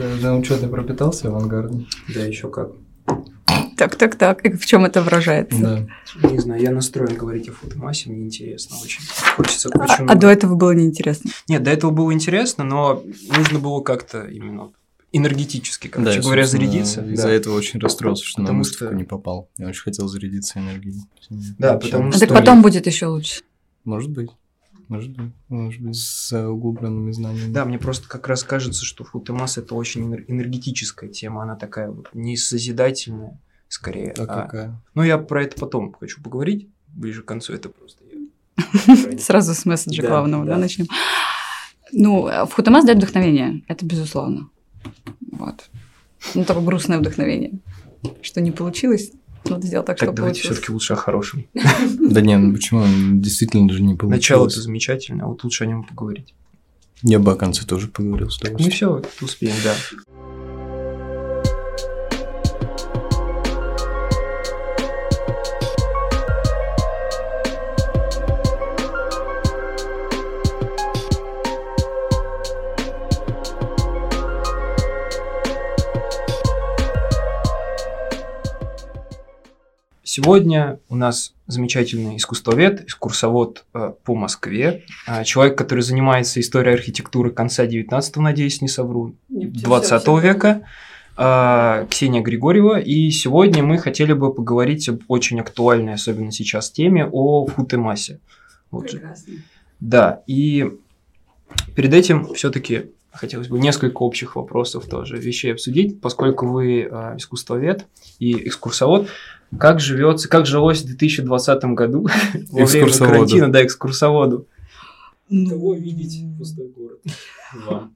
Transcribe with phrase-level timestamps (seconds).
[0.00, 1.86] Ты на ученый пропитался авангардом?
[2.14, 2.70] Да, еще как.
[3.76, 4.44] Так, так, так.
[4.44, 5.58] И в чем это выражается?
[6.22, 6.28] Да.
[6.28, 9.00] Не знаю, я настроен говорить о фотомассе, мне интересно очень.
[9.36, 10.20] Хочется А, очень а много.
[10.20, 11.30] до этого было неинтересно.
[11.48, 13.02] Нет, до этого было интересно, но
[13.36, 14.70] нужно было как-то именно
[15.12, 17.02] энергетически, короче я, говоря, зарядиться.
[17.04, 17.32] Из-за Да.
[17.32, 19.48] этого очень расстроился, что на Потому выставку что- не попал.
[19.58, 20.96] Я очень хотел зарядиться энергией.
[21.58, 23.42] Да, потому А что- так потом будет еще лучше.
[23.84, 24.30] Может быть.
[24.90, 25.30] Может быть.
[25.48, 27.52] Может быть, с э, углубленными знаниями.
[27.52, 31.92] Да, мне просто как раз кажется, что футемасс это очень энер- энергетическая тема, она такая
[31.92, 34.12] вот не созидательная, скорее.
[34.18, 34.82] А а- какая?
[34.96, 39.18] Ну, я про это потом хочу поговорить, ближе к концу, это просто я.
[39.20, 40.88] Сразу с месседжа главного, да, начнем.
[41.92, 44.50] Ну, Футамас дает вдохновение, это безусловно.
[45.30, 45.70] Вот.
[46.34, 47.60] Ну, такое грустное вдохновение.
[48.22, 49.12] Что не получилось,
[49.48, 50.56] надо сделать так, Так, чтобы давайте получилось.
[50.58, 51.46] все-таки лучше о хорошем.
[52.10, 52.84] Да не, ну почему?
[53.20, 54.22] Действительно же не получилось.
[54.22, 56.34] Начало-то замечательно, а вот лучше о нем поговорить.
[57.02, 59.02] Я бы о конце тоже поговорил с Так мы удовольствием.
[59.02, 59.74] все успеем, да.
[80.12, 87.30] Сегодня у нас замечательный искусствовед, экскурсовод э, по Москве, а, человек, который занимается историей архитектуры
[87.30, 90.62] конца 19 надеюсь, не совру, 20 века,
[91.16, 92.80] а, Ксения Григорьева.
[92.80, 98.18] И сегодня мы хотели бы поговорить об очень актуальной, особенно сейчас, теме о футемассе.
[98.72, 99.14] Вот же.
[99.78, 100.72] Да, и
[101.76, 107.86] перед этим все-таки хотелось бы несколько общих вопросов тоже, вещей обсудить, поскольку вы э, искусствовед
[108.18, 109.08] и экскурсовод.
[109.58, 112.06] Как живется, как жилось в 2020 году
[112.50, 114.46] во время карантина, да, экскурсоводу?
[115.28, 115.58] Ну,
[116.38, 117.00] пустой город?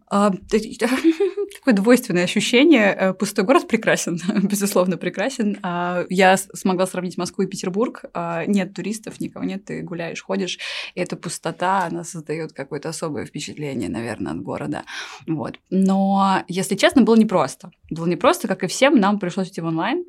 [0.08, 0.30] А,
[1.55, 2.94] Такое двойственное ощущение.
[2.98, 5.58] Э, Пустой город прекрасен, безусловно, прекрасен.
[5.62, 8.05] А, Я смогла сравнить Москву и Петербург.
[8.14, 10.59] А, Нет туристов, никого нет, ты гуляешь, ходишь.
[10.94, 14.84] И эта пустота, она создает какое-то особое впечатление, наверное, от города.
[15.26, 15.59] Вот.
[15.70, 17.70] Но, если честно, было непросто.
[17.91, 20.04] Было непросто, как и всем, нам пришлось идти в онлайн.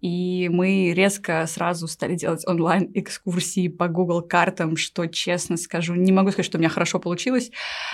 [0.00, 6.30] И мы резко сразу стали делать онлайн-экскурсии по Google картам, что, честно скажу, не могу
[6.32, 7.50] сказать, что у меня хорошо получилось.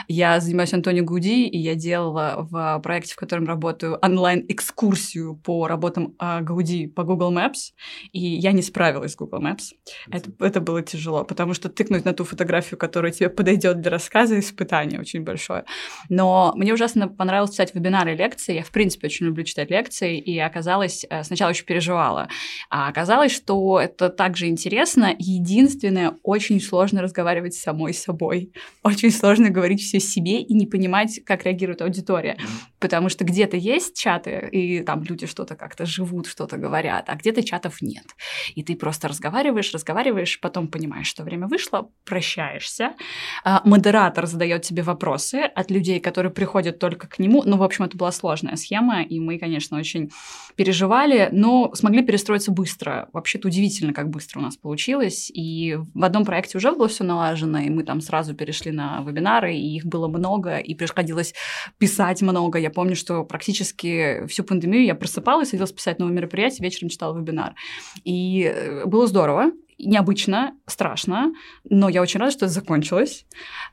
[0.08, 6.14] Я занимаюсь Антонио Гуди, и я делала в проекте, в котором работаю, онлайн-экскурсию по работам
[6.18, 7.72] а, Гауди по Google Maps,
[8.12, 9.74] и я не справилась с Google Maps.
[10.10, 14.38] Это, это было тяжело, потому что тыкнуть на ту фотографию, которая тебе подойдет для рассказа,
[14.38, 15.64] испытание очень большое.
[16.08, 18.54] Но мне ужасно понравилось читать вебинары и лекции.
[18.54, 22.28] Я, в принципе, очень люблю читать лекции, и оказалось, э, сначала очень переживала,
[22.70, 25.14] а оказалось, что это также интересно.
[25.18, 28.52] Единственное, очень сложно разговаривать с самой собой.
[28.82, 30.77] Очень сложно говорить все себе и не понимать,
[31.24, 32.36] как реагирует аудитория.
[32.80, 37.42] Потому что где-то есть чаты, и там люди что-то как-то живут, что-то говорят, а где-то
[37.42, 38.06] чатов нет.
[38.54, 42.92] И ты просто разговариваешь, разговариваешь, потом понимаешь, что время вышло, прощаешься.
[43.44, 47.42] А, Модератор задает тебе вопросы от людей, которые приходят только к нему.
[47.44, 50.10] Ну, в общем, это была сложная схема, и мы, конечно, очень
[50.56, 53.08] переживали, но смогли перестроиться быстро.
[53.12, 55.30] Вообще-то удивительно, как быстро у нас получилось.
[55.32, 59.54] И в одном проекте уже было все налажено, и мы там сразу перешли на вебинары,
[59.54, 61.34] и их было много, и приходилось
[61.78, 62.58] писать много.
[62.58, 67.54] Я помню, что практически всю пандемию я просыпалась, садилась писать новое мероприятие, вечером читала вебинар.
[68.04, 71.32] И э, было здорово, необычно, страшно,
[71.64, 73.26] но я очень рада, что это закончилось.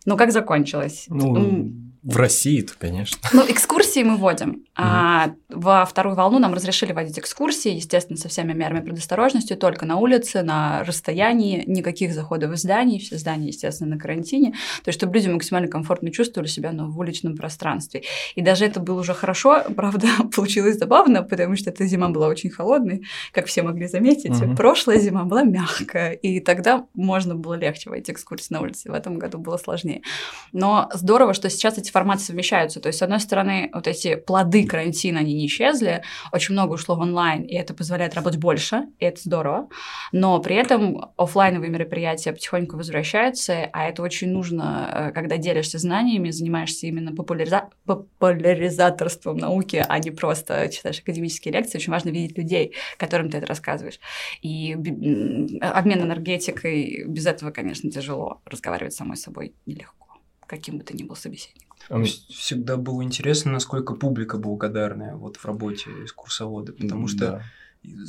[0.05, 1.05] Но как закончилось?
[1.09, 1.71] Ну,
[2.05, 3.17] в России-то, конечно.
[3.33, 4.63] ну, экскурсии мы вводим.
[4.75, 9.97] А во вторую волну нам разрешили водить экскурсии, естественно, со всеми мерами предосторожности, только на
[9.97, 14.51] улице, на расстоянии, никаких заходов в здание, все здания, естественно, на карантине.
[14.83, 18.03] То есть, чтобы люди максимально комфортно чувствовали себя ну, в уличном пространстве.
[18.35, 22.51] И даже это было уже хорошо, правда, получилось забавно, потому что эта зима была очень
[22.51, 23.01] холодной,
[23.31, 24.29] как все могли заметить.
[24.29, 24.55] Мгм.
[24.55, 28.91] Прошлая зима была мягкая, и тогда можно было легче водить экскурсии на улице.
[28.91, 30.03] В этом году было сложнее.
[30.51, 32.81] Но здорово, что сейчас эти форматы совмещаются.
[32.81, 36.03] То есть, с одной стороны, вот эти плоды карантина, они не исчезли,
[36.33, 39.69] очень много ушло в онлайн, и это позволяет работать больше, и это здорово.
[40.11, 46.31] Но при этом оффлайновые мероприятия потихоньку возвращаются, а это очень нужно, э, когда делишься знаниями,
[46.31, 51.77] занимаешься именно популяриза- популяризаторством науки, а не просто читаешь академические лекции.
[51.77, 54.01] Очень важно видеть людей, которым ты это рассказываешь.
[54.41, 58.41] И обмен энергетикой, без этого, конечно, тяжело.
[58.45, 60.07] Разговаривать самой собой нелегко,
[60.45, 61.64] каким бы ты ни был собеседником.
[61.89, 67.43] А мне- Всегда было интересно, насколько публика благодарная вот в работе экскурсовода, потому что Да.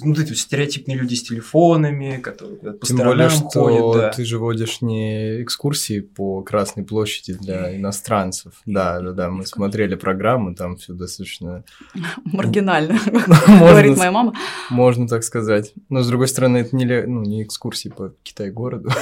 [0.04, 4.10] Ну, эти вот стереотипные люди с телефонами, которые по Тем более, что ходят, да.
[4.10, 8.54] ты же водишь не экскурсии по Красной площади для иностранцев.
[8.66, 11.64] Да, да, да, мы смотрели программу, там все достаточно,
[12.24, 12.98] Маргинально,
[13.46, 14.34] говорит моя мама.
[14.70, 15.72] можно так сказать.
[15.88, 18.90] Но, с другой стороны, это не, ну, экскурсии по Китай-городу.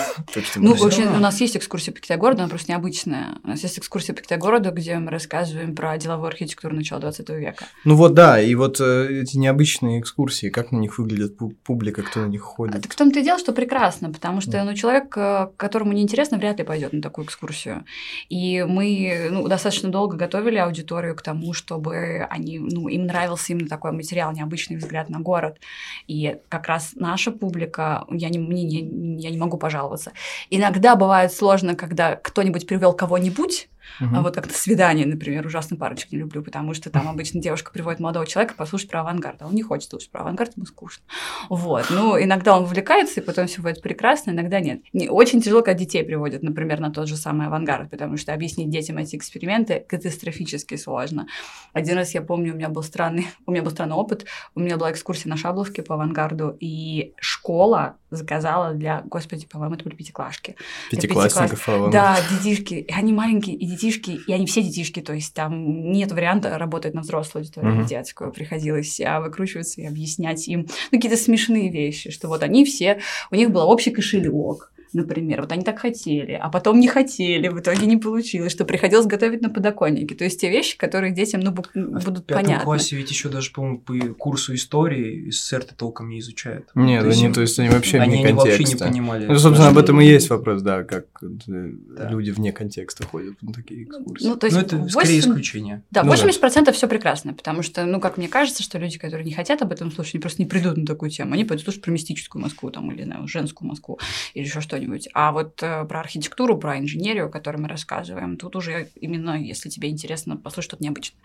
[0.57, 3.39] Ну, вообще, у нас есть экскурсия по Китай-городу, она просто необычная.
[3.45, 7.67] У нас есть экскурсия по Китай-городу, где мы рассказываем про деловую архитектуру начала 20 века.
[7.85, 12.03] Ну вот да, и вот э, эти необычные экскурсии, как на них выглядит пу- публика,
[12.03, 12.83] кто на них ходит.
[12.83, 16.59] Так в том-то и дело, что прекрасно, потому что ну, человек, э, которому неинтересно, вряд
[16.59, 17.85] ли пойдет на такую экскурсию.
[18.29, 23.69] И мы ну, достаточно долго готовили аудиторию к тому, чтобы они, ну, им нравился именно
[23.69, 25.59] такой материал, необычный взгляд на город.
[26.07, 30.13] И как раз наша публика, я не, мне не- я не могу пожаловаться.
[30.51, 33.69] Иногда бывает сложно, когда кто-нибудь привел кого-нибудь,
[34.01, 34.17] Мгм.
[34.17, 37.73] а вот как на свидание, например, ужасно парочек не люблю, потому что там обычно девушка
[37.73, 41.05] приводит молодого человека послушать про авангард, а он не хочет слушать про авангард, ему скучно.
[41.49, 41.87] Вот.
[41.91, 44.83] Ну, иногда он увлекается, и потом все будет прекрасно, иногда нет.
[44.93, 48.71] Не, очень тяжело, когда детей приводят, например, на тот же самый авангард, потому что объяснить
[48.71, 51.27] детям эти эксперименты катастрофически сложно.
[51.73, 54.77] Один раз я помню, у меня был странный, у меня был странный опыт, у меня
[54.77, 60.57] была экскурсия на Шабловке по авангарду, и школа заказала для, господи, по-моему, это были пятиклашки,
[60.91, 65.13] Пятиклассников, а вам- да, детишки, и они маленькие, и детишки, и они все детишки, то
[65.13, 68.33] есть там нет варианта работать на взрослую аудиторию, на детскую.
[68.33, 73.01] Приходилось а, выкручиваться и объяснять им ну, какие-то смешные вещи, что вот они все,
[73.31, 77.59] у них был общий кошелек, например, вот они так хотели, а потом не хотели, в
[77.61, 80.15] итоге не получилось, что приходилось готовить на подоконнике.
[80.15, 82.65] То есть те вещи, которые детям ну, А в будут пятом понятны.
[82.65, 86.69] классе ведь еще даже, по-моему, по курсу истории СССР-то толком не изучают.
[86.75, 88.85] Нет, То есть они, им- то есть они вообще они, вне они вообще не контекста.
[88.89, 89.27] понимали.
[89.27, 92.09] Ну, собственно, об этом и есть вопрос, да, как э, Да.
[92.11, 94.27] люди вне контекста ходят на такие экскурсии.
[94.27, 95.83] Ну, то есть Ну, это скорее 8 исключение.
[95.91, 96.17] Да, Ну да.
[96.17, 99.73] 80% все прекрасно, потому что, ну, как мне кажется, что люди, которые не хотят об
[99.73, 101.35] этом слушать, они просто не придут на такую тему.
[101.35, 103.99] Они пойдут слушать про мистическую Москву там, или, знаю, женскую Москву
[104.35, 104.84] или еще что-нибудь.
[105.13, 109.69] А вот э, про архитектуру, про инженерию, о которой мы рассказываем, тут уже именно, если
[109.69, 111.21] тебе интересно послушать что-то необычное.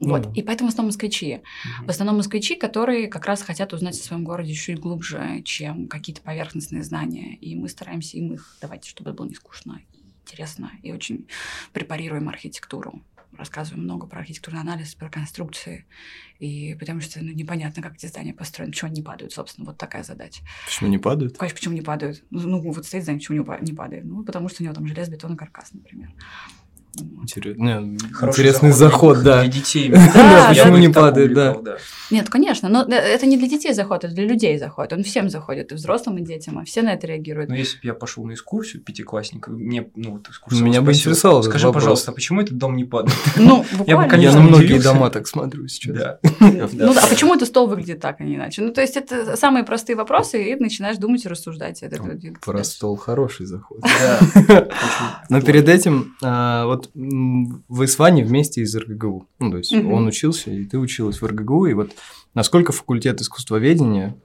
[0.00, 0.22] Вот.
[0.22, 0.32] да.
[0.34, 1.36] И поэтому в основном москвичи.
[1.36, 1.86] Мгм.
[1.86, 6.22] В основном москвичи, которые как раз хотят узнать о своем городе чуть глубже, чем какие-то
[6.22, 7.36] поверхностные знания.
[7.36, 10.72] И мы стараемся им их давать, чтобы было не скучно и интересно.
[10.82, 11.26] И очень
[11.72, 13.02] препарируем архитектуру.
[13.40, 15.86] Рассказываем много про архитектурный анализ, про конструкции.
[16.38, 19.66] И потому что ну, непонятно, как эти здания построены, почему они не падают, собственно.
[19.66, 20.42] Вот такая задача.
[20.66, 21.38] Почему не падают?
[21.38, 22.22] Конечно, почему не падают?
[22.30, 24.04] Ну, вот стоит здание, почему не па- не падает?
[24.04, 26.10] Ну, потому что у него там желез, бетон и каркас, например.
[26.98, 27.24] Вот.
[27.24, 29.42] Интерес- не, Хороший Интересный заход, да.
[29.42, 29.90] Для детей.
[30.14, 31.56] Да, почему Я не падает, да.
[32.10, 34.92] Нет, конечно, но э, это не для детей заход, это для людей заход.
[34.92, 37.48] Он всем заходит, и взрослым, и детям, а все на это реагируют.
[37.50, 41.10] Но если бы я пошел на экскурсию пятиклассника, мне, ну, вот экскурсовод Меня бы спросил,
[41.12, 41.82] интересовал этот Скажи, вопрос.
[41.82, 43.16] пожалуйста, а почему этот дом не падает?
[43.36, 44.02] Ну, Я бы, буквально.
[44.04, 44.92] Я конечно, на многие удивился.
[44.92, 45.96] дома так смотрю сейчас.
[45.96, 46.18] Да.
[46.72, 48.62] Ну да, а почему этот стол выглядит так, а не иначе?
[48.62, 51.82] Ну, то есть это самые простые вопросы, и начинаешь думать и рассуждать.
[52.44, 53.78] Про стол хороший заход.
[53.80, 54.68] Да.
[55.28, 56.90] Но перед этим, а, вот
[57.68, 59.26] вы с Ваней вместе из РГГУ.
[59.38, 59.92] Ну, то есть Мгм.
[59.92, 61.66] он учился, и ты училась в РГГУ.
[61.66, 61.92] И вот
[62.34, 64.16] насколько факультет искусствоведения,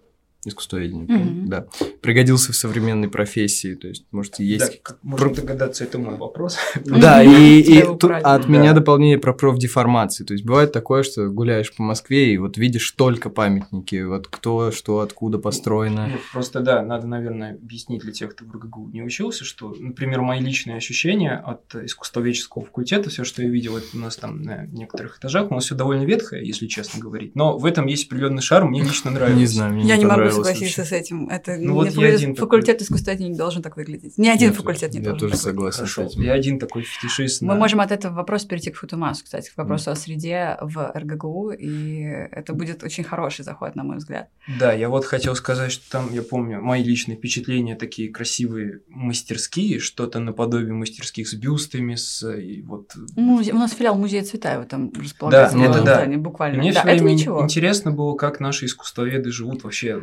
[0.47, 1.31] искусствоведения, правильно?
[1.31, 1.49] Мгм.
[1.49, 1.65] да,
[2.01, 3.75] пригодился в современной профессии?
[3.75, 4.81] То есть, может, Да, есть...
[4.81, 6.57] как можно догадаться, это мой вопрос.
[6.85, 8.79] Да, и, и тут от меня Да.
[8.79, 10.23] дополнение про профдеформации.
[10.23, 14.71] То есть бывает такое, что гуляешь по Москве и вот видишь только памятники, вот кто,
[14.71, 16.09] что, откуда построено.
[16.33, 20.39] Просто да, надо, наверное, объяснить для тех, кто в РГГУ не учился, что, например, мои
[20.39, 25.17] личные ощущения от искусствоведческого факультета, все, что я видел, это у нас там на некоторых
[25.19, 28.69] этажах, у нас все довольно ветхое, если честно говорить, но в этом есть определенный шарм,
[28.69, 29.39] мне лично нравится.
[29.39, 30.95] Не знаю, мне Я не могу согласиться вообще.
[30.95, 31.29] с этим.
[31.29, 32.59] Это Ну вот я факультет, один такой.
[32.81, 34.17] искусствоведения не должен так выглядеть.
[34.17, 35.73] Ни один Нет, факультет не я должен тоже так выглядеть.
[35.75, 36.21] согласен с Хорошо, этим.
[36.23, 37.41] я один такой фетишист.
[37.41, 40.91] Мы на- можем от этого вопроса перейти к Футумасу, кстати, к вопросу о среде в
[40.95, 42.01] РГГУ, и
[42.31, 44.29] это будет очень хороший заход, на мой взгляд.
[44.59, 49.79] Да, я вот хотел сказать, что там, я помню, мои личные впечатления такие красивые мастерские,
[49.79, 54.91] что-то наподобие мастерских с бюстами, с и вот Музе- У нас филиал музея Цветаева там
[54.93, 55.57] располагается.
[55.57, 56.17] Да, это этом да.
[56.17, 56.59] буквально.
[56.59, 57.43] мне да, все это время ничего.
[57.43, 60.01] интересно было, как наши искусствоведы живут вообще.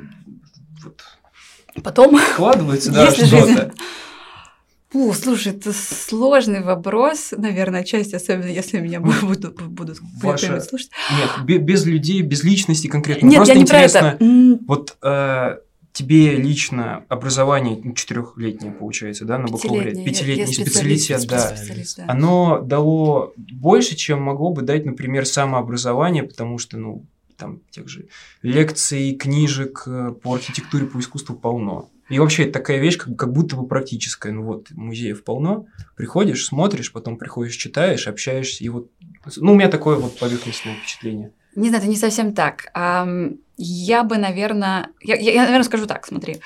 [0.84, 1.02] Вот,
[1.82, 3.72] Потом вкладывается, да, что-то.
[4.90, 10.90] Фу, слушай, это сложный вопрос, наверное, отчасти, особенно если меня бу- будут, будут Ваша- слушать.
[11.18, 13.26] Нет, бе- без людей, без личности конкретно.
[13.26, 14.24] Нет, Просто я не про интересно, это.
[14.24, 15.56] М, вот э,
[15.94, 21.38] тебе лично образование ну, четырехлетнее получается, да, на Пятилетний, пятилетний я специалитет, да.
[21.56, 22.04] специалист, да.
[22.08, 27.06] Оно дало больше, чем могло бы дать, например, самообразование, потому что, ну,
[27.42, 28.06] там тех же
[28.42, 31.90] лекций, книжек э, по архитектуре, по искусству полно.
[32.08, 34.32] И вообще это такая вещь, как, как будто бы практическая.
[34.32, 35.66] Ну вот, музеев полно.
[35.96, 38.62] Приходишь, смотришь, потом приходишь, читаешь, общаешься.
[38.62, 38.90] И вот,
[39.36, 41.32] ну, у меня такое вот поверхностное впечатление.
[41.56, 42.70] Не знаю, это не совсем так.
[43.56, 46.36] Я бы, наверное, я, я, я наверное, скажу так, смотри.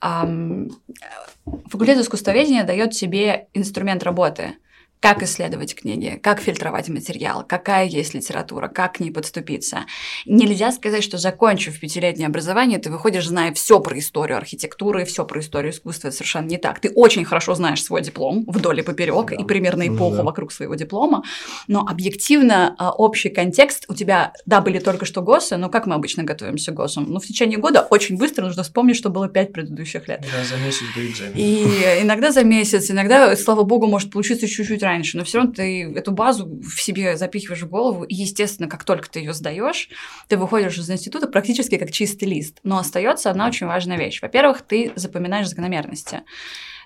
[0.00, 4.56] Факультет искусствоведения дает тебе инструмент работы
[5.02, 9.80] как исследовать книги, как фильтровать материал, какая есть литература, как к ней подступиться.
[10.26, 15.40] Нельзя сказать, что закончив пятилетнее образование, ты выходишь, зная все про историю архитектуры, все про
[15.40, 16.08] историю искусства.
[16.08, 16.78] Это совершенно не так.
[16.78, 19.36] Ты очень хорошо знаешь свой диплом вдоль и поперек да.
[19.36, 20.22] и примерно ну эпоху да.
[20.22, 21.24] вокруг своего диплома,
[21.66, 25.96] но объективно а, общий контекст у тебя, да, были только что ГОСы, но как мы
[25.96, 27.06] обычно готовимся к ГОСам?
[27.08, 30.20] Ну, в течение года очень быстро нужно вспомнить, что было пять предыдущих лет.
[30.20, 31.34] Да, за месяц до экзамена.
[31.34, 35.52] И иногда за месяц, иногда, слава богу, может получиться чуть-чуть раньше раньше, но все равно
[35.52, 39.88] ты эту базу в себе запихиваешь в голову, и, естественно, как только ты ее сдаешь,
[40.28, 42.58] ты выходишь из института практически как чистый лист.
[42.62, 44.20] Но остается одна очень важная вещь.
[44.22, 46.22] Во-первых, ты запоминаешь закономерности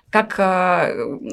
[0.09, 0.43] как, э,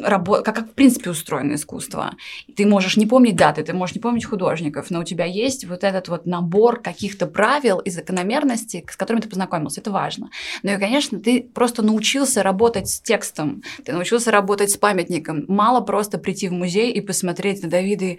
[0.03, 2.15] рабо- как, как в принципе устроено искусство.
[2.57, 5.85] Ты можешь не помнить даты, ты можешь не помнить художников, но у тебя есть вот
[5.85, 9.81] этот вот набор каких-то правил и закономерностей, с которыми ты познакомился.
[9.81, 10.31] Это важно.
[10.63, 15.45] Ну и, конечно, ты просто научился работать с текстом, ты научился работать с памятником.
[15.47, 18.19] Мало просто прийти в музей и посмотреть на Давида и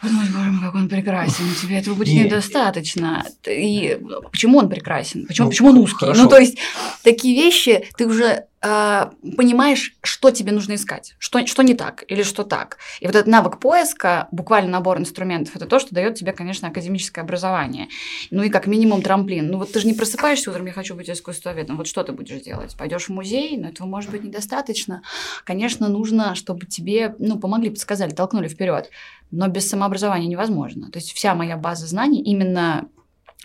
[0.00, 2.26] подумать, боже мой, как он прекрасен, тебе этого будет Нет.
[2.26, 3.26] недостаточно.
[3.46, 3.98] И
[4.30, 5.26] почему он прекрасен?
[5.26, 6.04] Почему, ну, почему он узкий?
[6.04, 6.22] Хорошо.
[6.22, 6.58] Ну, то есть,
[7.02, 12.22] такие вещи ты уже э, понимаешь, что тебе нужно искать, что, что не так или
[12.22, 12.78] что так.
[13.00, 17.24] И вот этот навык поиска, буквально набор инструментов, это то, что дает тебе, конечно, академическое
[17.24, 17.88] образование.
[18.30, 19.50] Ну и как минимум трамплин.
[19.50, 21.76] Ну вот ты же не просыпаешься утром, я хочу быть искусствоведом.
[21.76, 22.76] Вот что ты будешь делать?
[22.76, 25.02] Пойдешь в музей, но этого может быть недостаточно.
[25.44, 28.90] Конечно, нужно, чтобы тебе, ну, помогли, подсказали, толкнули вперед
[29.30, 30.90] но без самообразования невозможно.
[30.90, 32.88] То есть вся моя база знаний именно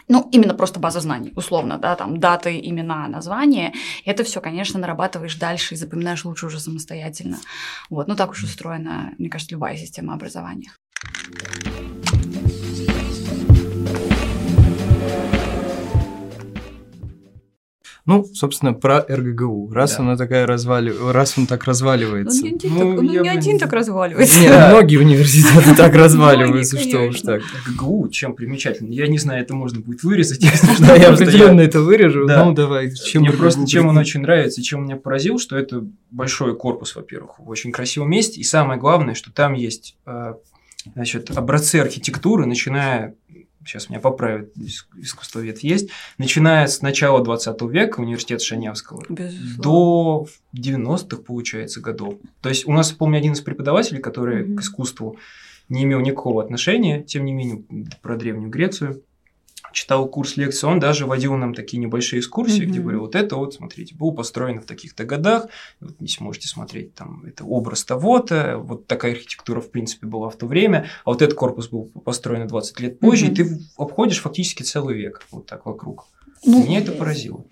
[0.08, 3.74] ну, именно просто база знаний, условно, да, там даты, имена, названия.
[4.06, 7.38] Это все, конечно, нарабатываешь дальше и запоминаешь лучше уже самостоятельно.
[7.90, 10.72] Вот, ну так уж устроена, мне кажется, любая система образования.
[18.06, 19.72] Ну, собственно, про РГГУ.
[19.72, 20.04] Раз да.
[20.04, 20.94] она такая развали...
[21.12, 22.42] раз он так разваливается.
[22.42, 24.42] Ну, не, ну, так, ну, не один так разваливается.
[24.42, 24.70] Нет, да.
[24.72, 27.42] многие университеты так разваливаются, что уж так.
[27.68, 28.92] РГГУ чем примечательно?
[28.92, 30.44] Я не знаю, это можно будет вырезать.
[30.80, 32.28] Да, я определенно это вырежу.
[32.28, 32.92] Ну, давай.
[33.16, 37.48] Мне просто чем он очень нравится, чем меня поразил, что это большой корпус, во-первых, в
[37.50, 38.42] очень красивом месте.
[38.42, 40.34] И самое главное, что там есть э,
[40.94, 43.16] значит, образцы архитектуры, начиная
[43.66, 44.52] сейчас меня поправят,
[44.98, 49.62] искусствовед есть, начиная с начала 20 века, университет Шанявского, Безусловно.
[49.62, 52.16] до 90-х, получается, годов.
[52.42, 54.56] То есть у нас, помню, один из преподавателей, который mm-hmm.
[54.56, 55.18] к искусству
[55.70, 57.64] не имел никакого отношения, тем не менее,
[58.02, 59.02] про Древнюю Грецию,
[59.74, 62.66] читал курс лекций, он даже водил нам такие небольшие экскурсии, mm-hmm.
[62.66, 65.48] где говорил, вот это вот, смотрите, было построено в таких-то годах,
[65.82, 70.38] вот здесь можете смотреть, там, это образ того-то, вот такая архитектура, в принципе, была в
[70.38, 73.32] то время, а вот этот корпус был построен 20 лет позже, mm-hmm.
[73.32, 76.08] и ты обходишь фактически целый век вот так вокруг.
[76.46, 77.44] Ну, Меня это поразило.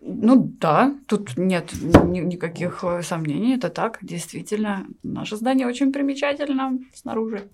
[0.00, 4.86] Ну да, тут нет ни- никаких э, сомнений, это так, действительно.
[5.02, 7.48] Наше здание очень примечательно снаружи.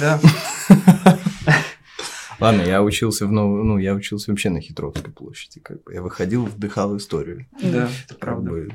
[0.00, 0.18] Да.
[2.42, 5.94] Ладно, я учился в новом, ну, я учился вообще на Хитровской площади, как бы.
[5.94, 7.46] Я выходил, вдыхал историю.
[7.62, 8.50] Да, это правда.
[8.50, 8.72] Бы...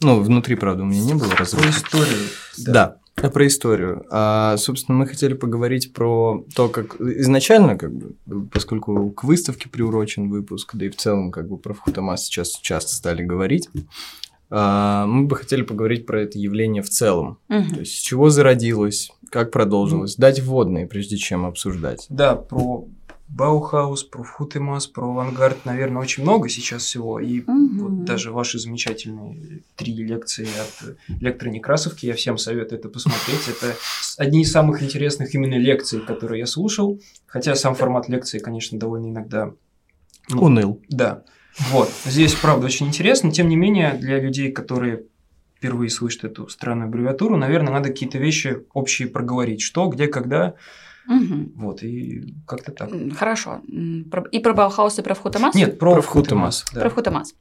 [0.00, 1.72] Ну, внутри, правда, у меня не было разрушено.
[1.72, 2.28] Про историю.
[2.58, 2.72] Да.
[2.72, 3.30] да.
[3.30, 4.04] Про историю.
[4.10, 8.14] А, собственно, мы хотели поговорить про то, как изначально, как бы,
[8.52, 12.94] поскольку к выставке приурочен выпуск, да и в целом, как бы, про Футамас сейчас часто
[12.94, 13.80] стали говорить, а,
[14.48, 17.38] мы бы хотели поговорить про это явление в целом.
[17.48, 17.74] Угу.
[17.74, 20.16] То есть, с чего зародилось, как продолжилось?
[20.16, 22.06] Дать вводные, прежде чем обсуждать.
[22.08, 22.86] Да, про
[23.28, 27.18] Баухаус, про Футемас, про авангард, наверное, очень много сейчас всего.
[27.18, 27.88] И угу.
[27.88, 33.48] вот даже ваши замечательные три лекции от лектора Некрасовки, я всем советую это посмотреть.
[33.48, 33.74] Это
[34.16, 37.00] одни из самых интересных именно лекций, которые я слушал.
[37.26, 39.52] Хотя сам формат лекции, конечно, довольно иногда...
[40.28, 40.80] Ну, Уныл.
[40.88, 41.24] Да.
[41.58, 41.90] Вот.
[42.04, 43.30] Здесь, правда, очень интересно.
[43.30, 45.04] Тем не менее, для людей, которые
[45.56, 49.62] впервые слышат эту странную аббревиатуру, наверное, надо какие-то вещи общие проговорить.
[49.62, 50.54] Что, где, когда.
[51.08, 51.52] Угу.
[51.56, 52.90] Вот, и как-то так.
[53.16, 53.60] Хорошо.
[53.68, 55.54] И про Баухаус, и про Вхутамас?
[55.54, 56.64] Нет, про, про Вхутамас.
[56.72, 56.80] Да.
[56.80, 57.34] Про Вхутамас.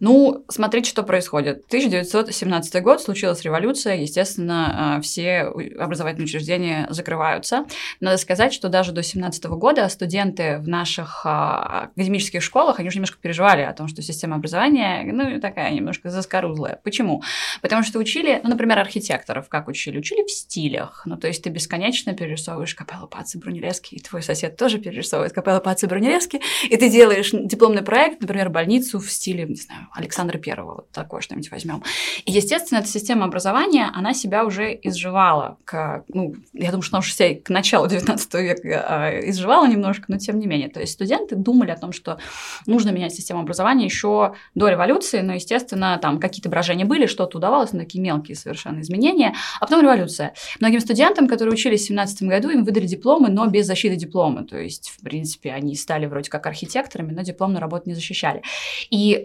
[0.00, 1.64] Ну, смотрите, что происходит.
[1.66, 5.40] 1917 год, случилась революция, естественно, а, все
[5.78, 7.64] образовательные учреждения закрываются.
[8.00, 12.98] Надо сказать, что даже до 17 года студенты в наших а, академических школах, они уже
[12.98, 16.80] немножко переживали о том, что система образования, ну, такая немножко заскорузлая.
[16.84, 17.22] Почему?
[17.60, 19.98] Потому что учили, ну, например, архитекторов, как учили?
[19.98, 21.02] Учили в стилях.
[21.06, 25.58] Ну, то есть ты бесконечно перерисовываешь Капелло Паци Брунелевский, и твой сосед тоже перерисовывает Капелло
[25.58, 30.76] Паци Брунелевский, и ты делаешь дипломный проект, например, больницу в стиле, не знаю, Александра Первого,
[30.76, 31.82] вот такое что-нибудь возьмем.
[32.24, 37.00] И, естественно, эта система образования, она себя уже изживала к, ну, я думаю, что она
[37.00, 40.68] уже себя к началу 19 века а, изживала немножко, но тем не менее.
[40.68, 42.18] То есть студенты думали о том, что
[42.66, 47.72] нужно менять систему образования еще до революции, но, естественно, там какие-то брожения были, что-то удавалось,
[47.72, 50.34] но такие мелкие совершенно изменения, а потом революция.
[50.60, 54.44] Многим студентам, которые учились в 17 году, им выдали дипломы, но без защиты диплома.
[54.44, 58.42] То есть, в принципе, они стали вроде как архитекторами, но дипломную работу не защищали.
[58.90, 59.22] И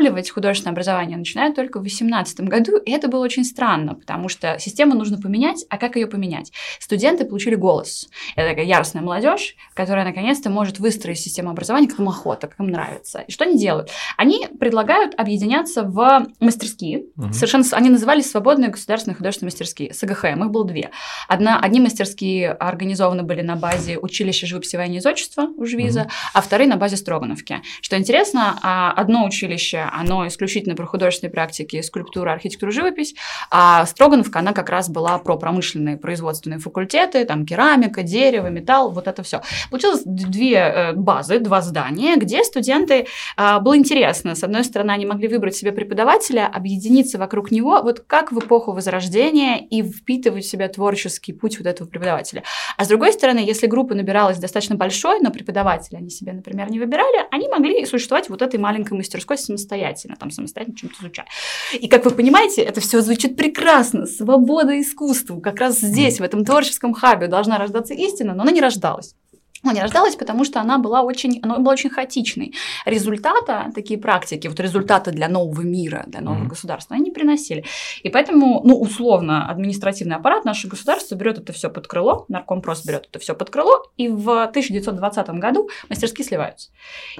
[0.00, 4.58] восстанавливать художественное образование начинают только в 18 году, и это было очень странно, потому что
[4.58, 6.52] систему нужно поменять, а как ее поменять?
[6.78, 8.08] Студенты получили голос.
[8.36, 12.68] Это такая яростная молодежь, которая наконец-то может выстроить систему образования, как им охота, как им
[12.68, 13.20] нравится.
[13.20, 13.90] И что они делают?
[14.16, 17.04] Они предлагают объединяться в мастерские.
[17.16, 17.32] Угу.
[17.32, 20.44] Совершенно они назывались свободные государственные художественные мастерские, СГХМ.
[20.44, 20.90] Их было две.
[21.28, 26.10] Одна, одни мастерские организованы были на базе училища живописи и изотчества у Жвиза, угу.
[26.34, 27.60] а вторые на базе Строгановки.
[27.82, 33.14] Что интересно, а, одно училище, оно исключительно про художественные практики, скульптура, архитектура, живопись,
[33.50, 39.06] а Строгановка, она как раз была про промышленные производственные факультеты, там керамика, дерево, металл, вот
[39.06, 39.42] это все.
[39.70, 43.06] Получилось две э, базы, два здания, где студенты,
[43.36, 48.00] а, было интересно, с одной стороны, они могли выбрать себе преподавателя, объединиться вокруг него, вот
[48.06, 52.42] как в эпоху Возрождения и впитывать в себя творческий путь вот этого преподавателя.
[52.76, 56.78] А с другой стороны, если группа набиралась достаточно большой, но преподавателя они себе, например, не
[56.78, 59.79] выбирали, они могли существовать вот этой маленькой мастерской самостоятельно,
[60.18, 61.26] там самостоятельно чем-то изучая.
[61.72, 66.44] И как вы понимаете, это все звучит прекрасно, свобода искусству, как раз здесь, в этом
[66.44, 69.14] творческом хабе должна рождаться истина, но она не рождалась.
[69.62, 72.54] Она не рождалась, потому что она была очень, она была очень хаотичной.
[72.86, 76.48] Результата, такие практики, вот результаты для нового мира, для нового mm-hmm.
[76.48, 77.64] государства, они не приносили.
[78.02, 83.06] И поэтому, ну, условно, административный аппарат наше государство берет это все под крыло, наркомпрос берет
[83.10, 86.70] это все под крыло, и в 1920 году мастерские сливаются.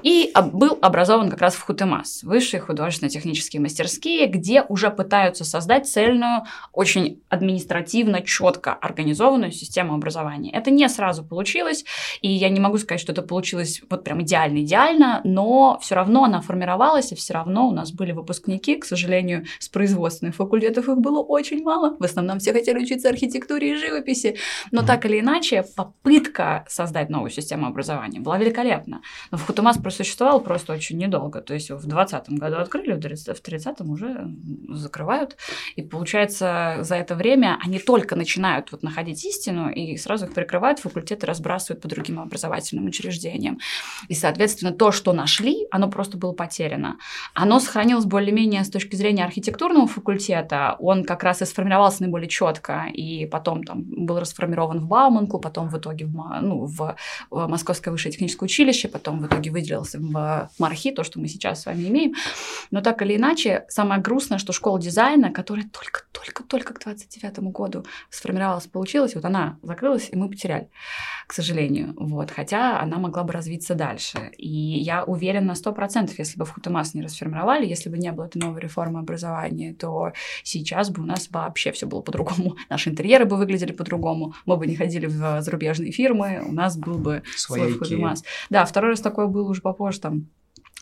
[0.03, 6.45] И был образован как раз в Хутемас, высшие художественно-технические мастерские, где уже пытаются создать цельную,
[6.73, 10.51] очень административно, четко организованную систему образования.
[10.53, 11.85] Это не сразу получилось,
[12.23, 16.23] и и я не могу сказать, что это получилось вот прям идеально-идеально, но все равно
[16.23, 20.99] она формировалась, и все равно у нас были выпускники, к сожалению, с производственных факультетов их
[20.99, 21.97] было очень мало.
[21.99, 24.37] В основном все хотели учиться архитектуре и живописи.
[24.71, 29.03] Но так или иначе, попытка создать новую систему образования была великолепна.
[29.33, 31.41] Но в Хутумас просуществовал просто очень недолго.
[31.41, 34.31] То есть в 20 году открыли, в 30-м уже
[34.69, 35.37] закрывают.
[35.75, 40.79] И получается, за это время они только начинают вот находить истину и сразу их прикрывают,
[40.79, 43.59] факультеты разбрасывают по другим образовательным учреждениям.
[44.09, 46.97] И, соответственно, то, что нашли, оно просто было потеряно.
[47.35, 50.77] Оно сохранилось более-менее с точки зрения архитектурного факультета.
[50.79, 55.69] Он как раз и сформировался наиболее четко, и потом там был расформирован в Бауманку, потом
[55.69, 56.97] в итоге в, ну, в
[57.31, 61.67] Московское высшее техническое училище, потом в итоге выделился в Мархи, то, что мы сейчас с
[61.67, 62.15] вами имеем.
[62.71, 68.67] Но так или иначе, самое грустное, что школа дизайна, которая только-только-только к 29 году сформировалась,
[68.67, 70.71] получилась, вот она закрылась, и мы потеряли,
[71.27, 71.95] к сожалению.
[72.11, 74.33] Вот, хотя она могла бы развиться дальше.
[74.37, 76.55] И я уверена на 100%, если бы в
[76.95, 81.29] не расформировали, если бы не было этой новой реформы образования, то сейчас бы у нас
[81.31, 82.57] вообще все было по-другому.
[82.69, 86.99] Наши интерьеры бы выглядели по-другому, мы бы не ходили в зарубежные фирмы, у нас был
[86.99, 88.25] бы Свои свой Хутамас.
[88.51, 90.27] Да, второй раз такой был уже попозже, там,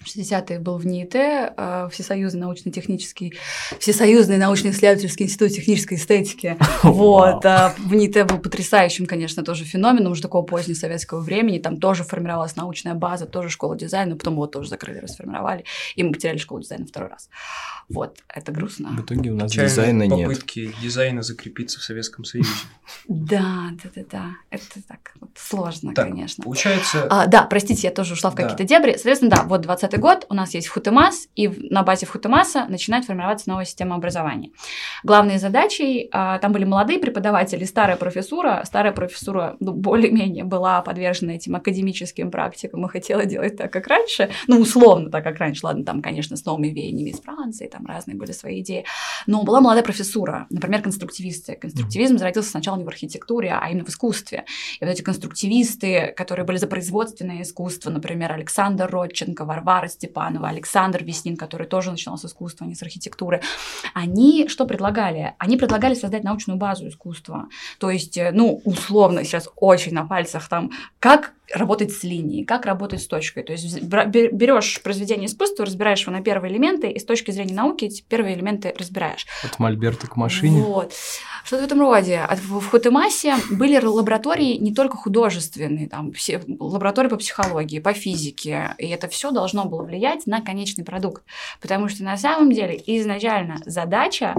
[0.05, 3.35] 60-е был ВНИИТЭ, э, Всесоюзный научно-технический,
[3.79, 6.57] Всесоюзный научно-исследовательский институт технической эстетики.
[6.83, 7.45] Вот.
[7.45, 11.59] А ВНИИТЭ был потрясающим, конечно, тоже феноменом уже такого позднесоветского времени.
[11.59, 15.65] Там тоже формировалась научная база, тоже школа дизайна, потом его тоже закрыли, расформировали,
[15.97, 17.29] и мы потеряли школу дизайна второй раз.
[17.89, 18.91] Вот, это грустно.
[18.91, 20.29] В итоге у нас Печальные дизайна нет.
[20.29, 22.51] попытки дизайна закрепиться в Советском Союзе.
[23.09, 24.31] Да, да, да, да.
[24.51, 26.45] Это так вот сложно, так, конечно.
[26.45, 27.07] Получается...
[27.11, 28.93] А, да, простите, я тоже ушла в какие-то дебри.
[28.93, 33.05] Соответственно, да, вот 20 2020 год у нас есть Хутемас, и на базе Хутемаса начинает
[33.05, 34.51] формироваться новая система образования.
[35.05, 41.35] Главной задачей, а, там были молодые преподаватели, старая профессура, старая профессура ну, более-менее была подвержена
[41.35, 45.85] этим академическим практикам и хотела делать так, как раньше, ну, условно так, как раньше, ладно,
[45.85, 48.85] там, конечно, с новыми веяниями из Франции, там разные были свои идеи,
[49.27, 51.55] но была молодая профессура, например, конструктивисты.
[51.55, 54.45] Конструктивизм зародился сначала не в архитектуре, а именно в искусстве.
[54.81, 61.05] И вот эти конструктивисты, которые были за производственное искусство, например, Александр Родченко, Варвара Степанова, Александр
[61.05, 63.41] Веснин, который тоже начинал с искусства, а не с архитектуры,
[63.95, 65.35] они что предлагали?
[65.39, 67.49] Они предлагали создать научную базу искусства.
[67.79, 72.67] То есть, э, ну, условно, сейчас очень на пальцах там, как работать с линией, как
[72.67, 73.43] работать с точкой.
[73.43, 77.68] То есть берешь произведение искусства, разбираешь его на первые элементы, и с точки зрения науки
[77.77, 79.27] эти первые элементы разбираешь.
[79.45, 80.63] От мольберта к машине.
[80.63, 80.93] Вот.
[81.45, 82.27] Что-то в этом роде.
[82.49, 88.89] В Хотемасе были лаборатории не только художественные, там, все, лаборатории по психологии, по физике, и
[88.89, 91.23] это все должно было влиять на конечный продукт.
[91.61, 94.35] Потому что на самом деле изначально задача,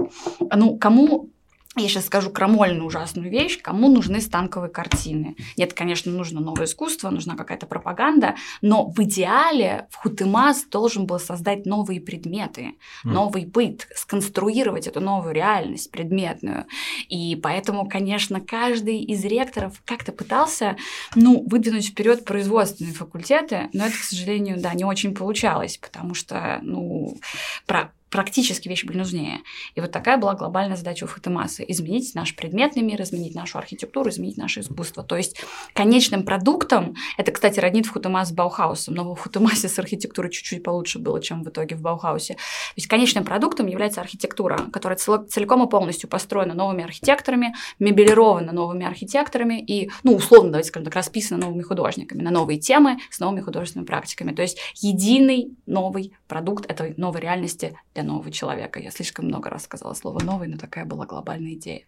[0.54, 1.30] ну, кому
[1.76, 5.36] я сейчас скажу крамольную ужасную вещь, кому нужны станковые картины.
[5.56, 11.20] Нет, конечно, нужно новое искусство, нужна какая-то пропаганда, но в идеале в Хутымас должен был
[11.20, 12.62] создать новые предметы,
[13.04, 13.10] mm.
[13.10, 16.66] новый быт, сконструировать эту новую реальность предметную.
[17.08, 20.76] И поэтому, конечно, каждый из ректоров как-то пытался,
[21.14, 26.58] ну, выдвинуть вперед производственные факультеты, но это, к сожалению, да, не очень получалось, потому что,
[26.62, 27.16] ну,
[27.64, 29.40] про практически вещи были нужнее.
[29.74, 34.10] И вот такая была глобальная задача у Фотомассы– изменить наш предметный мир, изменить нашу архитектуру,
[34.10, 35.02] изменить наше искусство.
[35.02, 35.40] То есть
[35.74, 40.98] конечным продуктом, это, кстати, роднит Фотомас с Баухаусом, но в Фотомасе с архитектурой чуть-чуть получше
[40.98, 42.34] было, чем в итоге в Баухаусе.
[42.34, 42.40] То
[42.76, 49.60] есть конечным продуктом является архитектура, которая целиком и полностью построена новыми архитекторами, мебелирована новыми архитекторами
[49.60, 53.86] и, ну, условно, давайте скажем так, расписана новыми художниками на новые темы с новыми художественными
[53.86, 54.32] практиками.
[54.32, 58.80] То есть единый новый продукт этой новой реальности нового человека.
[58.80, 61.84] Я слишком много раз сказала слово «новый», но такая была глобальная идея.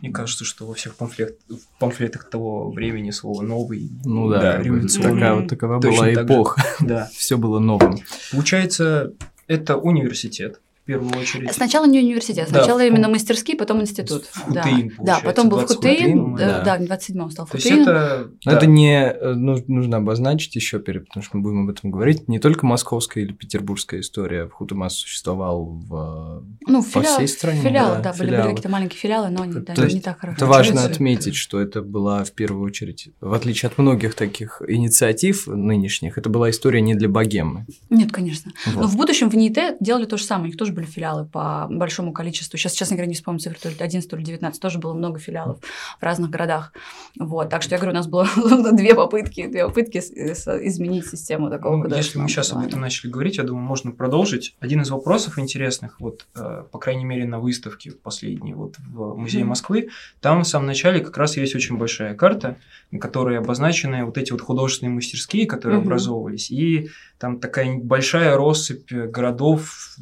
[0.00, 1.38] Мне кажется, что во всех памфлет,
[1.78, 5.14] памфлетах того времени слово «новый» ну, да, да революционный.
[5.14, 6.62] Такая, вот такова была эпоха.
[6.80, 7.08] Да.
[7.12, 7.98] Все было новым.
[8.32, 9.12] Получается,
[9.46, 10.60] это университет,
[10.90, 11.52] первую очередь.
[11.52, 14.24] Сначала не университет, сначала да, именно мастерские, потом институт.
[14.24, 15.04] В Хутеин, да.
[15.04, 17.82] да, потом был Хутеин, да, да, в 27-м стал Хутеин.
[17.82, 18.30] это...
[18.44, 18.52] Да.
[18.52, 22.38] это не э, нужно обозначить еще перед, потому что мы будем об этом говорить, не
[22.38, 24.48] только московская или петербургская история.
[24.48, 27.60] Хутемас существовал в, ну, по филиал, всей стране.
[27.60, 30.36] Филиалы, да, да были, были какие-то маленькие филиалы, но они да, не так хорошо.
[30.36, 35.46] Это важно отметить, что это была в первую очередь, в отличие от многих таких инициатив
[35.46, 37.66] нынешних, это была история не для богемы.
[37.88, 38.52] Нет, конечно.
[38.66, 38.82] Вот.
[38.82, 41.66] Но в будущем в НИТ делали то же самое, у них тоже были филиалы по
[41.70, 42.58] большому количеству.
[42.58, 44.60] Сейчас, честно говоря, не вспомню цифру, то ли 11, то ли 19.
[44.60, 46.72] Тоже было много филиалов в разных городах.
[47.18, 47.50] Вот.
[47.50, 48.26] Так что я говорю, у нас было
[48.72, 53.36] две попытки, две попытки изменить систему такого ну, Если мы сейчас об этом начали говорить,
[53.36, 54.56] я думаю, можно продолжить.
[54.60, 59.44] Один из вопросов интересных, вот, э, по крайней мере, на выставке последней вот в Музее
[59.44, 59.88] Москвы,
[60.20, 62.56] там в самом начале как раз есть очень большая карта,
[62.90, 66.50] на которой обозначены вот эти вот художественные мастерские, которые образовывались.
[66.50, 69.94] И там такая большая россыпь городов,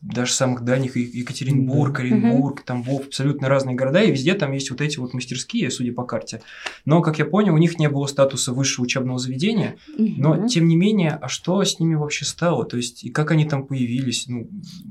[0.00, 2.64] даже самых дальних, Екатеринбург, Оренбург, mm-hmm.
[2.64, 6.42] Тамбов, абсолютно разные города, и везде там есть вот эти вот мастерские, судя по карте.
[6.84, 10.14] Но, как я понял, у них не было статуса высшего учебного заведения, mm-hmm.
[10.16, 12.64] но, тем не менее, а что с ними вообще стало?
[12.64, 14.24] То есть, и как они там появились?
[14.26, 14.48] Ну...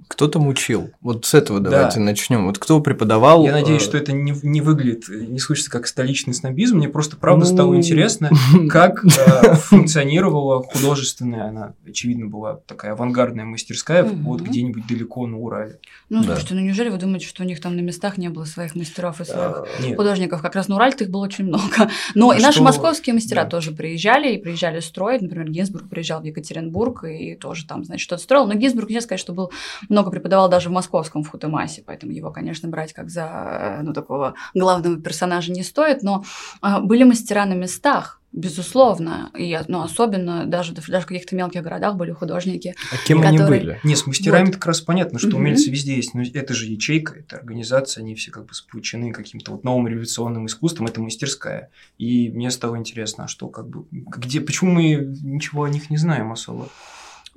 [0.08, 0.92] Кто там учил?
[1.02, 2.06] Вот с этого давайте да.
[2.06, 2.46] начнем.
[2.46, 3.44] Вот кто преподавал?
[3.44, 7.18] Я надеюсь, э, что это не, не выглядит, не слышится как столичный снобизм, мне просто
[7.18, 7.52] правда ну...
[7.52, 8.30] стало интересно,
[8.70, 15.80] как э, функционировала художественная, она, очевидно, была такая авангардная мастерская, вот где-нибудь далеко на Урале.
[16.10, 16.28] Ну, да.
[16.28, 19.22] слушайте, ну неужели вы думаете, что у них там на местах не было своих мастеров
[19.22, 19.98] и своих Нет.
[19.98, 20.42] художников?
[20.42, 21.90] Как раз на Урале их было очень много.
[22.16, 22.48] Но а и что...
[22.48, 23.50] наши московские мастера да.
[23.50, 25.22] тоже приезжали и приезжали строить.
[25.22, 28.48] Например, Гинзбург приезжал в Екатеринбург и тоже там, значит, что-то строил.
[28.48, 29.52] Но Гинзбург, нельзя сказать, что был
[29.90, 34.36] много преподавал даже в московском в Хутемасе, поэтому его, конечно, брать как за ну, такого
[34.54, 36.04] главного персонажа не стоит.
[36.04, 36.24] Но
[36.62, 39.30] э, были мастера на местах, Безусловно.
[39.38, 42.76] И, ну, особенно даже, даже в каких-то мелких городах были художники.
[42.92, 43.40] А кем которые...
[43.40, 43.80] они были?
[43.84, 44.56] Не, с мастерами вот.
[44.56, 45.36] как раз понятно, что mm-hmm.
[45.36, 46.14] умельцы везде есть.
[46.14, 50.46] Но это же ячейка, это организация, они все как бы сплочены каким-то вот новым революционным
[50.46, 51.72] искусством, это мастерская.
[51.98, 55.98] И мне стало интересно, а что как бы, где, почему мы ничего о них не
[55.98, 56.70] знаем особо?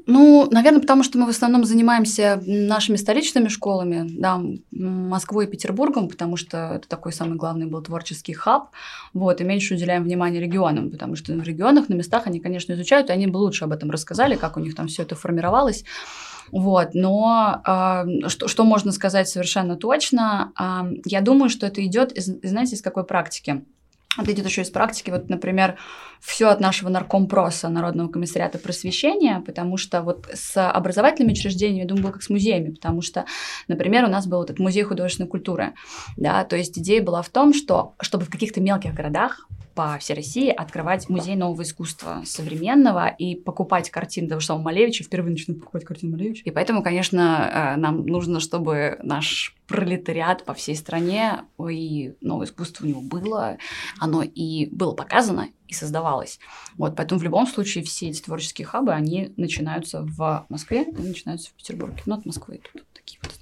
[0.07, 4.41] Ну, наверное, потому что мы в основном занимаемся нашими столичными школами, да,
[4.71, 8.71] Москвой и Петербургом, потому что это такой самый главный был творческий хаб,
[9.15, 13.09] вот, и меньше уделяем внимания регионам, потому что в регионах, на местах они, конечно, изучают,
[13.09, 15.85] и они бы лучше об этом рассказали, как у них там все это формировалось.
[16.53, 20.53] Вот, но э, что, что можно сказать совершенно точно?
[20.61, 23.65] Э, я думаю, что это идет, из, знаете, из какой практики?
[24.19, 25.77] Это идет еще из практики, вот, например,
[26.21, 32.05] все от нашего наркомпроса, Народного комиссариата просвещения, потому что вот с образовательными учреждениями, я думаю,
[32.05, 33.27] было как с музеями, потому что,
[33.69, 35.75] например, у нас был этот музей художественной культуры,
[36.17, 40.15] да, то есть идея была в том, что чтобы в каких-то мелких городах по всей
[40.15, 45.05] России открывать музей нового искусства современного и покупать картины того самого Малевича.
[45.05, 46.43] Впервые начнут покупать картины Малевича.
[46.45, 52.85] И поэтому, конечно, э, нам нужно, чтобы наш пролетариат по всей стране и новое искусство
[52.85, 53.59] у него было,
[53.99, 56.39] оно и было показано, и создавалось.
[56.77, 61.51] Вот, поэтому в любом случае все эти творческие хабы, они начинаются в Москве и начинаются
[61.51, 62.03] в Петербурге.
[62.07, 63.33] Ну, от Москвы тут такие вот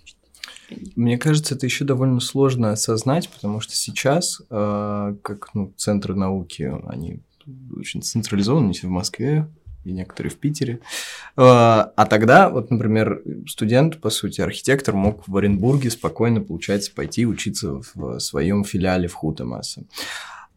[0.96, 6.72] мне кажется, это еще довольно сложно осознать, потому что сейчас, э, как ну, центры науки,
[6.87, 7.20] они
[7.76, 9.48] очень централизованы в Москве,
[9.85, 10.80] и некоторые в Питере.
[11.37, 17.26] А, а тогда, вот, например, студент, по сути, архитектор мог в Оренбурге спокойно, получается, пойти
[17.26, 19.85] учиться в своем филиале в Хутемаса.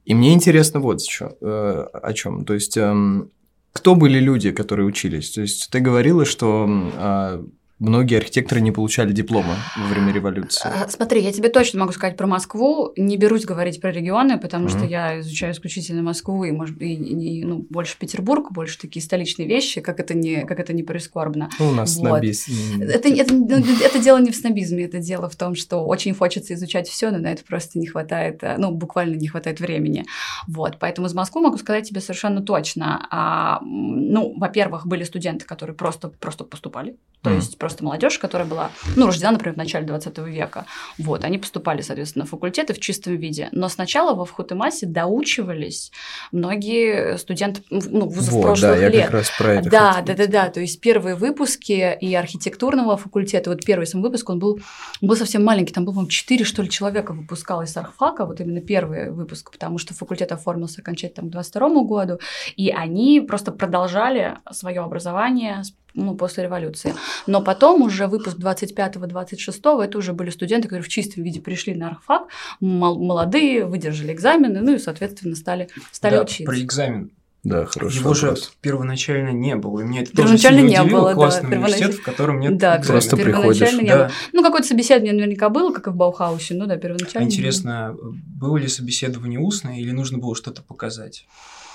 [0.06, 2.46] И мне интересно вот что, э, о чем.
[2.46, 3.32] То есть, эм,
[3.74, 5.32] кто были люди, которые учились?
[5.32, 7.44] То есть, ты говорила, что а,
[7.78, 10.72] Многие архитекторы не получали диплома во время революции.
[10.74, 12.94] А, смотри, я тебе точно могу сказать про Москву.
[12.96, 14.78] Не берусь говорить про регионы, потому mm-hmm.
[14.78, 19.04] что я изучаю исключительно Москву и, может быть, и, и, ну, больше Петербург, больше такие
[19.04, 21.50] столичные вещи, как это не, как это не прискорбно.
[21.60, 22.08] Ну, у нас вот.
[22.08, 22.82] снобизм.
[22.82, 26.54] Это, это, ну, это дело не в снобизме, это дело в том, что очень хочется
[26.54, 30.06] изучать все, но на это просто не хватает, э, ну, буквально не хватает времени.
[30.48, 33.06] Вот, поэтому из Москвы могу сказать тебе совершенно точно.
[33.12, 37.36] А, ну, во-первых, были студенты, которые просто, просто поступали, то mm-hmm.
[37.36, 40.68] есть просто молодежь, которая была, ну, рождена, например, в начале 20 века.
[41.00, 43.50] Вот, они поступали, соответственно, на факультеты в чистом виде.
[43.54, 45.92] Но сначала во Вхутемасе доучивались
[46.32, 48.94] многие студенты ну, вузов вот, прошлых да, лет.
[48.94, 50.50] Я как раз про это да, да, да, да.
[50.50, 54.60] То есть первые выпуски и архитектурного факультета, вот первый сам выпуск, он был,
[55.02, 58.40] он был совсем маленький, там было, по-моему, 4, что ли, человека выпускалось из архфака, вот
[58.42, 62.20] именно первый выпуск, потому что факультет оформился окончательно к 22 году,
[62.56, 65.64] и они просто продолжали свое образование
[65.96, 66.94] ну, после революции.
[67.26, 71.90] Но потом уже выпуск 25-26 это уже были студенты, которые в чистом виде пришли на
[71.90, 72.28] архфак,
[72.60, 76.44] молодые, выдержали экзамены, ну и, соответственно, стали, стали да, учиться.
[76.44, 77.12] про экзамен.
[77.46, 78.00] Да, хорошо.
[78.00, 78.44] Его вопрос.
[78.46, 79.82] же первоначально не было.
[79.82, 81.00] И мне это первоначально тоже не удивило.
[81.02, 82.92] было, классный да, университет, в котором нет Да, экзамена.
[82.92, 83.74] просто приходишь.
[83.74, 83.96] не да.
[83.98, 84.12] было.
[84.34, 87.28] Ну, какое-то собеседование наверняка было, как и в Баухаусе, ну да, А первоначально.
[87.28, 91.28] интересно, было ли собеседование устное или нужно было что-то показать?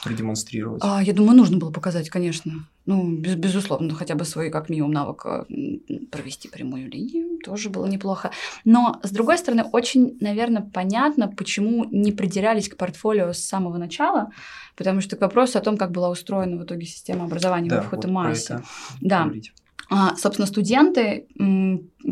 [0.02, 0.82] Продемонстрировать?
[0.84, 2.66] А, я думаю, нужно было показать, конечно.
[2.86, 5.44] Ну, без, безусловно, хотя бы свой, как минимум, навык э,
[6.10, 8.30] провести прямую линию тоже было неплохо.
[8.64, 14.30] Но, с другой стороны, очень, наверное, понятно, почему не придирались к портфолио с самого начала,
[14.76, 17.88] потому что к вопросу о том, как была устроена в итоге система образования да, в
[17.88, 18.54] Хутемасе.
[18.54, 18.64] Вот
[19.00, 19.24] да.
[19.24, 19.52] Говорить.
[19.92, 21.26] А, собственно, студенты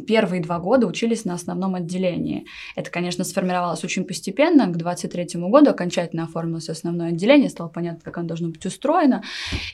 [0.07, 2.46] первые два года учились на основном отделении.
[2.77, 4.66] Это, конечно, сформировалось очень постепенно.
[4.66, 9.22] К 23 году окончательно оформилось основное отделение, стало понятно, как оно должно быть устроено.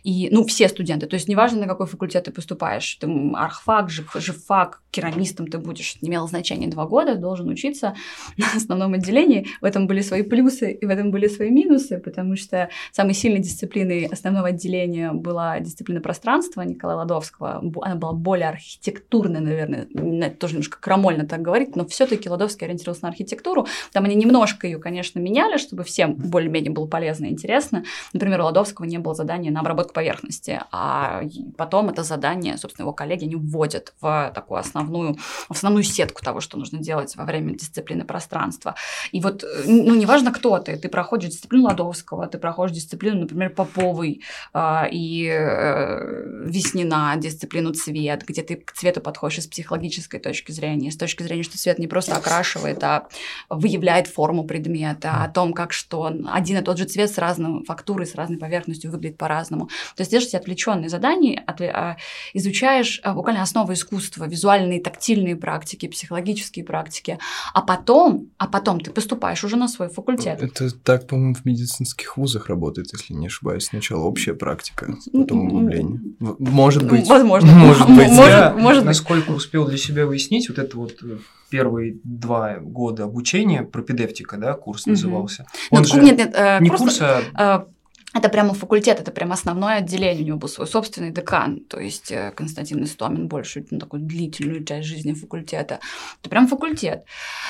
[0.02, 4.82] И, ну, все студенты, то есть неважно, на какой факультет ты поступаешь, ты архфак, жифак,
[4.90, 7.94] керамистом ты будешь, не имело значения два года, должен учиться
[8.36, 9.46] на основном отделении.
[9.60, 13.40] В этом были свои плюсы и в этом были свои минусы, потому что самой сильной
[13.40, 17.62] дисциплиной основного отделения была дисциплина пространства Николая Ладовского.
[17.82, 19.86] Она была более архитектурной, наверное,
[20.22, 23.66] это тоже немножко крамольно так говорить, но все-таки Ладовский ориентировался на архитектуру.
[23.92, 27.84] Там они немножко ее, конечно, меняли, чтобы всем более-менее было полезно и интересно.
[28.12, 31.22] Например, у Ладовского не было задания на обработку поверхности, а
[31.56, 35.16] потом это задание, собственно, его коллеги, они вводят в такую основную,
[35.48, 38.74] в основную сетку того, что нужно делать во время дисциплины пространства.
[39.12, 44.22] И вот, ну, неважно, кто ты, ты проходишь дисциплину Ладовского, ты проходишь дисциплину, например, Поповой
[44.52, 49.46] э, и э, Веснина, дисциплину цвет, где ты к цвету подходишь из
[49.94, 53.06] психологической точки зрения, с точки зрения, что цвет не просто окрашивает, а
[53.48, 58.06] выявляет форму предмета, о том, как что один и тот же цвет с разной фактурой,
[58.06, 59.66] с разной поверхностью выглядит по-разному.
[59.96, 61.96] То есть здесь отвлеченные задания, от, а,
[62.34, 67.18] изучаешь а, буквально основы искусства, визуальные, тактильные практики, психологические практики,
[67.52, 70.42] а потом, а потом ты поступаешь уже на свой факультет.
[70.42, 73.66] Это так, по-моему, в медицинских вузах работает, если не ошибаюсь.
[73.66, 76.00] Сначала общая практика, потом углубление.
[76.18, 77.06] Может быть.
[77.08, 77.52] Возможно.
[77.54, 78.08] Может быть.
[78.08, 81.18] Может, может насколько успел для себя выяснить, вот это вот э,
[81.50, 85.46] первые два года обучения, пропедевтика, да, курс назывался.
[85.70, 87.73] Он Он же же нет, нет, э, не курс, курс, а э,
[88.14, 90.22] это прямо факультет, это прямо основное отделение.
[90.22, 94.64] У него был свой собственный декан, то есть э, Константин Истомин большую, ну, такую длительную
[94.64, 95.80] часть жизни факультета.
[96.20, 97.04] Это прям факультет.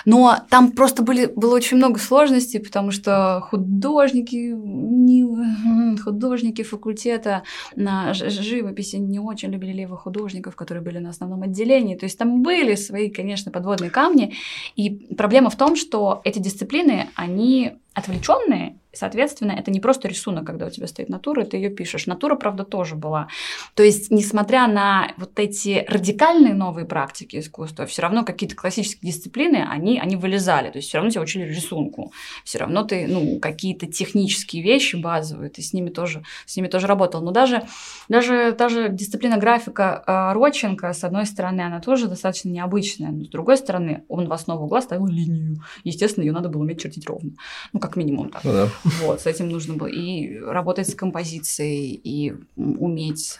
[0.06, 7.42] Но там просто были, было очень много сложностей, потому что художники, не, художники факультета
[7.76, 11.94] на живописи не очень любили левых художников, которые были на основном отделении.
[11.94, 14.32] То есть там были свои, конечно, подводные камни.
[14.76, 20.66] И проблема в том, что эти дисциплины, они отвлеченные, соответственно, это не просто рисунок, когда
[20.66, 22.06] у тебя стоит натура, ты ее пишешь.
[22.06, 23.28] Натура, правда, тоже была.
[23.74, 29.66] То есть, несмотря на вот эти радикальные новые практики искусства, все равно какие-то классические дисциплины,
[29.68, 30.70] они, они вылезали.
[30.70, 32.12] То есть, все равно тебя учили рисунку.
[32.44, 36.86] Все равно ты, ну, какие-то технические вещи базовые, ты с ними тоже, с ними тоже
[36.86, 37.22] работал.
[37.22, 37.62] Но даже,
[38.08, 43.28] даже, даже дисциплина графика э, Родченко, с одной стороны, она тоже достаточно необычная, но с
[43.28, 45.56] другой стороны, он в основу угла ставил линию.
[45.84, 47.32] Естественно, ее надо было уметь чертить ровно.
[47.72, 48.42] Ну, как минимум так.
[48.44, 48.68] Ну да.
[49.02, 53.38] Вот, с этим нужно было и работать с композицией, и уметь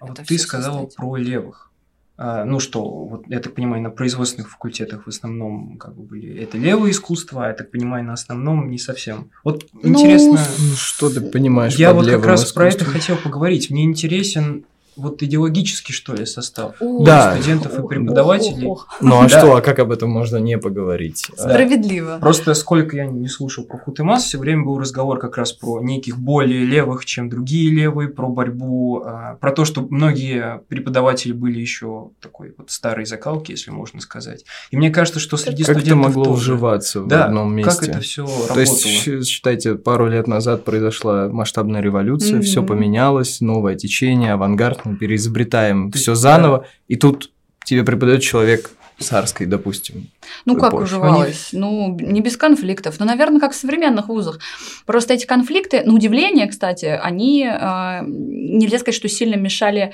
[0.00, 0.96] А вот ты сказала создать.
[0.96, 1.70] про левых.
[2.18, 6.38] а, ну что, вот я так понимаю, на производственных факультетах в основном как бы были
[6.42, 9.30] это левое искусство, а я так понимаю, на основном не совсем.
[9.42, 10.38] Вот ну, интересно...
[10.58, 12.62] Ну, что ты понимаешь Я вот как раз искусством?
[12.62, 13.70] про это хотел поговорить.
[13.70, 17.34] Мне интересен вот идеологический, что ли, состав да.
[17.34, 18.66] студентов и преподавателей.
[18.66, 18.98] Ох, ох.
[19.00, 19.28] Ну а да.
[19.28, 21.30] что, а как об этом можно не поговорить?
[21.36, 22.18] Справедливо.
[22.20, 26.18] Просто сколько я не слушал про Хутемас, все время был разговор как раз про неких
[26.18, 32.10] более левых, чем другие левые, про борьбу, а, про то, что многие преподаватели были еще
[32.20, 34.44] такой вот старой закалки, если можно сказать.
[34.70, 36.52] И мне кажется, что среди как студентов это могло тоже.
[36.54, 37.70] уживаться в да, одном месте?
[37.72, 38.54] как это все работало?
[38.54, 42.42] То есть, считайте, пару лет назад произошла масштабная революция, mm-hmm.
[42.42, 46.66] все поменялось, новое течение, авангард, мы переизобретаем все заново, да.
[46.88, 47.30] и тут
[47.64, 50.08] тебе преподает человек царской, допустим.
[50.44, 50.82] Ну, как Porsche.
[50.84, 51.48] уживалось?
[51.52, 52.96] Ну, не без конфликтов.
[52.98, 54.38] Ну, наверное, как в современных вузах.
[54.86, 59.92] Просто эти конфликты, на удивление, кстати, они, э, нельзя сказать, что сильно мешали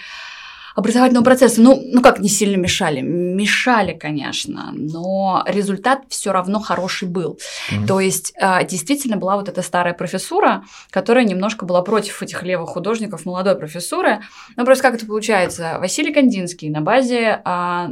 [0.74, 3.00] образовательного процесса, ну, ну как не сильно мешали?
[3.00, 7.38] Мешали, конечно, но результат все равно хороший был.
[7.70, 7.86] Mm-hmm.
[7.86, 12.70] То есть а, действительно была вот эта старая профессура, которая немножко была против этих левых
[12.70, 14.20] художников, молодой профессуры.
[14.56, 15.76] Ну, просто как это получается?
[15.78, 17.88] Василий Кандинский на базе, а,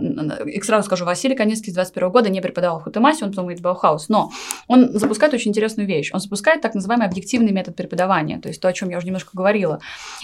[0.46, 3.60] и сразу скажу, Василий Кандинский с 21 года не преподавал в Хутемасе, он потом идет
[3.60, 4.30] в Баухаус, но
[4.66, 6.10] он запускает очень интересную вещь.
[6.12, 9.30] Он запускает так называемый объективный метод преподавания, то есть то, о чем я уже немножко
[9.34, 9.80] говорила.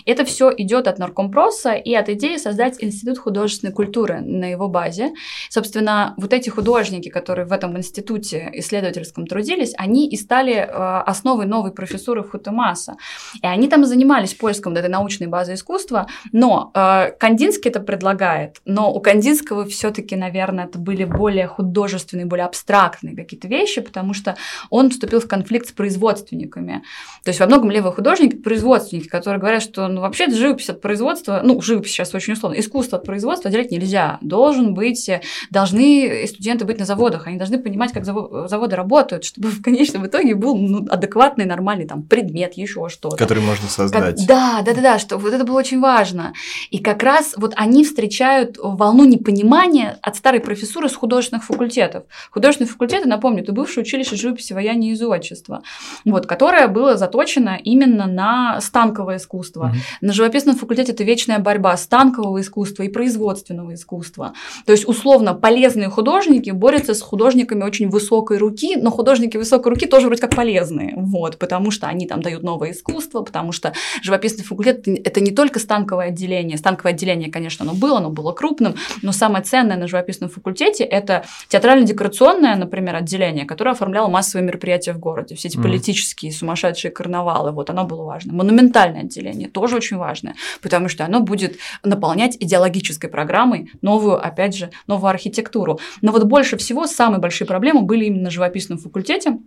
[0.07, 5.13] Это все идет от наркомпроса и от идеи создать институт художественной культуры на его базе.
[5.49, 10.67] Собственно, вот эти художники, которые в этом институте исследовательском трудились, они и стали э,
[11.07, 12.97] основой новой профессуры в Хутемаса.
[13.43, 18.93] И они там занимались поиском этой научной базы искусства, но э, Кандинский это предлагает, но
[18.93, 24.37] у Кандинского все-таки, наверное, это были более художественные, более абстрактные какие-то вещи, потому что
[24.71, 26.83] он вступил в конфликт с производственниками.
[27.25, 31.41] То есть во многом левые художники– производственники, которые говорят, что ну, вообще живопись от производства,
[31.43, 34.19] ну, живопись сейчас очень условно, искусство от производства отделять нельзя.
[34.21, 35.11] Должен быть,
[35.51, 40.35] должны студенты быть на заводах, они должны понимать, как заводы работают, чтобы в конечном итоге
[40.35, 43.17] был ну, адекватный, нормальный там предмет, еще что-то.
[43.17, 44.17] Который можно создать.
[44.19, 46.33] Как, да, да, да, да, что вот это было очень важно.
[46.71, 52.05] И как раз вот они встречают волну непонимания от старой профессуры с художественных факультетов.
[52.31, 55.63] Художественные факультеты, напомню, это бывшее училище живописи, вояния и зодчества,
[56.05, 59.73] вот, которое было заточено именно на станковое искусство.
[59.73, 59.99] Mm-hmm.
[60.01, 64.35] На живописном факультете это вечная борьба станкового искусства и производственного искусства.
[64.67, 69.87] То есть, условно, полезные художники борются с художниками очень высокой руки, но художники высокой руки
[69.87, 74.45] тоже вроде как полезные, вот, потому что они там дают новое искусство, потому что живописный
[74.45, 76.59] факультет– это не только станковое отделение.
[76.59, 81.25] Станковое отделение, конечно, оно было, оно было крупным, но самое ценное на живописном факультете– это
[81.49, 85.63] театрально-декорационное, например, отделение, которое оформляло массовые мероприятия в городе, все эти mm.
[85.63, 88.33] политические сумасшедшие карнавалы, вот оно было важно.
[88.33, 94.71] Монументальное отделение тоже очень важное, потому что оно будет наполнять идеологической программой новую, опять же,
[94.87, 95.79] новую архитектуру.
[96.03, 99.39] Но вот больше всего самые большие проблемы были именно на живописном факультете.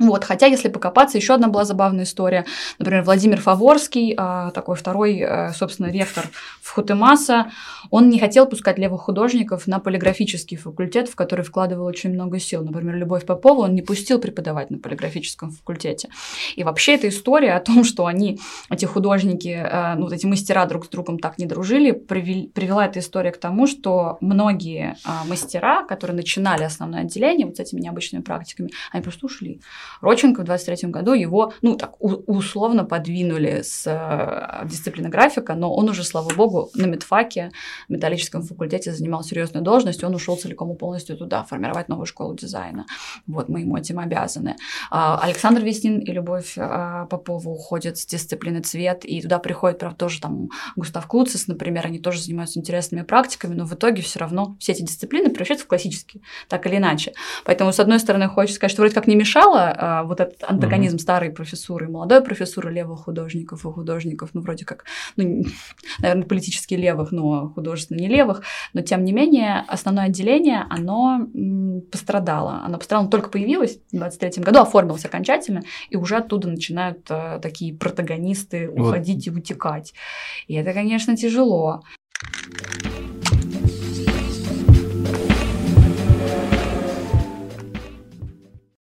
[0.00, 2.44] Вот, хотя, если покопаться, еще одна была забавная история.
[2.80, 6.28] Например, Владимир Фаворский, а, такой второй, э, собственно, ректор
[6.60, 7.52] в Хутемаса,
[7.90, 12.64] он не хотел пускать левых художников на полиграфический факультет, в который вкладывал очень много сил.
[12.64, 16.08] Например, Любовь Попова он не пустил преподавать на полиграфическом факультете.
[16.56, 20.66] И вообще эта история о том, что они, эти художники, э, ну, вот эти мастера
[20.66, 25.84] друг с другом так не дружили, привела эта история к тому, что многие а, мастера,
[25.84, 29.60] которые начинали основное отделение вот с этими необычными практиками, они просто ушли.
[30.00, 35.88] Роченко в 23 году его, ну, так условно подвинули с э, дисциплины графика, но он
[35.88, 37.50] уже, слава богу, на медфаке,
[37.88, 42.86] металлическом факультете занимал серьезную должность, он ушел целиком и полностью туда, формировать новую школу дизайна.
[43.26, 44.56] Вот, мы ему этим обязаны.
[44.90, 49.98] А, Александр Веснин и Любовь а, Попова уходят с дисциплины цвет, и туда приходит, правда,
[49.98, 54.56] тоже там Густав Клуцис, например, они тоже занимаются интересными практиками, но в итоге все равно
[54.58, 57.12] все эти дисциплины превращаются в классические, так или иначе.
[57.44, 60.96] Поэтому, с одной стороны, хочется сказать, что вроде как не мешало а, вот этот антагонизм
[60.96, 61.00] mm-hmm.
[61.00, 64.84] старой профессуры и молодой профессуры левых художников и художников, ну, вроде как,
[65.16, 65.44] ну,
[65.98, 71.26] наверное, политически левых, но художественно не левых, но тем не менее основное отделение, оно
[71.90, 72.62] пострадало.
[72.64, 77.74] Оно пострадало, только появилось в 23 году, оформилось окончательно, и уже оттуда начинают э, такие
[77.74, 79.36] протагонисты уходить вот.
[79.36, 79.94] и утекать.
[80.46, 81.82] И это, конечно, тяжело.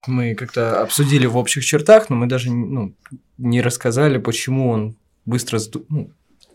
[0.06, 2.94] Мы как-то обсудили в общих чертах, но мы даже ну,
[3.38, 6.10] не рассказали, почему он быстро ну,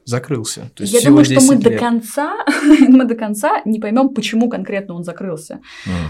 [0.09, 0.69] закрылся.
[0.75, 1.63] То есть Я думаю, что мы лет.
[1.63, 2.33] до конца,
[2.87, 5.59] мы до конца не поймем, почему конкретно он закрылся.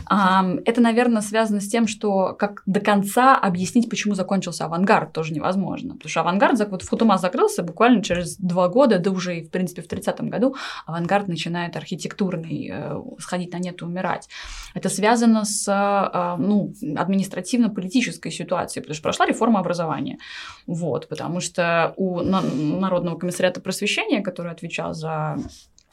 [0.10, 0.64] Mm.
[0.66, 5.96] Это, наверное, связано с тем, что как до конца объяснить, почему закончился авангард, тоже невозможно.
[5.96, 9.88] Потому что авангард, вот Футумас закрылся буквально через два года, да уже, в принципе, в
[9.88, 10.56] 30-м году
[10.86, 14.30] авангард начинает архитектурный э, сходить на нет и умирать.
[14.73, 20.17] Это связано с э, ну, административно-политической ситуацией, потому что прошла реформа образования.
[20.67, 23.88] Вот, потому что у Народного комиссариата просвещения,
[24.21, 25.37] который отвечал за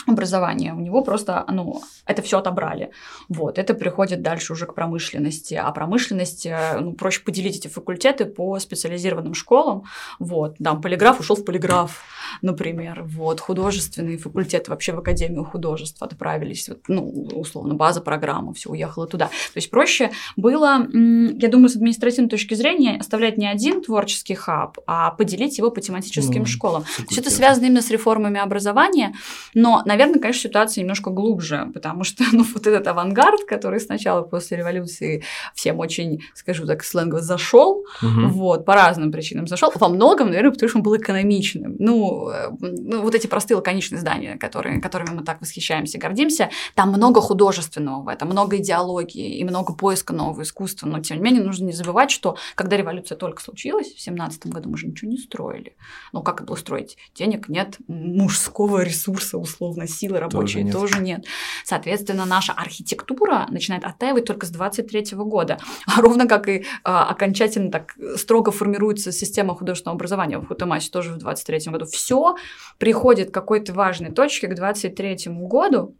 [0.07, 2.91] образование, у него просто, ну, это все отобрали.
[3.29, 5.55] Вот, это приходит дальше уже к промышленности.
[5.55, 9.85] А промышленность, э, ну, проще поделить эти факультеты по специализированным школам.
[10.19, 12.03] Вот, там полиграф ушел в полиграф,
[12.43, 13.03] например.
[13.05, 16.69] Вот, художественный факультет вообще в Академию художеств отправились.
[16.69, 19.27] Вот, ну, условно, база программы, все уехало туда.
[19.27, 24.79] То есть проще было, я думаю, с административной точки зрения оставлять не один творческий хаб,
[24.87, 26.85] а поделить его по тематическим ну, школам.
[26.99, 29.15] Есть это связано именно с реформами образования,
[29.55, 34.59] но, наверное, конечно, ситуация немножко глубже, потому что, ну, вот этот авангард, который сначала после
[34.59, 35.23] революции
[35.55, 38.29] всем очень, скажу так, сленгово зашел, угу.
[38.29, 41.77] вот, по разным причинам зашел, во многом, наверное, потому что он был экономичным.
[41.79, 46.91] Ну, э, ну вот эти простые лаконичные здания, которые, которыми мы так восхищаемся, гордимся, там
[46.91, 51.43] много художественного в этом, много идеологии и много поиска нового искусства, но, тем не менее,
[51.43, 55.19] нужно не забывать, что когда революция только случилась, в семнадцатом году мы же ничего не
[55.19, 55.77] строили.
[56.13, 56.97] Ну, как это было строить?
[57.15, 60.73] Денег нет, мужского ресурса, условно, силы рабочие тоже нет.
[60.73, 61.25] Тоже нет.
[61.65, 65.59] Соответственно, наша архитектура начинает оттаивать только с 23 года.
[65.87, 71.13] А ровно как и а, окончательно так строго формируется система художественного образования в Хутамасе тоже
[71.13, 71.87] в 23 году.
[71.87, 72.37] Все
[72.79, 75.95] приходит к какой-то важной точке к 23 году,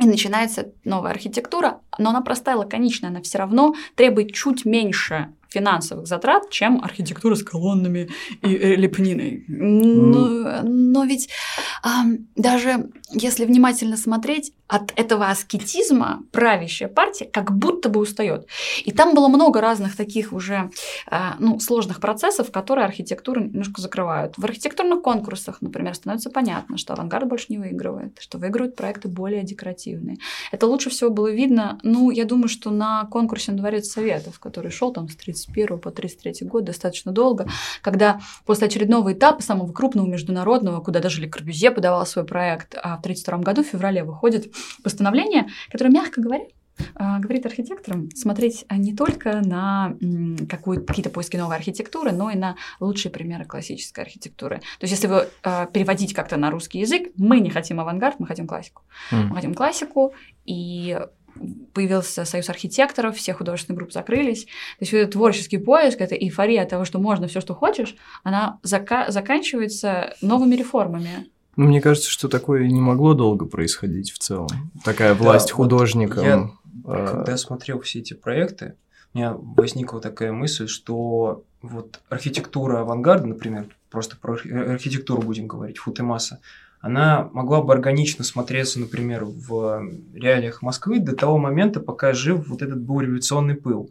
[0.00, 6.06] и начинается новая архитектура, но она простая, лаконичная, она все равно требует чуть меньше финансовых
[6.06, 8.08] затрат, чем архитектура с колоннами
[8.42, 9.44] и э, лепниной.
[9.48, 11.28] Но, но ведь
[11.82, 18.48] а, даже если внимательно смотреть, от этого аскетизма правящая партия как будто бы устает.
[18.84, 20.70] И там было много разных таких уже
[21.06, 24.34] а, ну, сложных процессов, которые архитектуру немножко закрывают.
[24.36, 29.44] В архитектурных конкурсах, например, становится понятно, что авангард больше не выигрывает, что выигрывают проекты более
[29.44, 30.18] декоративные.
[30.50, 34.72] Это лучше всего было видно, ну, я думаю, что на конкурсе на Дворец Советов, который
[34.72, 37.46] шел там с 31 по 33 год достаточно долго,
[37.82, 42.96] когда после очередного этапа, самого крупного международного, куда даже Ле Корбюзье подавал свой проект, а
[42.96, 46.46] в 1932 году в феврале выходит постановление, которое, мягко говоря,
[46.94, 49.96] а, говорит архитекторам смотреть а, не только на
[50.48, 54.58] какие-то поиски новой архитектуры, но и на лучшие примеры классической архитектуры.
[54.58, 58.26] То есть, если вы а, переводить как-то на русский язык, мы не хотим авангард, мы
[58.26, 58.82] хотим классику.
[59.10, 59.24] Mm.
[59.24, 60.14] Мы хотим классику,
[60.44, 61.00] и
[61.72, 64.44] появился союз архитекторов, все художественные группы закрылись.
[64.44, 68.58] То есть этот творческий поиск, эта эйфория от того, что можно все, что хочешь, она
[68.62, 71.28] зака- заканчивается новыми реформами.
[71.56, 74.48] Ну, мне кажется, что такое не могло долго происходить в целом.
[74.84, 76.16] Такая власть да, художникам.
[76.16, 76.50] Вот я,
[76.84, 77.06] а...
[77.06, 78.74] Когда смотрел все эти проекты,
[79.14, 85.78] у меня возникла такая мысль, что вот архитектура авангарда, например, просто про архитектуру будем говорить,
[85.78, 86.40] Футемаса,
[86.86, 92.62] она могла бы органично смотреться, например, в реалиях Москвы до того момента, пока жив вот
[92.62, 93.90] этот был революционный пыл.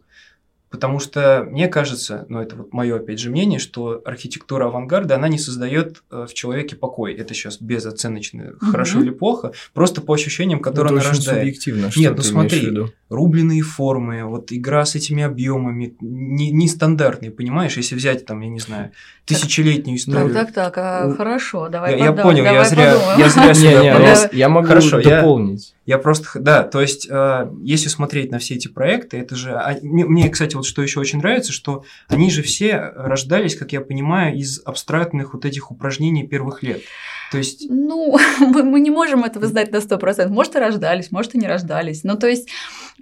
[0.76, 5.26] Потому что мне кажется, ну это вот мое опять же мнение, что архитектура авангарда, она
[5.26, 7.14] не создает э, в человеке покой.
[7.14, 8.72] Это сейчас безоценочно, угу.
[8.72, 11.38] хорошо или плохо, просто по ощущениям, которые это она рождает.
[11.38, 11.90] субъективно.
[11.90, 17.94] Что Нет, ну смотри, рубленые формы, вот игра с этими объемами, нестандартные, не понимаешь, если
[17.94, 18.92] взять там, я не знаю,
[19.24, 20.32] тысячелетнюю историю.
[20.34, 23.80] Так, так, так, а, хорошо, давай Я, я понял, давай я зря, я зря сюда
[23.80, 25.74] не, не, Я могу хорошо, дополнить.
[25.86, 29.52] Я, я просто, да, то есть, э, если смотреть на все эти проекты, это же,
[29.52, 33.72] а, мне, мне, кстати, вот что еще очень нравится, что они же все рождались, как
[33.72, 36.82] я понимаю, из абстрактных вот этих упражнений первых лет.
[37.30, 37.66] То есть...
[37.68, 40.28] Ну, мы не можем этого знать на 100%.
[40.28, 42.04] Может, и рождались, может, и не рождались.
[42.04, 42.48] Ну, то есть,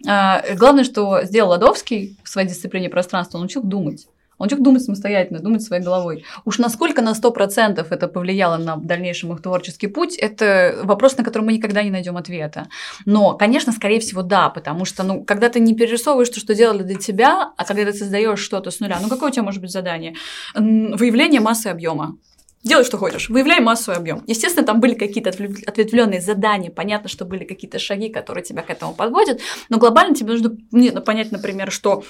[0.07, 4.07] э, главное, что сделал Ладовский в своей дисциплине пространства, он учил думать.
[4.39, 6.25] Он человек думать самостоятельно, думать своей головой.
[6.45, 11.43] Уж насколько на 100% это повлияло на дальнейший их творческий путь, это вопрос, на который
[11.43, 12.69] мы никогда не найдем ответа.
[13.07, 16.83] Но, конечно, скорее всего, да, потому что, ну, когда ты не перерисовываешь то, что делали
[16.83, 19.71] для тебя, а когда ты создаешь что-то с нуля, ну, какое у тебя может быть
[19.71, 20.15] задание?
[20.55, 22.17] Выявление массы объема.
[22.63, 24.23] Делай, что хочешь, выявляй массовый объем.
[24.27, 28.95] Естественно, там были какие-то ответвленные задания, понятно, что были какие-то шаги, которые тебя к этому
[28.95, 32.05] подводят, но глобально тебе нужно понять, например, что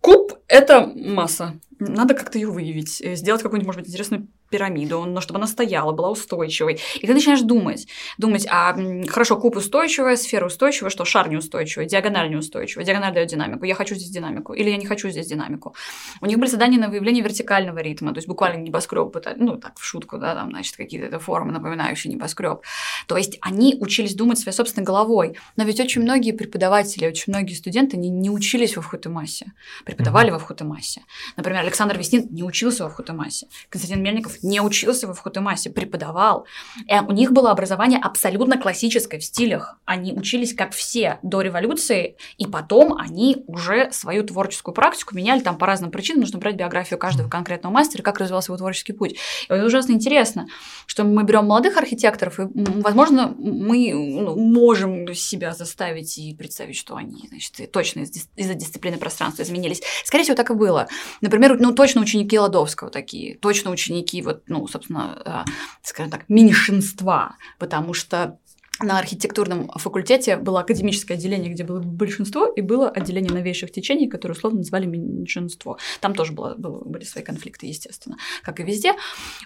[0.00, 1.60] Куб– это масса.
[1.78, 5.92] Надо как-то ее выявить, э, сделать какую-нибудь, может быть, интересную пирамиду, но чтобы она стояла,
[5.92, 6.80] была устойчивой.
[7.00, 7.86] И ты начинаешь думать,
[8.18, 8.76] думать, а
[9.08, 13.94] хорошо, куб устойчивая, сфера устойчивая, что шар неустойчивый, диагональ неустойчивая, диагональ дает динамику, я хочу
[13.94, 15.74] здесь динамику, или я не хочу здесь динамику.
[16.20, 19.78] У них были задания на выявление вертикального ритма, то есть буквально небоскреб пытались, ну так,
[19.78, 22.62] в шутку, да, там, значит, какие-то формы, напоминающие небоскреб.
[23.06, 27.54] То есть они учились думать своей собственной головой, но ведь очень многие преподаватели, очень многие
[27.54, 29.52] студенты не, не учились во Вхутемасе,
[29.84, 30.32] преподавали mm-hmm.
[30.32, 31.02] во Вхутемасе.
[31.36, 36.46] Например, Александр Веснин не учился во Вхутемасе, Константин Мельников не учился во Вхутемасе, преподавал.
[36.86, 39.78] И у них было образование абсолютно классическое в стилях.
[39.84, 45.58] Они учились как все до революции, и потом они уже свою творческую практику меняли там
[45.58, 46.20] по разным причинам.
[46.20, 49.12] Нужно брать биографию каждого конкретного мастера, как развивался его творческий путь.
[49.12, 50.46] И это ужасно интересно,
[50.86, 56.96] что мы берем молодых архитекторов, и, возможно, мы ну, можем себя заставить и представить, что
[56.96, 58.00] они, значит, точно
[58.36, 59.82] из-за дисциплины пространства изменились.
[60.04, 60.88] Скорее всего, так и было.
[61.20, 65.44] Например, ну, точно ученики Ладовского такие, точно ученики, вот, ну, собственно, а,
[65.82, 68.38] скажем так, меньшинства, потому что
[68.80, 74.34] на архитектурном факультете было академическое отделение, где было большинство, и было отделение новейших течений, которое
[74.34, 75.78] условно назвали меньшинство.
[76.00, 78.94] Там тоже было, было, были свои конфликты, естественно, как и везде.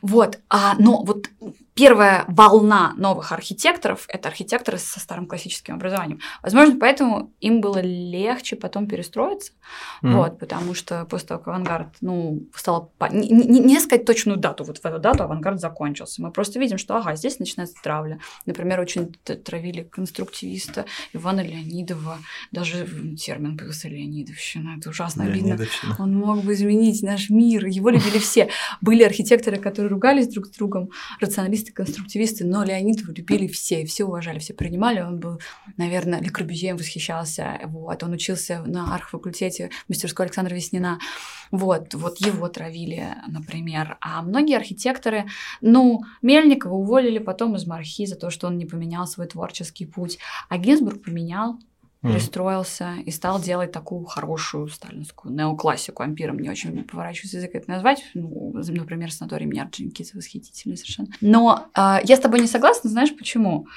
[0.02, 0.38] Вот.
[0.48, 1.28] А, но вот
[1.74, 6.20] первая волна новых архитекторов– это архитекторы со старым классическим образованием.
[6.42, 9.52] Возможно, поэтому им было легче потом перестроиться,
[10.02, 10.12] mm.
[10.12, 12.90] вот, потому что после того, как авангард, ну, стало…
[13.10, 16.22] Не, не, не сказать точную дату, вот в эту дату авангард закончился.
[16.22, 18.20] Мы просто видим, что, ага, здесь начинается травля.
[18.44, 22.18] Например, очень травили конструктивиста Ивана Леонидова,
[22.50, 25.58] даже термин появился Леонидовщина, это ужасно обидно.
[25.98, 28.48] Он мог бы изменить наш мир, его любили все.
[28.80, 34.38] Были архитекторы, которые ругались друг с другом, рационалисты, конструктивисты, но Леонидова любили все, все уважали,
[34.38, 35.00] все принимали.
[35.00, 35.40] Он был,
[35.76, 40.98] наверное, Ле Корбюзье восхищался, вот, он учился на архфакультете мастерской Александра Веснина,
[41.50, 43.98] вот, вот его травили, например.
[44.00, 45.26] А многие архитекторы,
[45.60, 50.18] ну, Мельникова уволили потом из Мархи за то, что он не поменял свой творческий путь.
[50.48, 51.58] А Гинзбург поменял,
[52.02, 56.02] перестроился и стал делать такую хорошую сталинскую неоклассику.
[56.02, 58.02] Ампиром не очень поворачивается язык это назвать.
[58.14, 61.08] Ну, например, санаторий Мьярджинкидзе восхитительный совершенно.
[61.20, 63.68] Но э, я с тобой не согласна, знаешь почему?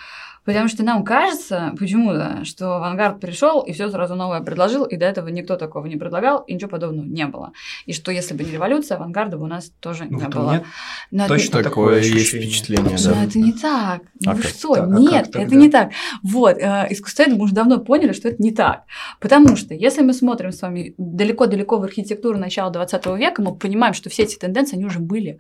[0.45, 5.05] Потому что нам кажется почему-то, что авангард пришел и все сразу новое предложил, и до
[5.05, 7.51] этого никто такого не предлагал, и ничего подобного не было.
[7.85, 10.53] И что если бы не революция, авангарда бы у нас тоже не было.
[10.53, 10.63] Нет,
[11.11, 11.69] Но точно это...
[11.69, 12.97] такое есть впечатление.
[13.03, 13.15] Да.
[13.15, 14.01] Но это не так.
[14.21, 14.75] Ну а вы что?
[14.75, 14.87] Так?
[14.87, 15.91] Нет, а это не так.
[16.23, 18.83] Вот, э, искусствоведы мы уже давно поняли, что это не так.
[19.19, 23.93] Потому что если мы смотрим с вами далеко-далеко в архитектуру начала 20 века, мы понимаем,
[23.93, 25.39] что все эти тенденции, они уже были.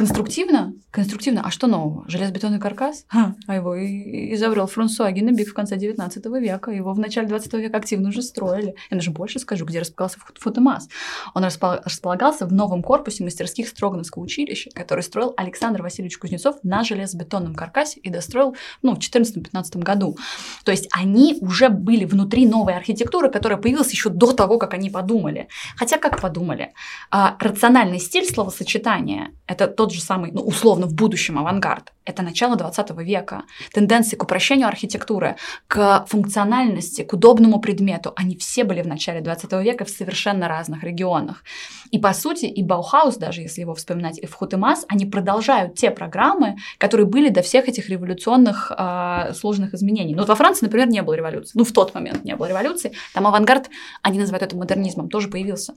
[0.00, 0.72] Конструктивно?
[0.90, 1.42] Конструктивно.
[1.44, 2.08] А что нового?
[2.08, 3.04] Железобетонный каркас?
[3.08, 6.70] Ха, а его изобрел Франсуа Геннебик в конце 19 века.
[6.70, 8.74] Его в начале 20 века активно уже строили.
[8.90, 10.88] Я даже больше скажу, где располагался Фотомас.
[11.34, 17.54] Он располагался в новом корпусе мастерских Строгановского училища, который строил Александр Васильевич Кузнецов на железобетонном
[17.54, 20.16] каркасе и достроил ну, в 14-15 году.
[20.64, 24.88] То есть они уже были внутри новой архитектуры, которая появилась еще до того, как они
[24.88, 25.48] подумали.
[25.76, 26.72] Хотя как подумали?
[27.10, 31.92] А, рациональный стиль словосочетания– это тот же самый, ну, условно, в будущем авангард.
[32.04, 33.44] Это начало 20 века.
[33.72, 35.36] Тенденции к упрощению архитектуры,
[35.68, 40.82] к функциональности, к удобному предмету, они все были в начале 20 века в совершенно разных
[40.82, 41.44] регионах.
[41.90, 45.90] И, по сути, и Баухаус, даже если его вспоминать, и в Хутемас, они продолжают те
[45.90, 50.14] программы, которые были до всех этих революционных э, сложных изменений.
[50.14, 51.52] Ну, вот во Франции, например, не было революции.
[51.54, 52.92] Ну, в тот момент не было революции.
[53.14, 53.70] Там авангард,
[54.02, 55.74] они называют это модернизмом, тоже появился.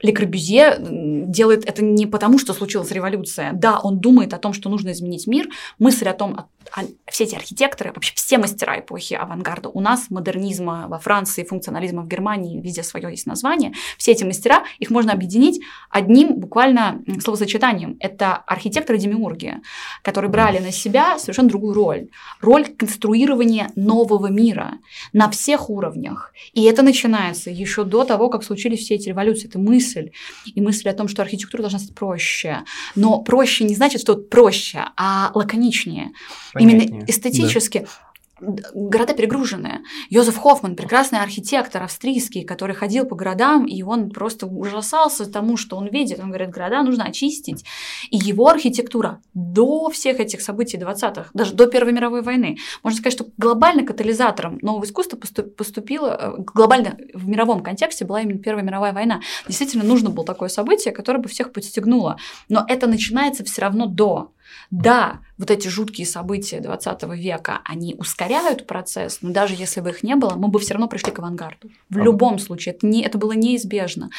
[0.00, 3.52] Ле Корбюзье делает это не потому, что случилась революция.
[3.52, 5.48] Да, он думает о том, что нужно изменить мир.
[5.78, 10.86] Мысль о том, а все эти архитекторы, вообще все мастера эпохи авангарда, у нас модернизма
[10.88, 15.60] во Франции, функционализма в Германии, везде свое есть название, все эти мастера, их можно объединить
[15.90, 17.96] одним буквально словосочетанием.
[18.00, 19.56] Это архитекторы-демиурги,
[20.02, 22.08] которые брали на себя совершенно другую роль.
[22.40, 24.74] Роль конструирования нового мира
[25.12, 26.32] на всех уровнях.
[26.52, 29.48] И это начинается еще до того, как случились все эти революции.
[29.48, 29.87] Это мысль.
[29.96, 32.64] И мысль о том, что архитектура должна стать проще.
[32.94, 36.12] Но проще не значит, что проще, а лаконичнее.
[36.52, 36.88] Понятнее.
[36.88, 37.78] Именно эстетически.
[37.80, 38.07] Да
[38.40, 39.80] города перегруженные.
[40.10, 45.76] Йозеф Хоффман, прекрасный архитектор австрийский, который ходил по городам, и он просто ужасался тому, что
[45.76, 46.20] он видит.
[46.20, 47.64] Он говорит, города нужно очистить.
[48.10, 53.14] И его архитектура до всех этих событий 20-х, даже до Первой мировой войны, можно сказать,
[53.14, 58.92] что глобально катализатором нового искусства поступило, э, глобально в мировом контексте была именно Первая мировая
[58.92, 59.20] война.
[59.46, 62.18] Действительно, нужно было такое событие, которое бы всех подстегнуло.
[62.48, 64.32] Но это начинается все равно до.
[64.70, 70.02] Да, вот эти жуткие события 20 века, они ускоряют процесс, но даже если бы их
[70.02, 71.70] не было, мы бы все равно пришли к авангарду.
[71.88, 74.10] В а любом случае, это, не, это было неизбежно.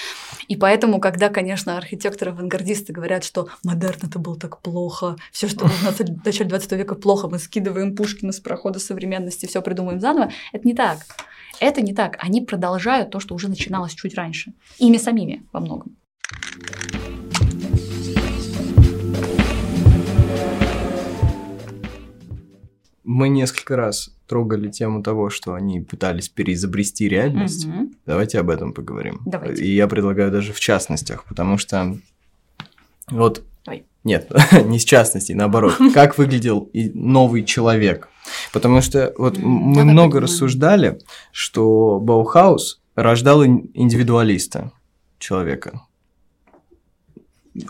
[0.48, 5.92] И поэтому, когда, конечно, архитекторы-авангардисты говорят, что модерн это было так плохо, все, что было
[5.92, 10.68] в начале 20 века плохо, мы скидываем Пушкина с прохода современности, все придумываем заново, это
[10.68, 11.00] не так.
[11.60, 12.18] Это не так.
[12.20, 14.54] Они продолжают то, что уже начиналось чуть раньше.
[14.78, 15.98] Ими самими во многом.
[23.12, 27.66] Мы несколько раз трогали тему того, что они пытались переизобрести реальность.
[27.66, 27.91] Угу.
[28.05, 29.20] Давайте об этом поговорим.
[29.26, 29.64] Давайте.
[29.64, 31.97] И я предлагаю даже в частностях, потому что
[33.10, 33.86] вот Давай.
[34.03, 34.32] нет,
[34.66, 38.10] не с частностей, наоборот, как выглядел новый человек.
[38.53, 40.99] Потому что вот мы много рассуждали,
[41.32, 44.72] что Баухаус рождал индивидуалиста
[45.18, 45.82] человека.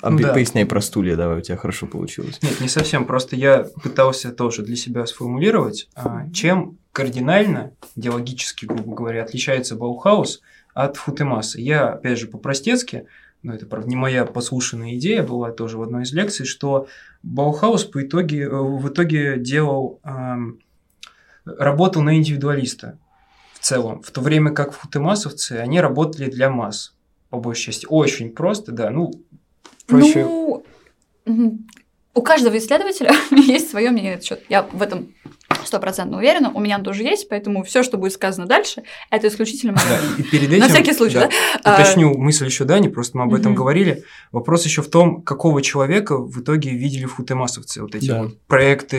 [0.01, 0.33] А да.
[0.33, 2.39] Поясняй про стулья, давай, у тебя хорошо получилось.
[2.41, 3.05] Нет, не совсем.
[3.05, 10.41] Просто я пытался тоже для себя сформулировать, а, чем кардинально, идеологически, грубо говоря, отличается Баухаус
[10.73, 11.59] от ВХУТЕМАСа.
[11.61, 13.05] Я, опять же, по-простецки,
[13.41, 16.87] но это, правда, не моя подслушанная идея, была тоже в одной из лекций, что
[17.23, 20.01] Баухаус по итоге, э, в итоге делал,
[21.45, 22.97] работал на индивидуалиста
[23.53, 26.93] в целом, в то время как футемасовцы, они работали для масс,
[27.29, 27.85] по большей части.
[27.89, 29.11] Очень просто, да, ну,
[29.89, 30.23] проще...
[30.23, 30.63] Ну,
[32.15, 34.43] у каждого исследователя есть свое мнение на этот счет.
[34.49, 35.09] Я в этом
[35.63, 39.83] стопроцентно уверена, у меня тоже есть, поэтому все, что будет сказано дальше, это исключительно мое.
[39.87, 41.29] Да, и перед этим, На всякий случай, да?
[41.63, 41.73] да?
[41.75, 43.59] Уточню мысль еще, да, не просто мы об этом угу.
[43.59, 44.03] говорили.
[44.31, 48.23] Вопрос еще в том, какого человека в итоге видели вхутемасовцы, вот эти да.
[48.23, 48.97] вот проекты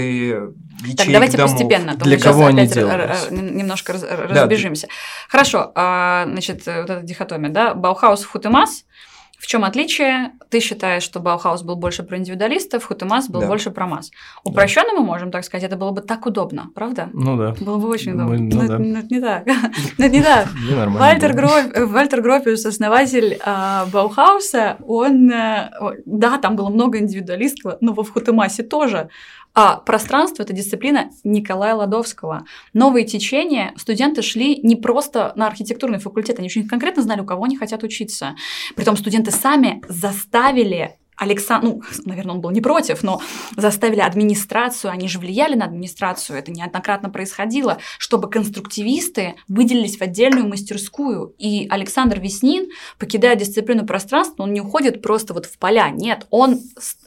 [0.83, 1.53] ячеек Так, давайте домов.
[1.53, 3.31] постепенно, Для кого они делались?
[3.31, 4.87] немножко разбежимся.
[4.87, 4.93] Да.
[5.29, 8.85] Хорошо, а, значит, вот эта дихотомия, да, Баухаус, ВХУТЕМАС–
[9.41, 10.33] в чем отличие?
[10.51, 13.47] Ты считаешь, что Баухаус был больше про индивидуалистов, ВХУТЕМАС был да.
[13.47, 14.11] больше про масс.
[14.45, 14.99] Упрощенно да.
[14.99, 17.09] мы можем так сказать, это было бы так удобно, правда?
[17.15, 17.55] Ну да.
[17.59, 18.35] Было бы очень удобно.
[18.35, 18.79] Мы, ну, но, да.
[18.79, 19.47] но это не так.
[19.99, 20.49] Но это не так.
[20.89, 25.71] Вальтер, Гроп, Вальтер Гропиус, основатель а, Баухауса, он, э,
[26.05, 29.09] да, там было много индивидуалистского, но во Хутемасе тоже.
[29.55, 32.47] А пространство– это дисциплина Николая Ладовского.
[32.73, 37.45] Новые течения студенты шли не просто на архитектурный факультет, они очень конкретно знали, у кого
[37.45, 38.37] они хотят учиться.
[38.77, 43.21] Притом студенты сами заставили Александр, ну, наверное, он был не против, но
[43.57, 50.49] заставили администрацию, они же влияли на администрацию, это неоднократно происходило, чтобы конструктивисты выделились в отдельную
[50.49, 51.35] мастерскую.
[51.39, 52.69] И Александр Веснин,
[52.99, 56.61] покидая дисциплину пространства, он не уходит просто вот в поля, нет, он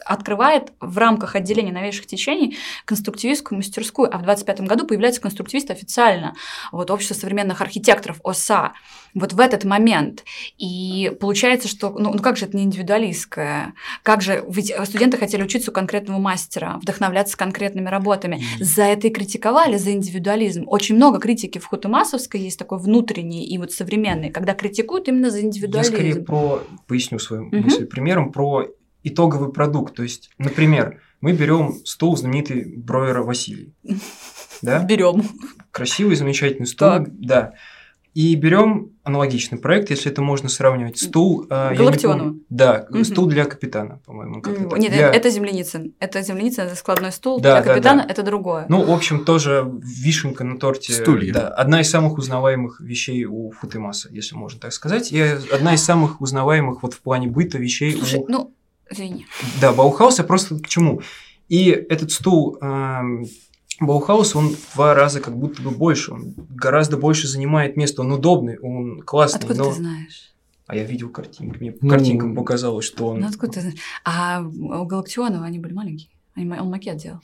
[0.06, 6.34] открывает в рамках отделения новейших течений конструктивистскую мастерскую, а в 25 году появляется конструктивист официально,
[6.70, 8.72] вот Общество современных архитекторов, ОСА
[9.14, 10.24] вот в этот момент.
[10.58, 13.74] И получается, что ну, ну как же это не индивидуалистское?
[14.02, 18.36] Как же ведь студенты хотели учиться у конкретного мастера, вдохновляться конкретными работами.
[18.36, 18.64] Mm-hmm.
[18.64, 20.64] За это и критиковали, за индивидуализм.
[20.66, 25.42] Очень много критики в Хутумасовской есть такой внутренний и вот современный, когда критикуют именно за
[25.42, 25.92] индивидуализм.
[25.92, 27.60] Я скорее про, поясню свою mm-hmm.
[27.60, 28.66] мысль примером, про
[29.04, 29.94] итоговый продукт.
[29.94, 33.74] То есть, например, мы берем стул знаменитый Броера Василий.
[34.62, 34.82] Да?
[34.82, 35.22] Берем.
[35.72, 36.88] Красивый, замечательный стул.
[36.88, 37.20] Так.
[37.20, 37.52] Да.
[38.14, 40.98] И берем аналогичный проект, если это можно сравнивать.
[40.98, 41.46] Стул...
[41.50, 42.36] Э, Галактионова.
[42.48, 43.02] Да, угу.
[43.02, 44.40] стул для капитана, по-моему.
[44.76, 45.10] Нет, для...
[45.10, 45.94] это Земляницын.
[45.98, 47.40] Это Земляницын, это складной стул.
[47.40, 48.12] Да, для капитана да, да.
[48.12, 48.66] это другое.
[48.68, 50.92] Ну, в общем, тоже вишенка на торте.
[50.92, 51.32] Стулья.
[51.32, 55.10] Да, одна из самых узнаваемых вещей у Футемаса, если можно так сказать.
[55.10, 58.26] И одна из самых узнаваемых вот в плане быта вещей Слушай, у...
[58.28, 58.54] ну,
[58.88, 59.26] извини.
[59.60, 61.02] Да, Баухауса просто к чему?
[61.48, 62.58] И этот стул...
[62.62, 63.02] Э,
[63.80, 68.12] Баухаус, он в два раза как будто бы больше, он гораздо больше занимает место, он
[68.12, 69.38] удобный, он классный.
[69.38, 69.70] Откуда но...
[69.70, 70.34] ты знаешь?
[70.66, 73.20] А я видел картинки, мне ну, картинкам показалось, что он...
[73.20, 73.78] Ну откуда ты знаешь?
[74.04, 77.20] А у Галактионова они были маленькие, он макет делал.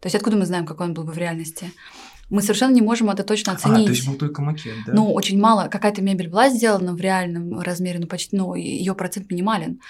[0.00, 1.70] То есть откуда мы знаем, какой он был бы в реальности?
[2.30, 3.82] Мы совершенно не можем это точно оценить.
[3.82, 4.94] А, то есть был только макет, да?
[4.94, 5.68] Ну, очень мало.
[5.68, 9.80] Какая-то мебель была сделана в реальном размере, ну, почти, ну, ее процент минимален.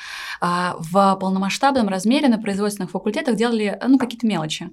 [0.41, 4.71] А в полномасштабном размере на производственных факультетах делали, ну, какие-то мелочи.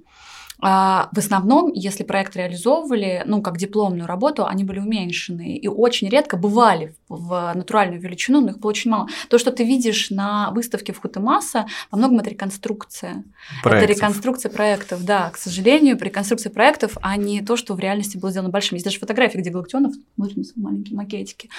[0.62, 6.08] А в основном, если проект реализовывали, ну, как дипломную работу, они были уменьшены и очень
[6.08, 9.08] редко бывали в натуральную величину, но их было очень мало.
[9.28, 13.24] То, что ты видишь на выставке в Хутемаса, во многом это реконструкция.
[13.62, 13.90] Проектов.
[13.90, 15.30] Это реконструкция проектов, да.
[15.30, 18.76] К сожалению, реконструкция проектов, а не то, что в реальности было сделано большим.
[18.76, 21.50] Есть даже фотографии, где Галактионов, смотрим маленькие макетики.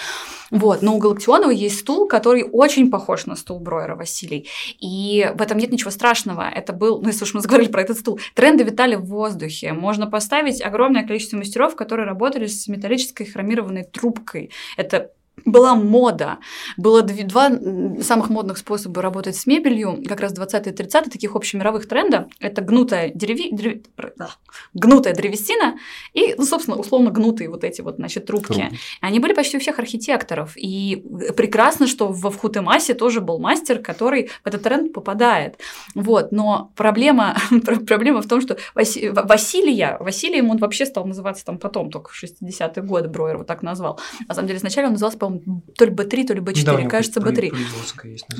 [0.51, 0.81] Вот.
[0.81, 4.47] Но у Галактионова есть стул, который очень похож на стул Броера Василий.
[4.79, 6.49] И в этом нет ничего страшного.
[6.49, 9.73] Это был, ну, если уж мы заговорили про этот стул, тренды витали витали в воздухе.
[9.73, 14.51] Можно поставить огромное количество мастеров, которые работали с металлической хромированной трубкой.
[14.77, 15.11] Это
[15.45, 16.39] была мода.
[16.77, 17.49] Было два
[18.01, 22.27] самых модных способа работать с мебелью, как раз 20-е 30-е, таких общемировых тренда.
[22.39, 23.49] Это гнутая, дереви...
[23.51, 23.79] Древ...
[24.73, 25.77] гнутая древесина
[26.13, 28.53] и, ну, собственно, условно гнутые вот эти вот, значит, трубки.
[28.53, 28.79] Трубки.
[29.01, 30.53] Они были почти у всех архитекторов.
[30.55, 31.03] И
[31.35, 35.59] прекрасно, что во Вхутемасе тоже был мастер, который в этот тренд попадает.
[35.95, 36.31] Вот.
[36.31, 37.37] Но проблема,
[37.87, 39.09] проблема в том, что Васи...
[39.09, 43.61] Василия, Василием он вообще стал называться там потом, только в 60-е годы Броер его так
[43.63, 43.99] назвал.
[44.27, 47.19] На самом деле, сначала он назывался, по-моему, то ли B3, то ли B4, да, кажется,
[47.19, 47.51] B3.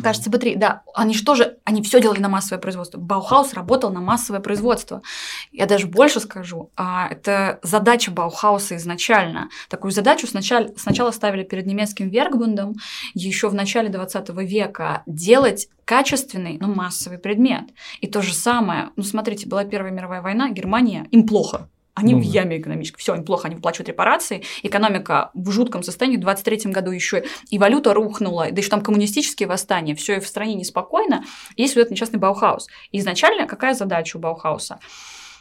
[0.02, 0.82] Кажется, B3, да.
[0.96, 2.98] Они же тоже, они все делали на массовое производство.
[2.98, 5.04] Баухаус работал на массовое производство.
[5.52, 9.50] Я даже больше скажу, а, это задача Баухауса изначально.
[9.70, 12.74] Такую задачу сначала, сначала ставили перед немецким Вергбундом
[13.14, 17.66] еще в начале 20 века делать качественный, но массовый предмет.
[18.00, 22.22] И то же самое, ну смотрите, была Первая мировая война, Германия, им плохо, они ну,
[22.22, 23.00] в яме экономической.
[23.00, 24.44] Все, им плохо, они выплачивают репарации.
[24.64, 26.18] Экономика в жутком состоянии.
[26.18, 29.96] В 23 году еще и валюта рухнула, да еще там коммунистические восстания.
[29.96, 31.24] Все и в стране неспокойно.
[31.58, 32.68] Есть вот этот несчастный Баухаус.
[32.92, 34.80] И изначально какая задача у Баухауса?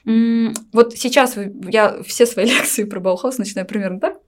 [0.05, 1.37] Вот сейчас
[1.69, 4.19] я все свои лекции про Баухаус начинаю примерно так.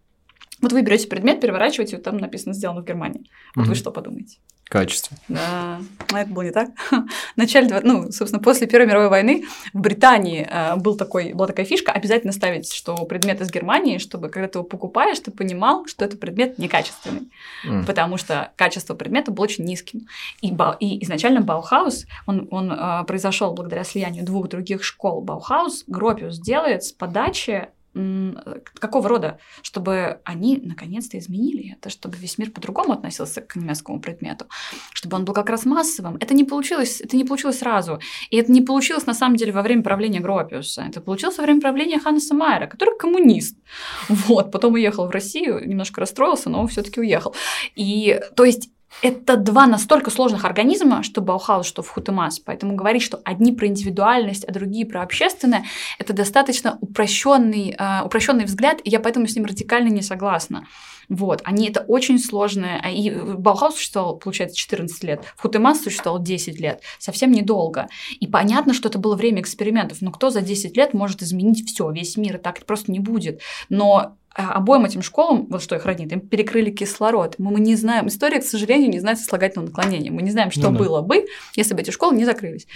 [0.60, 3.28] Вот вы берете предмет, переворачиваете, вот там написано сделано в Германии.
[3.56, 3.70] Вот угу.
[3.70, 4.38] вы что подумаете?
[4.68, 5.16] Качество.
[5.28, 6.70] Да, но это было не так.
[6.90, 7.04] В
[7.36, 9.44] начале, ну, собственно, после Первой мировой войны
[9.74, 14.30] в Британии э, был такой, была такая фишка обязательно ставить, что предмет из Германии, чтобы
[14.30, 17.30] когда ты его покупаешь, ты понимал, что это предмет некачественный,
[17.66, 17.84] Мм.
[17.84, 20.06] потому что качество предмета было очень низким.
[20.40, 25.20] И, и изначально Баухаус, он, он э, произошел благодаря слиянию двух других школ.
[25.20, 32.50] Баухаус Гропиус делает с подачи какого рода, чтобы они наконец-то изменили это, чтобы весь мир
[32.50, 34.46] по-другому относился к немецкому предмету,
[34.92, 36.16] чтобы он был как раз массовым.
[36.16, 38.00] Это не получилось, это не получилось сразу.
[38.30, 40.82] И это не получилось на самом деле во время правления Гропиуса.
[40.82, 43.56] Это получилось во время правления Ханнеса Майера, который коммунист.
[44.32, 47.34] Вот, потом уехал в Россию, немножко расстроился, но все-таки уехал.
[47.74, 48.70] И то есть
[49.00, 52.38] это два настолько сложных организма, что Баухаус, что ВХУТЕМАС.
[52.40, 55.64] Поэтому говорить, что одни про индивидуальность, а другие про общественное,
[55.98, 60.66] это достаточно упрощенный, э, упрощенный взгляд, и я поэтому с ним радикально не согласна.
[61.08, 62.80] Вот, они это очень сложные.
[62.82, 67.88] А и Баухаус существовал, получается, 14 лет, ВХУТЕМАС существовал 10 лет, совсем недолго.
[68.20, 71.90] И понятно, что это было время экспериментов, но кто за 10 лет может изменить все,
[71.90, 73.40] весь мир, и так просто не будет.
[73.68, 77.36] Но а, обоим этим школам, вот что их роднит, им перекрыли кислород.
[77.38, 80.10] Мы, мы не знаем, история, к сожалению, не знает сослагательного наклонения.
[80.10, 80.84] Мы не знаем, что ну, да.
[80.84, 82.66] было бы, если бы эти школы не закрылись.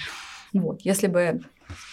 [0.53, 1.43] Вот, если бы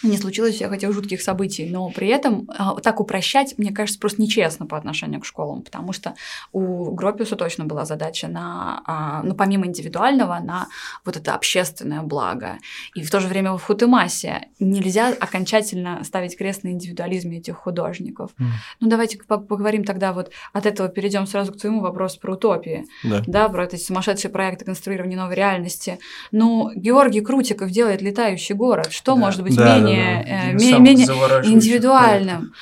[0.02, 4.20] не случилось всех этих жутких событий, но при этом а, так упрощать, мне кажется, просто
[4.20, 6.14] нечестно по отношению к школам, потому что
[6.52, 10.68] у Гропиуса точно была задача на, а, ну, помимо индивидуального, на
[11.04, 12.58] вот это общественное благо.
[12.94, 18.30] И в то же время в Хутемасе нельзя окончательно ставить крест на индивидуализме этих художников.
[18.38, 18.44] Mm.
[18.80, 23.22] Ну, давайте поговорим тогда вот от этого перейдем сразу к твоему вопросу про утопии, да,
[23.26, 25.98] да про эти сумасшедшие проекты конструирования новой реальности.
[26.30, 28.92] Ну, Георгий Крутиков делает летающий город.
[28.92, 29.20] Что да.
[29.20, 30.76] может быть да, менее, да, да.
[30.76, 31.06] Э, менее
[31.52, 32.38] индивидуальным.
[32.38, 32.54] Проект.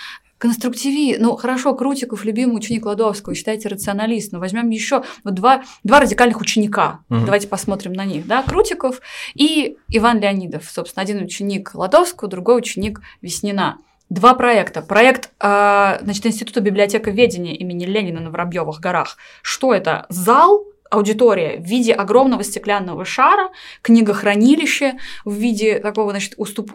[0.43, 6.01] Конструктиви, ну хорошо, Крутиков, любимый ученик Ладовского, считайте рационалист, но возьмем еще вот два, два
[6.01, 6.99] радикальных ученика.
[7.11, 7.27] Угу.
[7.27, 8.27] Давайте посмотрим на них.
[8.27, 8.43] Да?
[8.43, 9.01] Крутиков
[9.35, 10.69] и Иван Леонидов.
[10.69, 13.79] Собственно, один ученик Ладовского, другой ученик Веснина.
[14.11, 14.83] Два проекта.
[14.83, 19.19] Проект э, значит, Института библиотековедения имени Ленина на Воробьевых горах.
[19.43, 20.07] Что это?
[20.09, 26.71] Зал аудитория в виде огромного стеклянного шара, книгохранилище в виде такого, значит, уступ...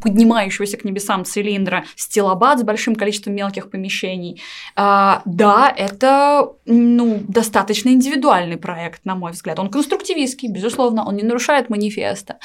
[0.00, 4.40] поднимающегося к небесам цилиндра, стилобат с большим количеством мелких помещений.
[4.76, 9.58] А, да, это ну, достаточно индивидуальный проект, на мой взгляд.
[9.58, 12.38] Он конструктивистский, безусловно, он не нарушает манифеста.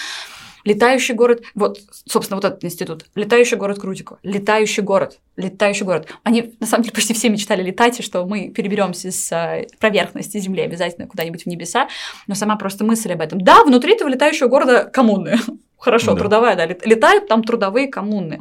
[0.65, 3.05] Летающий город, вот, собственно, вот этот институт.
[3.15, 4.17] Летающий город Крутико.
[4.23, 5.19] Летающий город.
[5.35, 6.07] Летающий город.
[6.23, 10.37] Они, на самом деле, почти все мечтали летать, и что мы переберемся с э, поверхности
[10.37, 11.89] Земли обязательно куда-нибудь в небеса.
[12.27, 13.41] Но сама просто мысль об этом.
[13.41, 15.37] Да, внутри этого летающего города коммуны.
[15.77, 16.19] Хорошо, да.
[16.19, 18.39] трудовая, да, летают там трудовые коммуны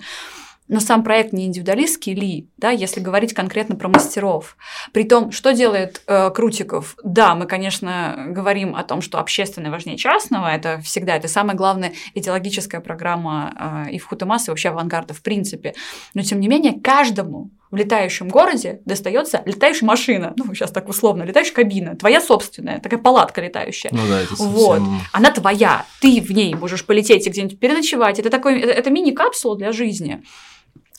[0.68, 4.56] но сам проект не индивидуалистский ли, да, если говорить конкретно про мастеров.
[4.92, 6.96] При том, что делает э, Крутиков?
[7.04, 11.92] Да, мы, конечно, говорим о том, что общественное важнее частного, это всегда, это самая главная
[12.14, 15.74] идеологическая программа э, и в Хутамас, и вообще авангарда в принципе.
[16.14, 21.23] Но, тем не менее, каждому в летающем городе достается летающая машина, ну, сейчас так условно,
[21.23, 23.91] летающая кабина, твоя собственная, такая палатка летающая.
[23.93, 24.49] Ну да, это совсем...
[24.49, 28.91] Вот, она твоя, ты в ней можешь полететь и где-нибудь переночевать, это такой, это, это
[28.91, 30.23] мини-капсула для жизни.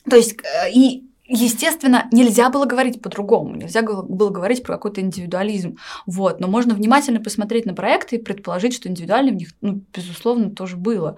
[0.10, 1.04] То есть, э, и
[1.34, 7.20] естественно, нельзя было говорить по-другому, нельзя было говорить про какой-то индивидуализм, вот, но можно внимательно
[7.20, 11.16] посмотреть на проекты и предположить, что индивидуально в них, ну, безусловно, тоже было,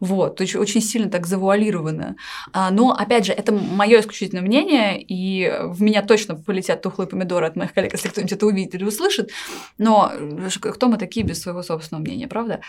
[0.00, 2.16] вот, очень, очень сильно так завуалировано,
[2.52, 7.46] а, но, опять же, это мое исключительное мнение, и в меня точно полетят тухлые помидоры
[7.46, 9.30] от моих коллег, если кто-нибудь это увидит или услышит,
[9.76, 10.12] но
[10.60, 12.60] кто мы такие без своего собственного мнения, правда?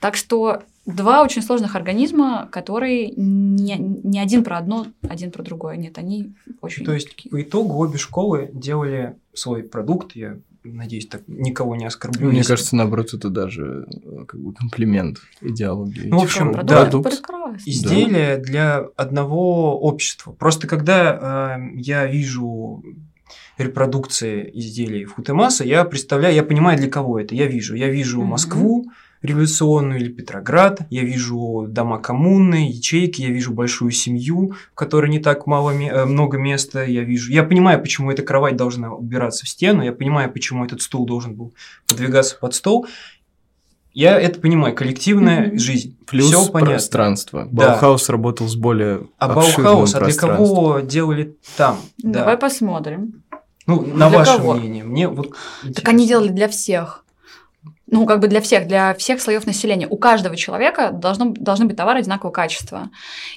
[0.00, 5.76] Так что два очень сложных организма, которые не, не один про одно, один про другое.
[5.76, 6.84] Нет, они очень...
[6.84, 12.28] То есть по итогу обе школы делали свой продукт, я надеюсь, так никого не оскорблю.
[12.28, 12.52] Мне если...
[12.52, 16.06] кажется, наоборот, это даже э, как бы комплимент идеологии.
[16.06, 17.12] Ну, в общем, да, продукт,
[17.66, 18.42] изделие да.
[18.42, 20.32] для одного общества.
[20.32, 22.84] Просто когда э, я вижу
[23.58, 27.34] репродукции изделий в Хутемаса, я представляю, я понимаю, для кого это.
[27.34, 27.74] Я вижу.
[27.74, 28.26] Я вижу mm-hmm.
[29.22, 35.20] Революционную или Петроград, я вижу дома коммуны, ячейки, я вижу большую семью, в которой не
[35.20, 39.48] так мало, э, много места, я вижу, я понимаю, почему эта кровать должна убираться в
[39.48, 41.54] стену, я понимаю, почему этот стул должен был
[41.86, 42.86] подвигаться под стол,
[43.94, 45.58] я это понимаю, коллективная mm-hmm.
[45.58, 45.96] жизнь.
[46.06, 47.46] Плюс Всё пространство.
[47.50, 47.72] Да.
[47.72, 51.78] Баухаус работал с более А Баухаус, а для кого делали там?
[51.98, 52.40] Давай да.
[52.40, 53.22] посмотрим.
[53.66, 54.54] Ну, на для ваше кого?
[54.54, 54.82] мнение.
[54.82, 55.34] Мне вот
[55.74, 57.04] так они делали для всех
[57.92, 59.86] ну, как бы для всех, для всех слоев населения.
[59.86, 62.88] У каждого человека должно, должны быть товары одинакового качества.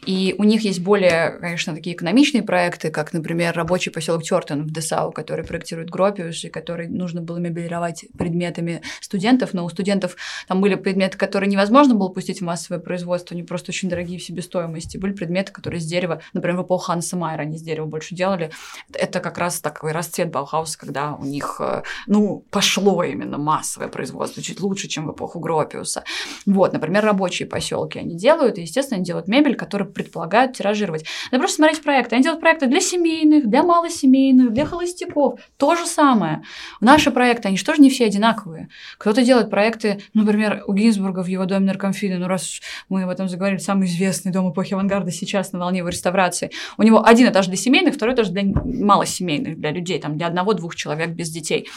[0.06, 4.72] И у них есть более, конечно, такие экономичные проекты, как, например, рабочий поселок Тёртен в
[4.71, 10.16] Дессау, который проектирует Гропиус, и который нужно было мебелировать предметами студентов, но у студентов
[10.47, 14.24] там были предметы, которые невозможно было пустить в массовое производство, они просто очень дорогие в
[14.24, 14.95] себестоимости.
[14.95, 18.51] Были предметы, которые из дерева, например, в эпоху Ханса Майера они из дерева больше делали.
[18.93, 24.44] Это как раз такой расцвет Баухауса, когда у них, э, ну, пошло именно массовое производство
[24.45, 26.03] чуть лучше, чем в эпоху Гропиуса.
[26.45, 31.05] Вот, например, рабочие поселки они делают, и, естественно, они делают мебель, которую предполагают тиражировать.
[31.31, 32.15] Надо просто смотреть проекты.
[32.15, 35.39] Они делают проекты для семейных, для малосемейных, для холостяков.
[35.57, 36.43] То же самое.
[36.81, 38.69] Наши проекты, они же тоже не все одинаковые.
[38.97, 43.27] Кто-то делает проекты, например, у Гинзбурга в его доме Наркомфине, ну раз мы об этом
[43.29, 46.51] заговорили, самый известный дом эпохи авангарда сейчас на волне его реставрации.
[46.77, 50.75] У него один этаж для семейных, второй этаж для малосемейных, для людей, там, для одного-двух
[50.75, 51.69] человек без детей.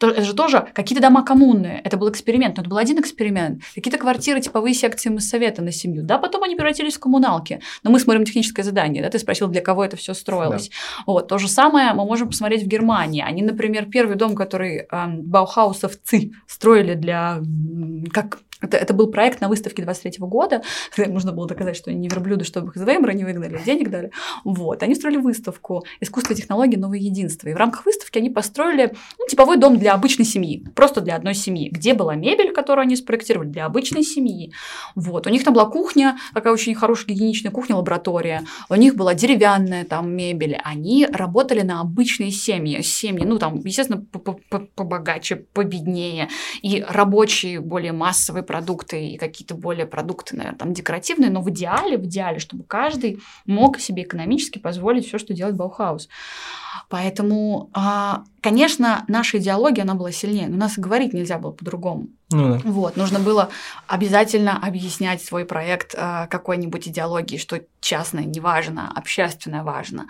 [0.00, 1.80] Это же тоже какие-то дома коммунные.
[1.84, 3.62] Это был эксперимент, но это был один эксперимент.
[3.74, 6.02] Какие-то квартиры типовые секции Моссовета на семью.
[6.02, 7.60] Да, потом они превратились в коммуналки.
[7.82, 9.02] Но мы смотрим техническое задание.
[9.02, 10.68] Да, ты спросил, для кого это все строилось.
[10.68, 11.04] Да.
[11.06, 13.22] Вот, то же самое мы можем посмотреть в Германии.
[13.22, 17.40] Они, например, первый дом, который э, Баухаусовцы строили для
[18.12, 20.62] как это, это был проект на выставке 23 года,
[20.94, 23.90] когда нужно было доказать, что они не верблюды, чтобы их из Веймара не выгнали, денег
[23.90, 24.10] дали.
[24.44, 24.82] Вот.
[24.82, 26.76] Они строили выставку «Искусство и технологии.
[26.76, 27.48] Новое единство».
[27.48, 31.34] И в рамках выставки они построили ну, типовой дом для обычной семьи, просто для одной
[31.34, 34.52] семьи, где была мебель, которую они спроектировали для обычной семьи.
[34.94, 35.26] Вот.
[35.26, 38.44] У них там была кухня, такая очень хорошая гигиеничная кухня-лаборатория.
[38.68, 40.58] У них была деревянная там мебель.
[40.64, 42.80] Они работали на обычные семьи.
[42.82, 44.04] Семьи, ну там, естественно,
[44.74, 46.28] побогаче, победнее.
[46.62, 51.98] И рабочие, более массовые продукты и какие-то более продукты, наверное, там декоративные, но в идеале,
[51.98, 56.08] в идеале, чтобы каждый мог себе экономически позволить все, что делает Баухаус.
[56.88, 62.06] Поэтому, а, конечно, наша идеология, она была сильнее, но нас говорить нельзя было по-другому.
[62.30, 62.60] Ну, да.
[62.62, 63.48] Вот, нужно было
[63.88, 70.06] обязательно объяснять свой проект а, какой-нибудь идеологии, что частное не важно, общественное важно.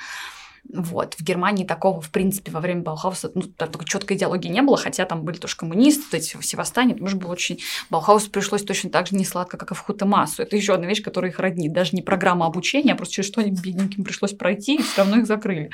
[0.73, 1.15] Вот.
[1.15, 5.05] В Германии такого, в принципе, во время Баухауса ну, такой четкой идеологии не было, хотя
[5.05, 7.61] там были тоже коммунисты, эти все восстания, что было очень...
[7.91, 10.43] Баухаусу пришлось точно так же не сладко, как и ВХУТЕМАСу.
[10.43, 11.73] Это еще одна вещь, которая их роднит.
[11.73, 15.19] Даже не программа обучения, а просто через что они бедненьким пришлось пройти, и все равно
[15.19, 15.71] их закрыли.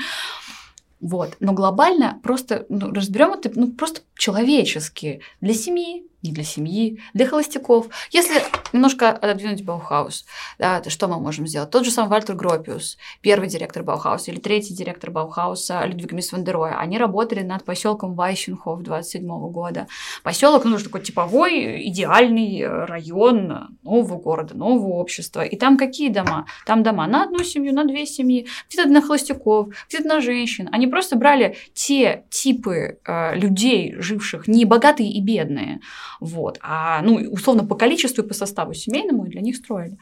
[1.00, 1.36] Вот.
[1.40, 5.20] Но глобально просто ну, разберем это ну, просто человечески.
[5.40, 7.88] Для семьи, не для семьи, для холостяков.
[8.10, 8.42] Если
[8.72, 10.26] немножко отодвинуть Баухаус,
[10.58, 11.70] да, то что мы можем сделать?
[11.70, 16.46] Тот же сам Вальтер Гропиус, первый директор Баухауса или третий директор Баухауса Людвиг Мис ван
[16.46, 19.86] дер Роэ, они работали над поселком Вайсенхоф 27 года.
[20.22, 25.42] Поселок, ну, такой типовой, идеальный район нового города, нового общества.
[25.42, 26.46] И там какие дома?
[26.66, 30.68] Там дома на одну семью, на две семьи, где-то на холостяков, где-то на женщин.
[30.72, 35.80] Они просто брали те типы э, людей, живших не богатые и бедные,
[36.20, 36.58] вот.
[36.62, 39.96] А, ну, условно, по количеству и по составу семейному для них строили.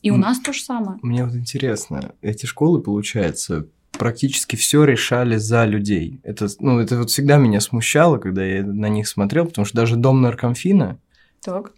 [0.00, 0.98] И у нас то же самое.
[1.02, 6.20] Мне вот интересно, эти школы, получается, практически все решали за людей.
[6.24, 9.94] Это, ну, это вот всегда меня смущало, когда я на них смотрел, потому что даже
[9.94, 10.98] дом наркомфина,
[11.40, 11.72] так.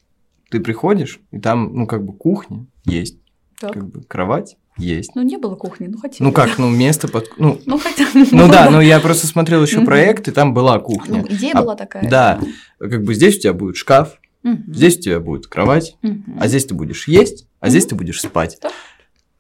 [0.48, 3.18] ты приходишь, и там, ну, как бы кухня есть,
[3.60, 3.74] так.
[3.74, 5.14] как бы кровать, есть.
[5.14, 6.22] Ну, не было кухни, ну хотели.
[6.22, 7.30] Ну как, ну место под...
[7.38, 8.06] Ну, ну, хотя...
[8.14, 11.22] ну да, но я просто смотрел еще проект, и там была кухня.
[11.22, 12.08] Ну, идея а, была такая.
[12.08, 12.40] Да,
[12.78, 14.18] как бы здесь у тебя будет шкаф.
[14.42, 15.96] Здесь у тебя будет кровать,
[16.38, 18.58] а здесь ты будешь есть, а здесь ты будешь спать.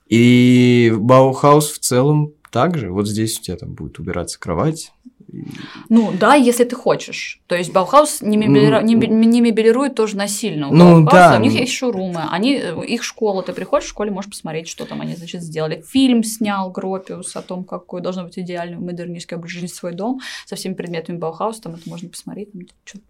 [0.08, 2.90] И Баухаус в целом также.
[2.90, 4.92] Вот здесь у тебя там будет убираться кровать.
[5.88, 7.40] Ну да, если ты хочешь.
[7.46, 10.68] То есть Баухаус не, мебелира- Ну, не, бе- не мебелирует тоже насильно.
[10.68, 11.38] У Ну, Баухауса да.
[11.38, 13.42] У них есть шоурумы, они, э, их школа.
[13.42, 15.84] Ты приходишь в школе, можешь посмотреть, что там они, значит, сделали.
[15.88, 20.56] Фильм снял Гропиус о том, какой должно быть идеальный модернистский образ жизни свой дом со
[20.56, 21.62] всеми предметами Баухауса.
[21.62, 22.52] Там это можно посмотреть.
[22.52, 22.62] там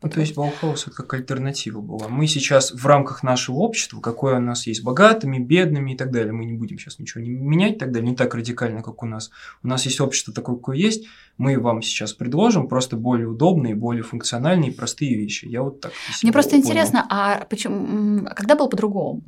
[0.03, 2.09] Ну, то есть Баухаус это как альтернатива была.
[2.09, 6.33] Мы сейчас в рамках нашего общества, какое у нас есть, богатыми, бедными и так далее,
[6.33, 9.07] мы не будем сейчас ничего не менять и так далее, не так радикально, как у
[9.07, 9.31] нас.
[9.62, 11.05] У нас есть общество такое, какое есть,
[11.39, 15.47] мы вам сейчас предложим просто более удобные, более функциональные и простые вещи.
[15.47, 16.64] Я вот так Мне просто понял.
[16.64, 19.22] интересно, а почему, а когда было по-другому?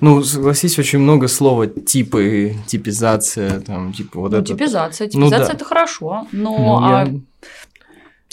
[0.00, 4.46] Ну, согласись, очень много слова типы, типизация, там, типа вот ну, это.
[4.48, 5.06] типизация.
[5.14, 5.54] Ну, Типизация да.
[5.54, 7.20] это хорошо, но Ну, а, я-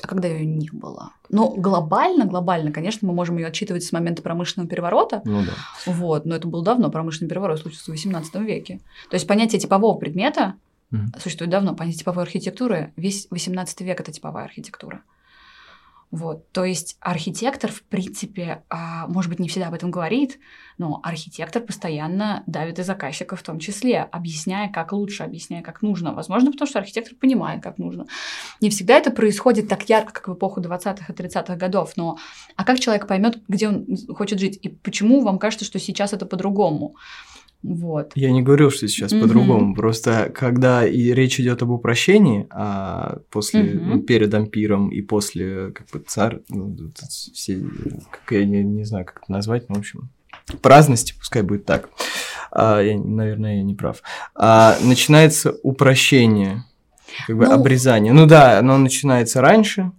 [0.03, 1.12] а когда ее не было?
[1.30, 5.51] Ну, глобально, глобально, конечно, мы можем ее отчитывать с момента промышленного переворота, Ну да.
[5.93, 8.80] вот, но это был давно, промышленный переворот случился в XVIII веке.
[9.10, 10.55] То есть понятие типового предмета
[10.92, 11.12] Мгм.
[11.20, 15.04] существует давно, понятие типовой архитектуры, весь XVIII век– это типовая архитектура.
[16.12, 20.40] Вот, то есть архитектор, в принципе, а, может быть, не всегда об этом говорит,
[20.80, 26.12] но архитектор постоянно давит и заказчика в том числе, объясняя, как лучше, объясняя, как нужно.
[26.14, 28.08] Возможно, потому что архитектор понимает, как нужно.
[28.60, 32.18] Не всегда это происходит так ярко, как в эпоху 20-х и 30-х годов, но
[32.56, 33.86] а как человек поймет, где он
[34.16, 36.96] хочет жить, и почему вам кажется, что сейчас это по-другому?
[37.62, 38.12] Вот.
[38.16, 39.22] Я не говорил, что сейчас Мгм.
[39.22, 39.76] по-другому.
[39.76, 43.89] Просто когда и речь идет об упрощении, а после, Мгм.
[43.89, 47.60] ну, перед ампиром и после, как бы, царь, ну, это все,
[48.12, 50.10] как я не, не знаю, как это назвать, но, в общем,
[50.62, 51.89] праздности, пускай будет так.
[52.51, 54.01] А, я, наверное, я не прав.
[54.36, 56.64] А, начинается упрощение,
[57.28, 58.14] как бы Ну- обрезание.
[58.14, 59.91] Ну да, оно начинается раньше,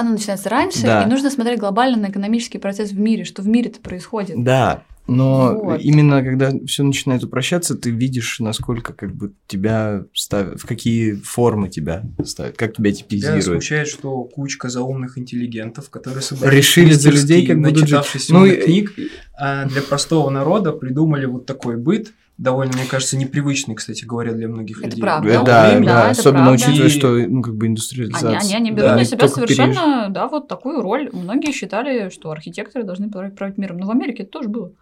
[0.00, 1.02] Оно начинается раньше, Да.
[1.02, 4.40] и нужно смотреть глобально на экономический процесс в мире, что в мире-то происходит.
[4.44, 5.80] Да, но Вот.
[5.80, 11.68] именно когда все начинает упрощаться, ты видишь, насколько как бы тебя ставят, в какие формы
[11.68, 13.44] тебя ставят, как тебя Тебя типизируют.
[13.44, 18.26] смущает, что кучка заумных интеллигентов, которые собрались Решили за людей, как будут жить.
[18.28, 18.92] Ну, умных и- книг,
[19.36, 24.48] а для простого народа придумали вот такой быт, довольно, мне кажется, непривычный, кстати говоря, для
[24.48, 25.00] многих Это людей.
[25.02, 25.28] правда.
[25.28, 26.64] Э, того Да, времени, да, да, это особенно правда.
[26.64, 28.38] учитывая, что ну как бы Они, индустриализация.
[28.38, 28.76] они, они Да.
[28.76, 31.10] берут на Их себя только совершенно, да, вот такую роль.
[31.12, 33.78] Многие считали, что архитекторы должны править, миром.
[33.78, 34.72] Но в Америке это тоже было.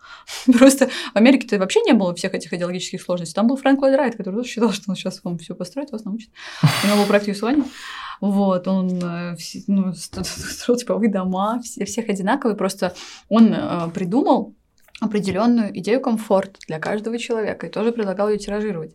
[0.58, 3.34] Просто в Америке-то вообще не было всех этих идеологических сложностей.
[3.34, 6.04] Там был Фрэнк Ллойд Райт, который тоже считал, что он сейчас вам все построит, вас
[6.04, 6.30] научит.
[6.84, 7.64] У него был проект Юсуани.
[8.20, 9.36] Вот, он э,
[9.66, 12.56] ну, ст- строил типовые дома, все, всех одинаковые.
[12.56, 12.94] Просто
[13.28, 14.54] он э, придумал
[15.00, 18.94] определенную идею комфорта для каждого человека и тоже предлагал ее тиражировать.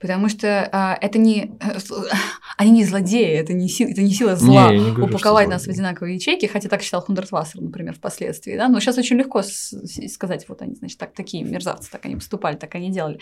[0.00, 1.58] Потому что а, это не...
[2.56, 5.66] Они не злодеи, это не, си- это не сила зла Не, не говорю, упаковать нас
[5.66, 8.56] в одинаковые ячейки, хотя так считал Хундертвассер, например, впоследствии.
[8.56, 8.68] Да?
[8.68, 12.74] Но сейчас очень легко сказать, вот они, значит, так, такие мерзавцы, так они поступали, так
[12.74, 13.18] они делали.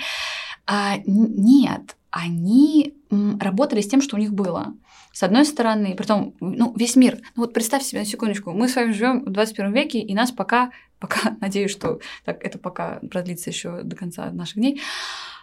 [0.67, 2.95] А, нет, они
[3.41, 4.75] работали с тем, что у них было.
[5.13, 7.19] С одной стороны, притом, ну, весь мир.
[7.35, 10.31] Ну вот представь себе на секундочку, мы с вами живем в 21 веке, и нас
[10.31, 10.71] пока,
[11.01, 14.81] пока, надеюсь, что так, это пока продлится еще до конца наших дней,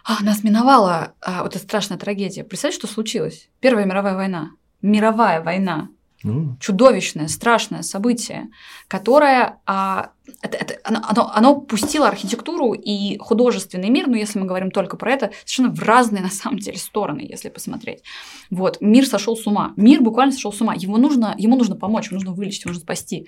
[0.04, 2.44] а, нас миновала а, вот эта страшная трагедия.
[2.44, 3.50] Представь, что случилось?
[3.60, 4.52] Первая мировая война.
[4.80, 5.88] Мировая война.
[6.24, 8.48] Ну, Чудовищное, страшное событие,
[8.88, 14.46] которое а, это, это- оно, оно, оно пустило архитектуру и художественный мир, ну, если мы
[14.46, 18.02] говорим только про это, совершенно в разные, на самом деле, стороны, если посмотреть.
[18.50, 19.72] Вот, мир сошел с ума.
[19.76, 20.74] Мир буквально сошел с ума.
[20.74, 23.26] Его нужно, ему нужно помочь, ему нужно вылечить, ему нужно спасти.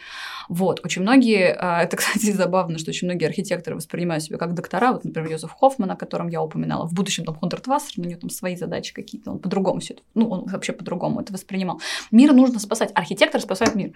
[0.49, 4.93] Вот, очень многие, а, это, кстати, забавно, что очень многие архитекторы воспринимают себя как доктора,
[4.93, 8.21] вот, например, Йозеф Хоффман, о котором я упоминала, в будущем там Хунтерт Вассер, у него
[8.21, 11.81] там свои задачи какие-то, он по-другому все это, ну, он вообще по-другому это воспринимал.
[12.11, 13.93] Мир нужно спасать, архитектор спасает мир.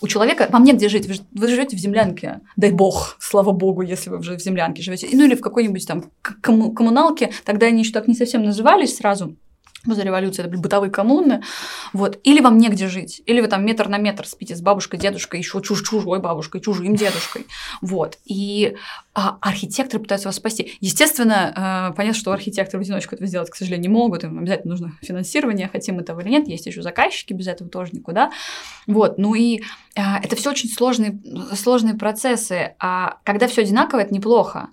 [0.00, 4.10] У человека, вам негде жить, вы, вы живете в землянке, дай бог, слава богу, если
[4.10, 6.10] вы уже в землянке живете, ну или в какой-нибудь там
[6.40, 9.36] коммуналке, тогда они еще так не совсем назывались сразу,
[9.84, 11.42] После революции это были бытовые коммуны.
[11.92, 12.18] Вот.
[12.24, 13.22] Или вам негде жить.
[13.26, 16.96] Или вы там метр на метр спите с бабушкой, дедушкой, еще чуж чужой бабушкой, чужим
[16.96, 17.46] дедушкой.
[17.82, 18.18] Вот.
[18.24, 18.76] И
[19.14, 20.76] а, архитекторы пытаются вас спасти.
[20.80, 24.24] Естественно, э, понятно, что архитекторы в одиночку это сделать, к сожалению, не могут.
[24.24, 26.48] Им обязательно нужно финансирование, хотим этого или нет.
[26.48, 28.32] Есть еще заказчики, без этого тоже никуда.
[28.86, 29.18] Вот.
[29.18, 29.62] Ну и
[29.94, 31.20] э, это все очень сложные,
[31.54, 32.74] сложные процессы.
[32.78, 34.68] А когда все одинаково, это неплохо.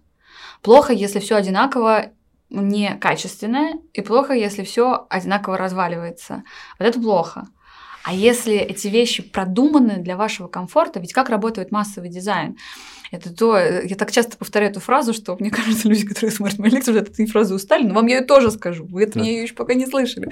[0.61, 2.11] Плохо, если все одинаково
[2.51, 6.43] некачественное, и плохо, если все одинаково разваливается.
[6.77, 7.47] Вот это плохо.
[8.03, 12.57] А если эти вещи продуманы для вашего комфорта, ведь как работает массовый дизайн?
[13.11, 16.69] Это то, я так часто повторяю эту фразу, что мне кажется, люди, которые смотрят мои
[16.71, 18.85] лекции, уже от этой фразы устали, но вам я ее тоже скажу.
[18.85, 19.19] Вы от Да.
[19.19, 20.29] меня ее еще пока не слышали.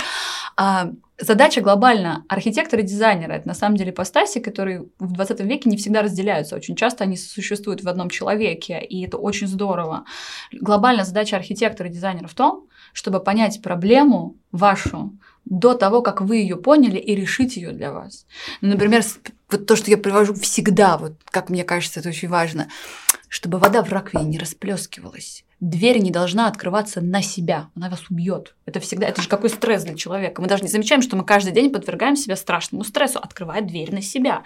[0.56, 5.70] А, задача глобально архитектора и дизайнера– это на самом деле ипостаси, которые в 20 веке
[5.70, 6.56] не всегда разделяются.
[6.56, 10.06] Очень часто они существуют в одном человеке, и это очень здорово.
[10.54, 16.38] Глобальная задача архитектора и дизайнера в том, чтобы понять проблему вашу до того, как вы
[16.38, 18.26] ее поняли и решить ее для вас.
[18.62, 19.04] Например,
[19.50, 22.70] вот то, что я привожу всегда, вот как мне кажется, это очень важно,
[23.28, 25.44] чтобы вода в раковине не расплескивалась.
[25.60, 28.56] Дверь не должна открываться на себя, она вас убьет.
[28.66, 30.42] Это всегда, это же какой стресс для человека.
[30.42, 34.02] Мы даже не замечаем, что мы каждый день подвергаем себя страшному стрессу, открывая дверь на
[34.02, 34.44] себя.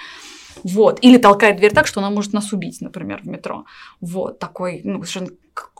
[0.63, 0.99] Вот.
[1.01, 3.65] Или толкает дверь так, что она может нас убить, например, в метро.
[4.01, 4.39] Вот.
[4.39, 5.29] Такой ну, совершенно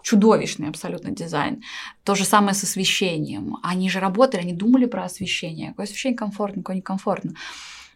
[0.03, 1.63] чудовищный абсолютно дизайн.
[2.03, 3.57] То же самое с освещением.
[3.63, 5.69] Они же работали, они думали про освещение.
[5.69, 7.33] Какое освещение комфортно, какое некомфортно.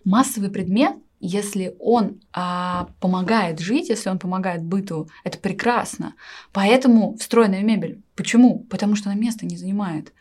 [0.03, 6.13] Массовый предмет, если он а, помогает жить, если он помогает быту, это прекрасно.
[6.53, 8.01] Поэтому встроенная мебель.
[8.15, 8.59] Почему?
[8.69, 10.13] Потому что она место не занимает.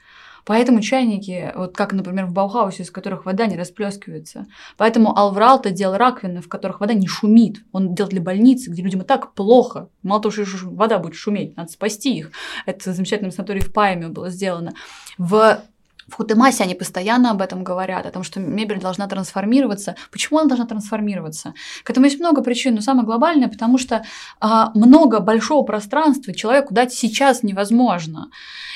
[0.47, 4.47] Поэтому чайники, вот как, например, в Баухаусе, из которых вода не расплескивается.
[4.77, 7.65] Поэтому Алвралта делал раковины, в которых вода не шумит.
[7.73, 9.89] Он делал для больницы, где людям и так плохо.
[10.05, 12.31] Мало того, что вода будет шуметь, надо спасти их.
[12.65, 14.75] Это замечательном санатории в Пайме было сделано.
[15.19, 15.61] В
[16.09, 19.97] в Хутемасе они постоянно об этом говорят, о том, что мебель должна трансформироваться.
[20.13, 21.55] Почему она должна трансформироваться?
[21.83, 24.05] К этому есть много причин, но самое глобальное, потому что
[24.41, 28.31] а, много большого пространства человеку дать сейчас невозможно.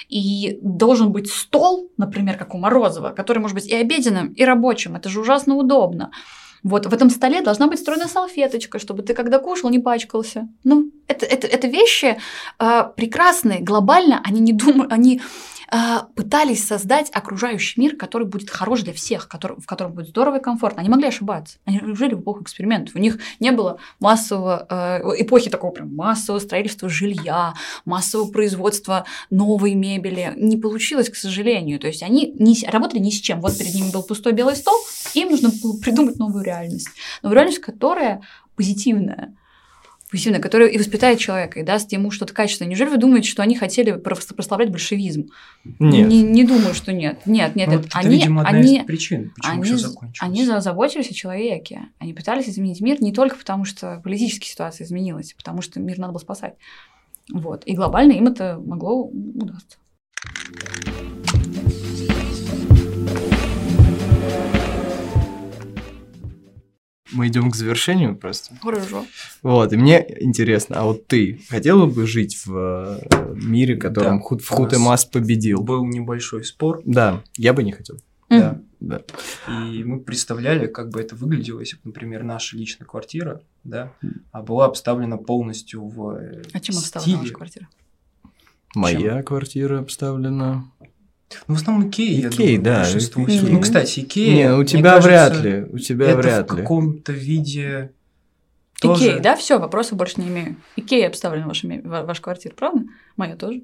[0.09, 4.97] И должен быть стол, например, как у Морозова, который может быть и обеденным, и рабочим.
[4.97, 6.11] Это же ужасно удобно.
[6.63, 10.49] Вот в этом столе должна быть встроена салфеточка, чтобы ты, когда кушал, не пачкался.
[10.65, 12.19] Ну, это, это, это вещи
[12.59, 15.23] э, прекрасные, глобально, они не думают, они
[16.17, 20.43] пытались создать окружающий мир, который будет хорош для всех, который, в котором будет здорово и
[20.43, 20.81] комфортно.
[20.81, 21.59] Они могли ошибаться.
[21.65, 22.97] Они жили в эпоху экспериментов.
[22.97, 27.55] У них не было массового, э, эпохи такого прям массового строительства жилья,
[27.85, 30.33] массового производства новой мебели.
[30.37, 31.79] Не получилось, к сожалению.
[31.79, 33.41] То есть они не, работали ни с чем.
[33.41, 34.77] Вот перед ними был пустой белый стол,
[35.15, 36.89] им нужно было придумать новую реальность.
[37.23, 38.23] Новую реальность, которая
[38.57, 39.37] позитивная,
[40.11, 42.69] позитивное, которое и воспитает человека, и даст ему что-то качественное.
[42.71, 45.31] Неужели вы думаете, что они хотели прославлять большевизм?
[45.79, 46.09] Нет.
[46.09, 47.21] Не, не думаю, что нет.
[47.27, 47.69] Нет, нет.
[47.69, 50.19] Ну, это, это, они, видимо, одна они, из причин, почему они, все закончилось.
[50.21, 51.83] они заботились о человеке.
[51.99, 55.99] Они пытались изменить мир не только потому, что политическая ситуация изменилась, а потому что мир
[55.99, 56.55] надо было спасать.
[57.33, 57.63] Вот.
[57.67, 59.79] И глобально им это могло удастся.
[67.13, 68.55] Мы идем к завершению просто.
[68.63, 69.05] Хорошо.
[69.43, 74.19] Вот, и мне интересно, а вот ты хотела бы жить в э, мире, в котором
[74.19, 75.63] Да, ВХУТ, в у нас ВХУТЕМАС победил?
[75.63, 77.97] Был небольшой спор, Да, я бы не хотел.
[78.29, 78.61] да.
[78.81, 79.03] Да.
[79.47, 83.93] И мы представляли, как бы это выглядело, если бы, например, наша личная квартира, да,
[84.33, 87.69] а была обставлена полностью в э, А чем обставлена ваша квартира?
[88.75, 90.65] Моя квартира обставлена.
[91.47, 93.25] Ну, в основном Икея, я Икея, думаю, да, большинство.
[93.25, 93.43] Икея.
[93.43, 95.65] Ну, кстати, Икея, не, у мне тебя кажется, вряд ли.
[95.73, 96.63] У тебя это вряд в ли.
[96.63, 97.93] каком-то виде
[98.81, 99.05] тоже...
[99.05, 99.37] Икея, да?
[99.37, 100.57] Все, вопросов больше не имею.
[100.77, 102.85] Икея обставлена ваша, ваша квартира, правда?
[103.17, 103.63] Моя тоже.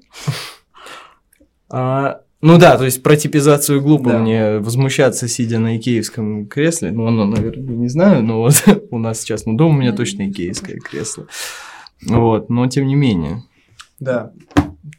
[1.69, 4.19] А, ну да, то есть про типизацию глупо Да.
[4.19, 6.91] мне возмущаться, сидя на икеевском кресле.
[6.91, 9.97] Ну, оно, наверное, не знаю, но вот у нас сейчас, ну, дома у меня Ну,
[9.97, 11.27] точно икеевское кресло.
[12.05, 13.43] Вот, но тем не менее,
[13.99, 14.31] Да,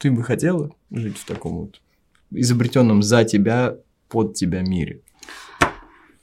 [0.00, 1.80] ты бы хотела жить в таком вот
[2.30, 3.76] изобретенном за тебя,
[4.08, 5.00] под тебя мире?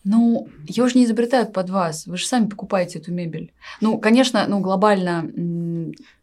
[0.03, 2.05] Ну, ее же не изобретают под вас.
[2.05, 3.53] Вы же сами покупаете эту мебель.
[3.81, 5.23] Ну, конечно, ну, глобально,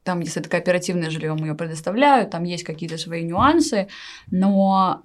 [0.05, 3.89] там, если это кооперативное жилье, мы ее предоставляют, там есть какие-то свои нюансы,
[4.31, 5.01] но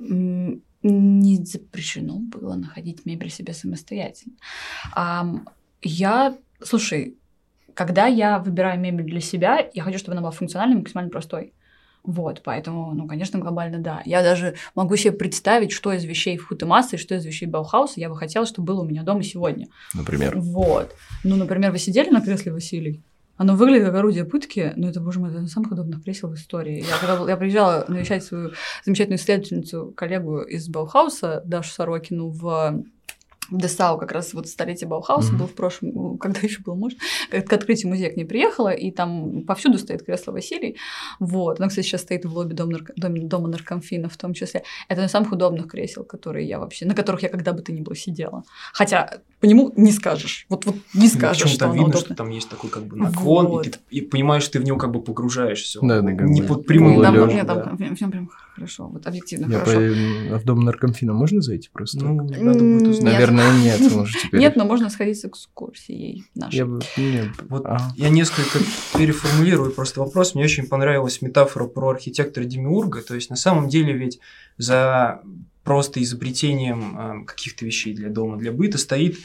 [0.83, 4.35] не запрещено было находить мебель себе самостоятельно.
[4.93, 5.49] Ам,
[5.81, 7.17] я, слушай,
[7.73, 11.53] когда я выбираю мебель для себя, я хочу, чтобы она была функциональной максимально простой.
[12.07, 14.01] Вот, поэтому, ну, конечно, глобально да.
[14.05, 17.99] Я даже могу себе представить, что из вещей в Хутемаса и что из вещей Баухауса
[17.99, 19.67] я бы хотела, чтобы было у меня дома сегодня.
[19.93, 20.33] Например.
[20.37, 20.95] Вот.
[21.25, 23.03] Ну, например, вы сидели на кресле Василий?
[23.35, 26.77] Оно выглядит как орудие пытки, но это, боже мой, это самых удобных кресел в истории.
[26.79, 28.51] Я, когда я приезжала навещать свою
[28.85, 32.83] замечательную исследовательницу, коллегу из Баухауса, Дашу Сорокину, в
[33.51, 35.37] Дессау как раз вот столетие Баухауса Мгм.
[35.39, 36.97] был в прошлом, ну, когда еще было можно,
[37.31, 40.77] к к открытию музея к ней приехала, и там повсюду стоит кресло Василий.
[41.19, 41.59] Вот.
[41.59, 44.63] Оно, кстати, сейчас стоит в лобби дома, нарко- доме- дома Наркомфина в том числе.
[44.89, 47.81] Это из самых удобных кресел, которые я вообще, на которых я когда бы то ни
[47.81, 48.43] было сидела.
[48.73, 50.45] Хотя по нему не скажешь.
[50.49, 52.05] Вот, вот не скажешь, Причем что там оно видно, удобно.
[52.05, 53.67] что там есть такой как бы наклон, Вот.
[53.67, 55.79] и ты и понимаешь, что ты в него как бы погружаешься.
[55.81, 57.45] Да, да, не под прямым Ну, там, да.
[57.45, 59.77] там, в нем прям хорошо, вот объективно Я хорошо.
[59.79, 62.03] по- а в дом наркомфина можно зайти просто?
[62.03, 63.13] Ну, надо будет узнать.
[63.13, 64.39] Наверное, нет уже теперь.
[64.39, 66.55] Нет, но можно сходить с экскурсией нашей.
[66.55, 66.79] Я бы...
[66.97, 67.27] Нет.
[67.49, 67.93] Вот Ага.
[67.95, 68.57] я несколько
[68.97, 70.33] переформулирую просто вопрос.
[70.33, 73.01] Мне очень понравилась метафора про архитектора Демиурга.
[73.03, 74.19] То есть на самом деле ведь
[74.57, 75.21] за
[75.63, 79.17] просто изобретением э, каких-то вещей для дома, для быта стоит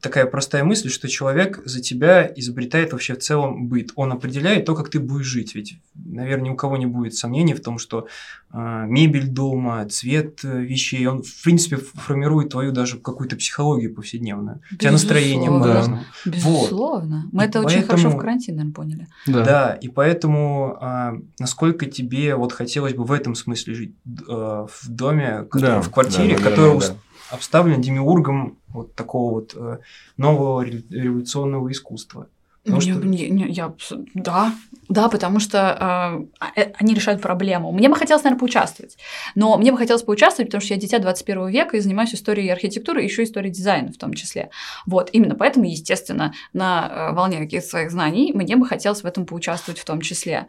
[0.00, 3.92] такая простая мысль, что человек за тебя изобретает вообще в целом быт.
[3.96, 5.54] Он определяет то, как ты будешь жить.
[5.54, 8.06] Ведь, наверное, ни у кого не будет сомнений в том, что
[8.52, 14.60] э, мебель дома, цвет э, вещей, он, в принципе, формирует твою даже какую-то психологию повседневную.
[14.72, 15.64] У тебя настроение Безусловно.
[15.72, 16.02] по-разному.
[16.26, 17.28] Безусловно.
[17.32, 19.06] Мы И это очень хорошо в поэтому- карантине, наверное, поняли.
[19.26, 19.44] Да.
[19.44, 24.88] Да, и поэтому а, насколько тебе вот хотелось бы в этом смысле жить э, в
[24.88, 26.92] доме, Да, в квартире, да, которая наверное, ус-
[27.30, 29.78] обставлена демиургом вот такого вот э,
[30.16, 32.28] нового ре- революционного искусства.
[32.64, 33.74] Потому Не- что- не- не, я,
[34.14, 34.52] да,
[34.88, 36.26] да, потому что
[36.56, 37.72] э, э, они решают проблему.
[37.72, 38.96] Мне бы хотелось, наверное, поучаствовать.
[39.34, 43.02] Но мне бы хотелось поучаствовать, потому что я дитя 21 века и занимаюсь историей архитектуры,
[43.02, 44.50] и еще историей дизайна в том числе.
[44.86, 49.26] Вот, именно поэтому, естественно, на э, волне каких-то своих знаний мне бы хотелось в этом
[49.26, 50.46] поучаствовать в том числе.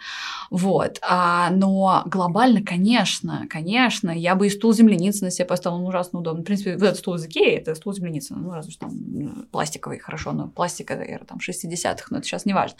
[0.50, 1.00] Вот.
[1.02, 6.20] А, но глобально, конечно, конечно, я бы и стул земляницы на себе поставила, он ужасно
[6.20, 6.42] удобно.
[6.42, 9.48] В принципе, вот этот стул из Икеи, это стул земляницы, ну, разве что там м,
[9.52, 12.78] пластиковый, хорошо, но пластик это там 60-х, но это сейчас не важно.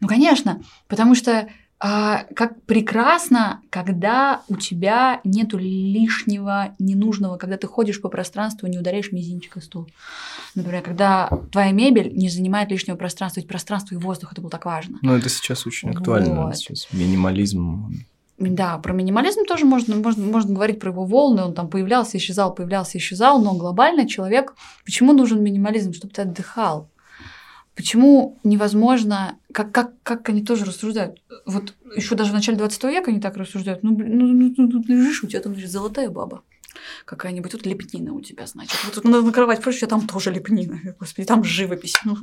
[0.00, 1.48] Ну, конечно, потому что
[1.80, 8.70] а, как прекрасно, когда у тебя нету лишнего, ненужного, когда ты ходишь по пространству и
[8.70, 9.88] не ударяешь мизинчик о стул.
[10.56, 14.64] Например, когда твоя мебель не занимает лишнего пространства, ведь пространство и воздух это было так
[14.64, 14.98] важно.
[15.02, 16.46] Ну, это сейчас очень актуально.
[16.46, 16.56] Вот.
[16.56, 17.92] Сейчас минимализм.
[18.38, 22.54] Да, про минимализм тоже можно, можно, можно говорить про его волны, он там появлялся, исчезал,
[22.54, 24.54] появлялся, исчезал, но глобально человек,
[24.84, 26.88] почему нужен минимализм, чтобы ты отдыхал?
[27.78, 33.12] Почему невозможно, как, как, как они тоже рассуждают, вот еще даже в начале 20 века
[33.12, 36.10] они так рассуждают, ну, блин, ну, ну, ну, тут лежишь, у тебя там значит, золотая
[36.10, 36.42] баба
[37.04, 40.32] какая-нибудь, тут лепнина у тебя, значит, вот тут на, на кровать у тебя там тоже
[40.32, 42.16] лепнина, господи, там живопись, ну,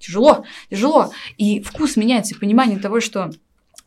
[0.00, 3.30] тяжело, тяжело, и вкус меняется, понимание того, что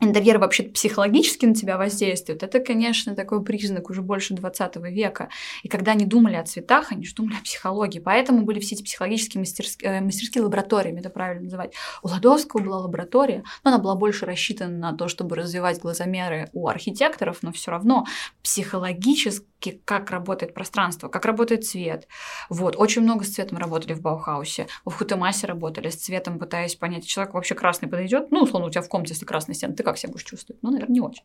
[0.02, 5.28] интерьер вообще психологически на тебя воздействует, это, конечно, такой признак уже больше 20 века.
[5.62, 7.98] И когда они думали о цветах, они же думали о психологии.
[7.98, 11.74] Поэтому были все эти психологические мастерские, мастерские лаборатории, это правильно называть.
[12.02, 16.68] У Ладовского была лаборатория, но она была больше рассчитана на то, чтобы развивать глазомеры у
[16.68, 18.06] архитекторов, но все равно
[18.42, 22.08] психологически, как работает пространство, как работает цвет.
[22.48, 22.76] Вот.
[22.76, 24.66] Очень много с цветом работали в Баухаусе.
[24.84, 28.30] В Хутемасе работали с цветом, пытаясь понять, человек вообще красный подойдет.
[28.30, 30.62] Ну, условно, у тебя в комнате, если красная стена, ты как себя будешь чувствовать?
[30.62, 31.24] Ну, наверное, не очень.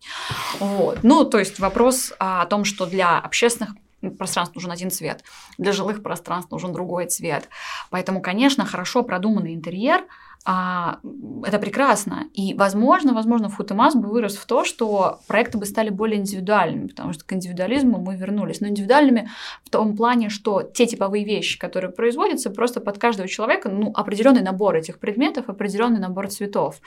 [0.59, 0.99] Вот.
[1.03, 3.75] Ну, то есть вопрос а, о том, что для общественных
[4.17, 5.23] пространств нужен один цвет,
[5.57, 7.49] для жилых пространств нужен другой цвет.
[7.89, 10.05] Поэтому, конечно, хорошо продуманный интерьер
[10.45, 10.99] а,
[11.43, 12.27] это прекрасно.
[12.33, 17.13] И, возможно, возможно, Футемас бы вырос в то, что проекты бы стали более индивидуальными, потому
[17.13, 18.61] что к индивидуализму мы вернулись.
[18.61, 19.29] Но индивидуальными
[19.63, 24.41] в том плане, что те типовые вещи, которые производятся, просто под каждого человека, ну, определенный
[24.41, 26.79] набор этих предметов, определенный набор цветов.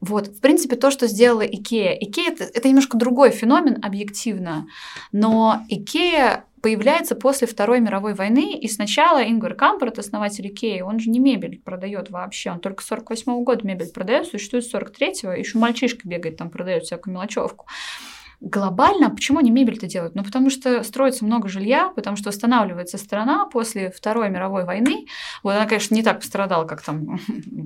[0.00, 1.92] Вот, в принципе, то, что сделала Икея.
[1.92, 4.66] Икея это, это немножко другой феномен объективно,
[5.12, 11.10] но Икея появляется после Второй мировой войны, и сначала Ингвар Кампрад, основатель Икеи, он же
[11.10, 15.58] не мебель продает вообще, он только с 48 года мебель продает, существует с 43-го, еще
[15.58, 17.66] мальчишка бегает там, продает всякую мелочевку.
[18.40, 20.14] Глобально, почему они мебель-то делают?
[20.14, 25.06] Ну, потому что строится много жилья, потому что восстанавливается страна после Второй мировой войны.
[25.42, 27.20] Вот она, конечно, не так пострадала, как там,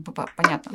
[0.37, 0.73] понятно,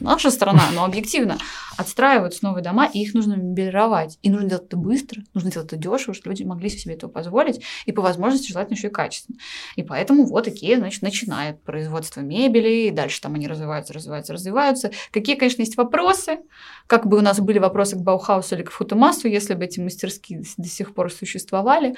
[0.00, 1.38] наша страна, но объективно
[1.76, 4.18] отстраиваются новые дома, и их нужно мебелировать.
[4.22, 7.62] И нужно делать это быстро, нужно делать это дешево, чтобы люди могли себе этого позволить,
[7.86, 9.38] и по возможности желательно еще и качественно.
[9.76, 14.90] И поэтому вот Икея, значит, начинает производство мебели, и дальше там они развиваются, развиваются, развиваются.
[15.12, 16.40] Какие, конечно, есть вопросы,
[16.88, 18.72] как бы у нас были вопросы к Баухаусу или к
[19.20, 21.96] Футемасу, если бы эти мастерские до сих пор существовали.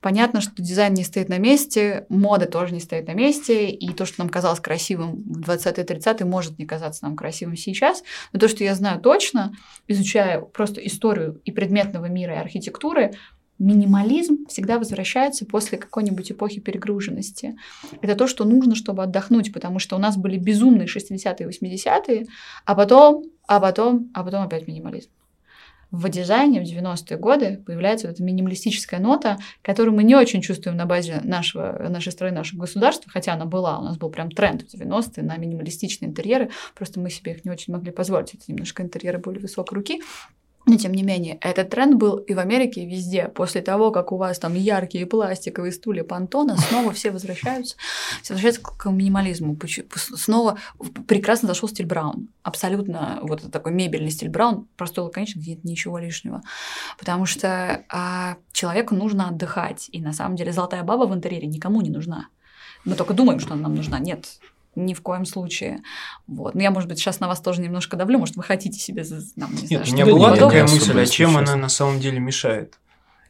[0.00, 4.06] Понятно, что дизайн не стоит на месте, мода тоже не стоит на месте, и то,
[4.06, 8.02] что нам казалось красивым в 20-30-е, может не казаться нам красивым сейчас.
[8.32, 9.52] Но то, что я знаю точно,
[9.88, 13.12] изучая просто историю и предметного мира, и архитектуры,
[13.58, 17.56] минимализм всегда возвращается после какой-нибудь эпохи перегруженности.
[18.00, 22.26] Это то, что нужно, чтобы отдохнуть, потому что у нас были безумные 60-е и 80-е,
[22.64, 25.10] а потом, а потом, а потом опять минимализм
[25.90, 30.76] в дизайне в 90-е годы появляется вот эта минималистическая нота, которую мы не очень чувствуем
[30.76, 34.62] на базе нашего, нашей страны, нашего государства, хотя она была, у нас был прям тренд
[34.62, 38.82] в 90-е на минималистичные интерьеры, просто мы себе их не очень могли позволить, это немножко
[38.82, 40.00] интерьеры более высокой руки.
[40.66, 43.28] Но тем не менее, этот тренд был и в Америке, и везде.
[43.28, 47.76] После того, как у вас там яркие пластиковые стулья Пантона, снова все возвращаются,
[48.22, 49.56] все возвращаются к минимализму.
[49.96, 50.58] Снова
[51.06, 52.28] прекрасно зашел стиль Браун.
[52.42, 56.42] Абсолютно вот такой мебельный стиль Браун, простой лаконичный, где нет ничего лишнего.
[56.98, 59.88] Потому что а, человеку нужно отдыхать.
[59.92, 62.28] И на самом деле золотая баба в интерьере никому не нужна.
[62.84, 63.98] Мы только думаем, что она нам нужна.
[63.98, 64.26] Нет,
[64.74, 65.82] ни в коем случае.
[66.26, 66.54] Вот.
[66.54, 69.04] Но я, может быть, сейчас на вас тоже немножко давлю, может, вы хотите себе...
[69.04, 72.20] Там, не Нет, знаю, у меня была такая мысль, а чем она на самом деле
[72.20, 72.78] мешает?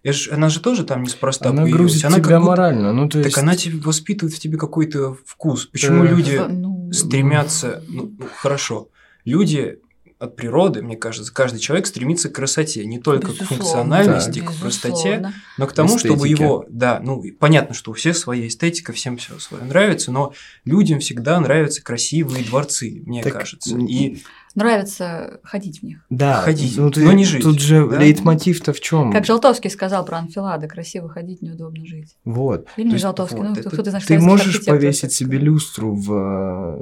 [0.04, 2.92] ж, она же тоже там неспроста Она грузит она тебя морально.
[2.92, 3.34] Ну, то есть...
[3.34, 5.66] Так она тебе воспитывает в тебе какой-то вкус.
[5.66, 6.08] Почему э...
[6.08, 6.90] люди ну...
[6.92, 7.82] стремятся...
[7.88, 8.88] Ну, ну, хорошо.
[9.24, 9.78] Люди
[10.20, 14.47] от природы, мне кажется, каждый человек стремится к красоте, не только безусловно, к функциональности, да,
[14.47, 16.09] к простоте, но к тому, Эстетике.
[16.09, 20.34] чтобы его, да, ну понятно, что у всех своя эстетика, всем все свое нравится, но
[20.66, 23.74] людям всегда нравятся красивые дворцы, мне так, кажется.
[23.78, 24.22] И
[24.55, 26.05] нравится ходить в них.
[26.10, 27.42] Да, ходить, ну, ты, но не жить.
[27.42, 27.97] Тут же да?
[27.98, 29.12] лейтмотив-то в чем?
[29.12, 32.16] Как Желтовский сказал про анфилады, красиво ходить, неудобно жить.
[32.26, 32.66] Вот.
[32.76, 36.78] Или не Желтовский, вот, ну это, кто ты знаешь, Ты можешь повесить себе люстру в,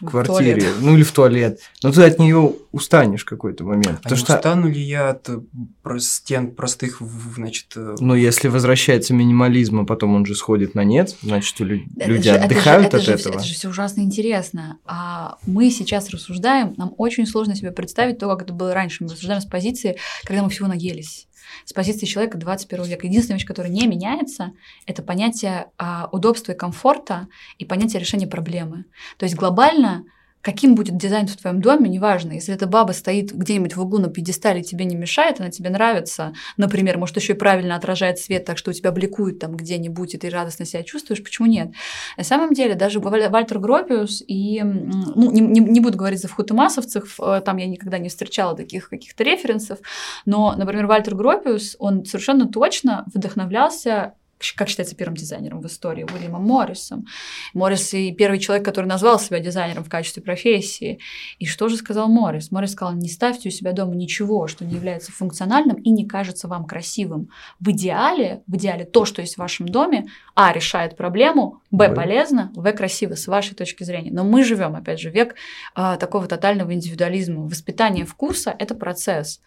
[0.00, 4.00] в квартире, в ну или в туалет, но ты от нее устанешь в какой-то момент.
[4.04, 4.34] А не что...
[4.36, 5.30] устану ли я от
[5.98, 7.00] стен простых,
[7.36, 7.72] значит...
[7.76, 12.22] Э, но если возвращается минимализм, а потом он же сходит на нет, значит, люди это
[12.22, 13.34] же, отдыхают это же, от это этого.
[13.40, 14.78] Это же все ужасно интересно.
[14.84, 19.04] А мы сейчас рассуждаем, нам очень очень сложно себе представить то, как это было раньше.
[19.04, 21.28] Мы рассуждаем с позиции, когда мы всего наелись
[21.66, 23.06] с позиции человека 21 века.
[23.06, 24.52] Единственная вещь, которая не меняется,
[24.86, 27.28] это понятие а, удобства и комфорта
[27.58, 28.86] и понятие решения проблемы.
[29.18, 30.04] То есть глобально
[30.42, 32.32] каким будет дизайн в твоем доме, неважно.
[32.32, 36.34] Если эта баба стоит где-нибудь в углу на пьедестале, тебе не мешает, она тебе нравится,
[36.56, 40.18] например, может, еще и правильно отражает свет, так что у тебя бликует там где-нибудь, и
[40.18, 41.70] ты радостно себя чувствуешь, почему нет?
[42.16, 47.18] На самом деле, даже Вальтер Гропиус и, ну, не, не, не буду говорить за вхутомасовцев,
[47.20, 49.78] э, там я никогда не встречала таких каких-то референсов,
[50.26, 54.14] но, например, Вальтер Гропиус, он совершенно точно вдохновлялся
[54.56, 57.06] как считается первым дизайнером в истории, Уильямом Моррисом.
[57.54, 60.98] Моррис и первый человек, который назвал себя дизайнером в качестве профессии.
[61.38, 62.50] И что же сказал Моррис?
[62.50, 66.48] Моррис сказал, не ставьте у себя дома ничего, что не является функциональным и не кажется
[66.48, 67.30] вам красивым.
[67.60, 72.50] В идеале, в идеале то, что есть в вашем доме, а, решает проблему, б, полезно,
[72.54, 74.10] в, красиво, с вашей точки зрения.
[74.10, 75.34] Но мы живем, опять же, век
[75.74, 77.42] а, такого тотального индивидуализма.
[77.46, 79.40] Воспитание вкуса– это процесс.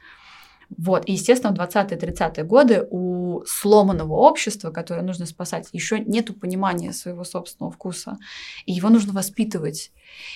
[0.77, 1.07] Вот.
[1.07, 7.23] И, естественно, в 20-30-е годы у сломанного общества, которое нужно спасать, еще нет понимания своего
[7.23, 8.17] собственного вкуса.
[8.65, 9.91] И его нужно воспитывать.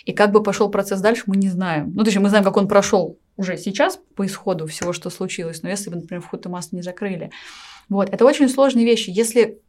[0.05, 1.91] И как бы пошел процесс дальше, мы не знаем.
[1.93, 5.63] Ну, то есть мы знаем, как он прошел уже сейчас по исходу всего, что случилось,
[5.63, 7.31] но если бы, например, вход и масс не закрыли.
[7.87, 8.09] Вот.
[8.09, 9.09] Это очень сложные вещи.
[9.09, 9.59] Если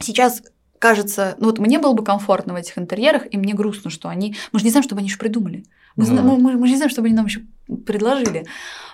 [0.00, 0.42] сейчас
[0.78, 4.36] кажется, ну вот мне было бы комфортно в этих интерьерах, и мне грустно, что они...
[4.52, 5.64] Мы же не знаем, что они еще придумали.
[5.96, 6.22] Мы, ну.
[6.22, 7.42] мы, мы, мы же не знаем, что они нам еще
[7.86, 8.46] предложили.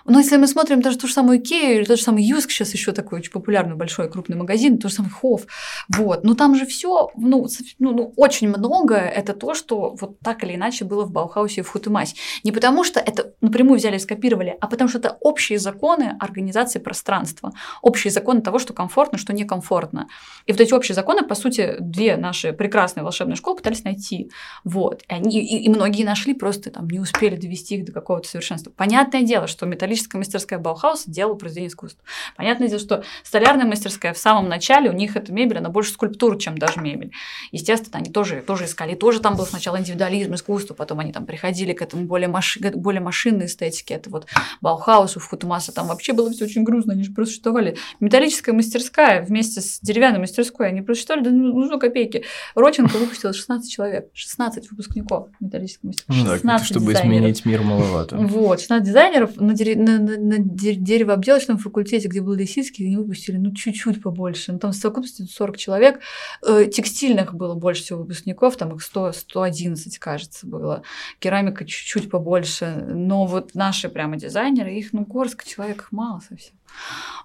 [0.04, 2.72] Но если мы смотрим даже ту же самую Икею или тот же самый Юск, сейчас
[2.74, 5.46] еще такой очень популярный большой крупный магазин, тот же самый Хофф,
[5.88, 7.46] вот, но там же все, ну,
[7.78, 11.64] ну, ну, очень много это то, что вот так или иначе было в Баухаусе и
[11.64, 12.16] в Хутымасе.
[12.44, 16.78] Не потому что это напрямую взяли и скопировали, а потому что это общие законы организации
[16.78, 17.52] пространства,
[17.82, 20.08] общие законы того, что комфортно, что некомфортно.
[20.46, 24.30] И вот эти общие законы, по сути, две наши прекрасные волшебные школы пытались найти.
[24.64, 25.02] Вот.
[25.02, 28.70] И, они, и, и многие нашли, просто там не успели довести их до какого-то совершенства.
[28.70, 32.02] Понятное дело, что металлические металлическая мастерская Баухауса делала произведение искусства.
[32.36, 36.38] Понятное дело, что столярная мастерская в самом начале, у них эта мебель, она больше скульптура,
[36.38, 37.12] чем даже мебель.
[37.52, 41.72] Естественно, они тоже, тоже искали, тоже там был сначала индивидуализм, искусство, потом они там приходили
[41.72, 43.94] к этому более, маши, более машинной эстетике.
[43.94, 44.26] Это вот
[44.60, 47.76] Баухаус, у Футумаса, там вообще было все очень грустно, они же просто существовали.
[48.00, 52.24] Металлическая мастерская вместе с деревянной мастерской, они просто существовали, да ну, нужно копейки.
[52.54, 56.16] Роченко выпустил 16 человек, 16 выпускников металлической мастерской.
[56.16, 57.16] Ну да, чтобы дизайнеров.
[57.16, 58.16] изменить мир маловато.
[58.16, 59.54] Вот, 16 дизайнеров на,
[59.84, 64.52] на, на, на деревообделочном факультете, где был Лисицкий, они выпустили ну чуть-чуть побольше.
[64.52, 66.00] Ну, там в совокупности 40 человек.
[66.46, 70.82] Э, текстильных было больше всего выпускников, там их 100, 111, кажется, было.
[71.18, 72.86] Керамика чуть-чуть побольше.
[72.88, 76.56] Но вот наши прямо дизайнеры, их ну горстка человек их мало совсем.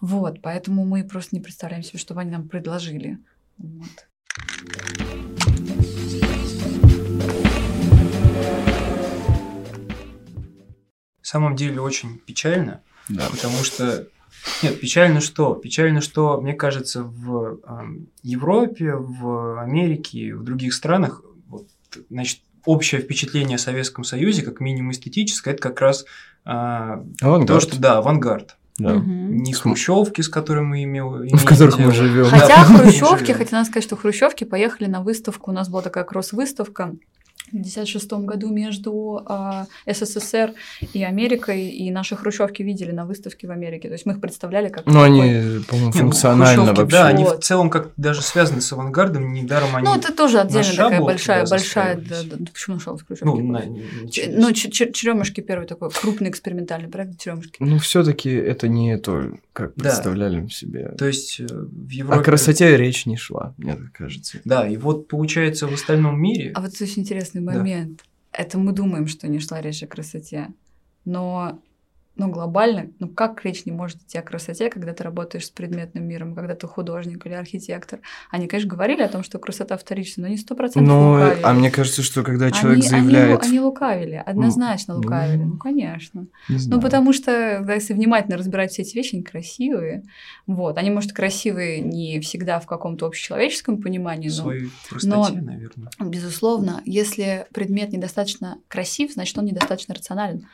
[0.02, 3.19] Вот, поэтому мы просто не представляем себе, что они нам предложили.
[3.57, 4.07] Вот.
[11.30, 13.27] Самом деле очень печально, да.
[13.30, 14.07] потому что
[14.64, 15.53] нет, печально что?
[15.56, 17.81] Печально, что, мне кажется, в э,
[18.23, 21.68] Европе, в Америке, в других странах, вот,
[22.10, 26.06] значит, общее впечатление о Советском Союзе, как минимум эстетическое, это как раз
[26.45, 28.56] э, то, что да, авангард.
[28.77, 28.95] Да.
[28.95, 29.06] Угу.
[29.06, 31.35] Не хрущевки, с которыми мы имели.
[31.35, 31.88] В которых дело.
[31.88, 32.26] мы живем.
[32.26, 32.64] Хотя да.
[32.64, 35.51] хрущевки, хотя надо сказать, что хрущевки поехали на выставку.
[35.51, 36.95] У нас была такая кросс-выставка
[37.49, 40.53] 1956 году между э, СССР
[40.93, 43.88] и Америкой, и наши хрущевки видели на выставке в Америке.
[43.88, 44.85] То есть мы их представляли как...
[44.85, 46.97] Ну, они, по-моему, ну, функционально ну, вообще.
[46.97, 49.85] Да, они в целом как даже связаны с авангардом, недаром они...
[49.85, 51.95] Ну, это тоже отдельно такая большая, большая...
[51.97, 53.26] Да, да, почему нашел хрущевки?
[53.26, 57.57] Ну, на, ну Черемушки первый такой крупный экспериментальный проект Черемушки.
[57.59, 59.84] Ну, все таки это не то, как да.
[59.84, 60.93] представляли себе.
[60.97, 62.19] То есть э, в Европе...
[62.19, 64.39] О красоте речь не шла, мне так кажется.
[64.45, 66.51] Да, и вот получается в остальном мире...
[66.55, 67.98] А вот очень интересный момент.
[67.98, 68.44] Да.
[68.44, 70.49] Это мы думаем, что не шла речь о красоте.
[71.06, 71.61] Но
[72.19, 76.05] но глобально, ну как речь не может идти о красоте, когда ты работаешь с предметным
[76.05, 78.01] миром, когда ты художник или архитектор?
[78.29, 81.71] Они, конечно, говорили о том, что красота вторична, но не сто процентов Ну, а мне
[81.71, 83.41] кажется, что когда человек они, заявляет...
[83.41, 86.27] Они, они лукавили, однозначно ну, лукавили, ну, конечно.
[86.49, 90.03] Ну, потому что, если внимательно разбирать все эти вещи, они красивые.
[90.45, 94.35] Вот, они, может, красивые не всегда в каком-то общечеловеческом понимании, но...
[94.35, 95.89] Своей простоте, но, наверное.
[95.99, 100.45] Безусловно, если предмет недостаточно красив, значит, он недостаточно рационален.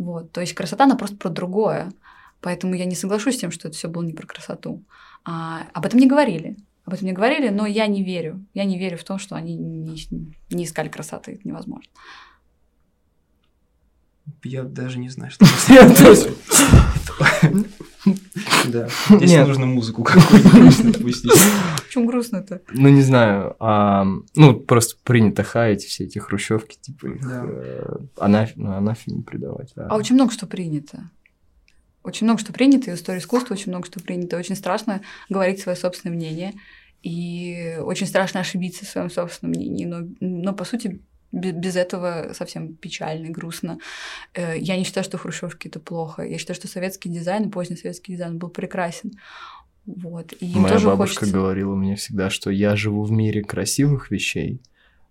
[0.00, 0.32] Вот.
[0.32, 1.92] То есть красота, она просто про другое.
[2.40, 4.82] Поэтому я не соглашусь с тем, что это все было не про красоту.
[5.26, 6.56] А, об этом не говорили.
[6.86, 8.42] Об этом не говорили, но я не верю.
[8.54, 9.94] Я не верю в то, что они не,
[10.50, 11.32] не искали красоты.
[11.32, 11.92] Это невозможно.
[14.42, 15.44] Я даже не знаю, что
[18.68, 21.32] Да, здесь нужно музыку какую-нибудь пустить.
[21.86, 22.62] Почему грустно-то?
[22.72, 23.56] Ну, не знаю.
[23.58, 27.44] А, ну, просто принято хаять все эти хрущевки, типа их да.
[27.46, 29.72] э, анаф, ну, анафеме придавать.
[29.76, 29.88] А...
[29.90, 31.10] а очень много что принято.
[32.02, 34.38] Очень много что принято, и в истории искусства очень много что принято.
[34.38, 36.54] Очень страшно говорить свое собственное мнение.
[37.02, 39.84] И очень страшно ошибиться в своем собственном мнении.
[39.86, 41.00] Но, но по сути,
[41.32, 43.78] без этого совсем печально и грустно.
[44.34, 46.22] Э, я не считаю, что хрущевки это плохо.
[46.22, 49.12] Я считаю, что советский дизайн, поздний советский дизайн был прекрасен.
[49.86, 50.34] Вот.
[50.40, 51.38] И Моя тоже бабушка хочется...
[51.38, 54.60] говорила мне всегда, что я живу в мире красивых вещей,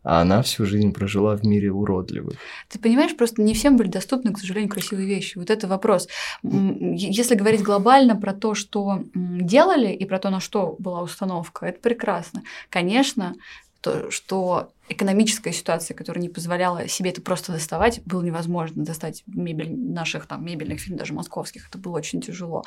[0.04, 2.36] а она всю жизнь прожила в мире уродливых.
[2.70, 5.38] Ты понимаешь, просто не всем были доступны, к сожалению, красивые вещи.
[5.38, 6.08] Вот это вопрос.
[6.44, 11.80] Если говорить глобально про то, что делали, и про то, на что была установка, это
[11.82, 12.44] прекрасно.
[12.70, 13.36] Конечно,
[13.82, 19.74] то, что экономическая ситуация, которая не позволяла себе это просто доставать, было невозможно достать мебель
[19.76, 22.64] наших там мебельных фирм, даже московских, это было очень тяжело.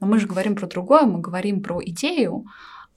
[0.00, 2.46] Но мы же говорим про другое, мы говорим про идею,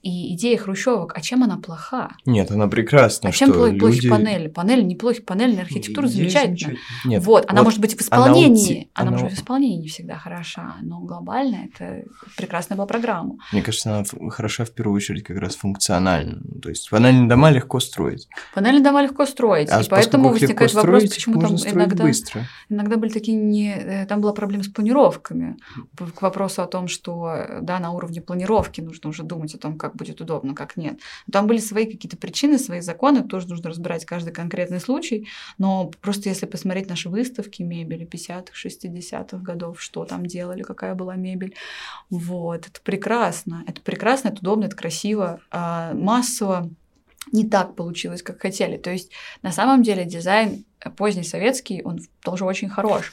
[0.02, 2.12] и идея хрущевок, а чем она плоха?
[2.24, 3.28] Нет, она прекрасна.
[3.28, 4.08] А чем плохи, люди...
[4.08, 4.48] панели?
[4.48, 6.76] Панели неплохи, панельная архитектура замечательная.
[7.04, 9.76] Нет, вот, она вот может быть в исполнении, она, она, она может быть в исполнении
[9.76, 12.04] не всегда хороша, но глобально это
[12.36, 13.36] прекрасная была программа.
[13.52, 16.42] Мне кажется, она хороша в первую очередь как раз функционально.
[16.62, 18.28] То есть панельные дома легко строить.
[18.54, 22.46] Панельные дома легко строить, а и поэтому возникает вопрос, почему там иногда, быстро.
[22.68, 25.56] иногда были такие не, э, там была проблема с планировками.
[26.14, 29.89] К вопросу о том, что да, на уровне планировки нужно уже думать о том, как
[29.90, 31.00] как будет удобно, как нет.
[31.30, 36.28] Там были свои какие-то причины, свои законы, тоже нужно разбирать каждый конкретный случай, но просто
[36.28, 41.54] если посмотреть наши выставки мебели 50-х, 60-х годов, что там делали, какая была мебель,
[42.08, 46.70] вот, это прекрасно, это прекрасно, это удобно, это красиво, а массово
[47.32, 48.76] не так получилось, как хотели.
[48.76, 49.10] То есть
[49.42, 50.64] на самом деле дизайн
[50.96, 53.12] поздний советский, он тоже очень хорош.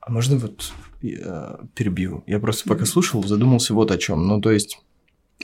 [0.00, 2.22] А можно вот я перебью?
[2.26, 4.26] Я просто пока слушал, задумался вот о чем.
[4.26, 4.83] Ну, то есть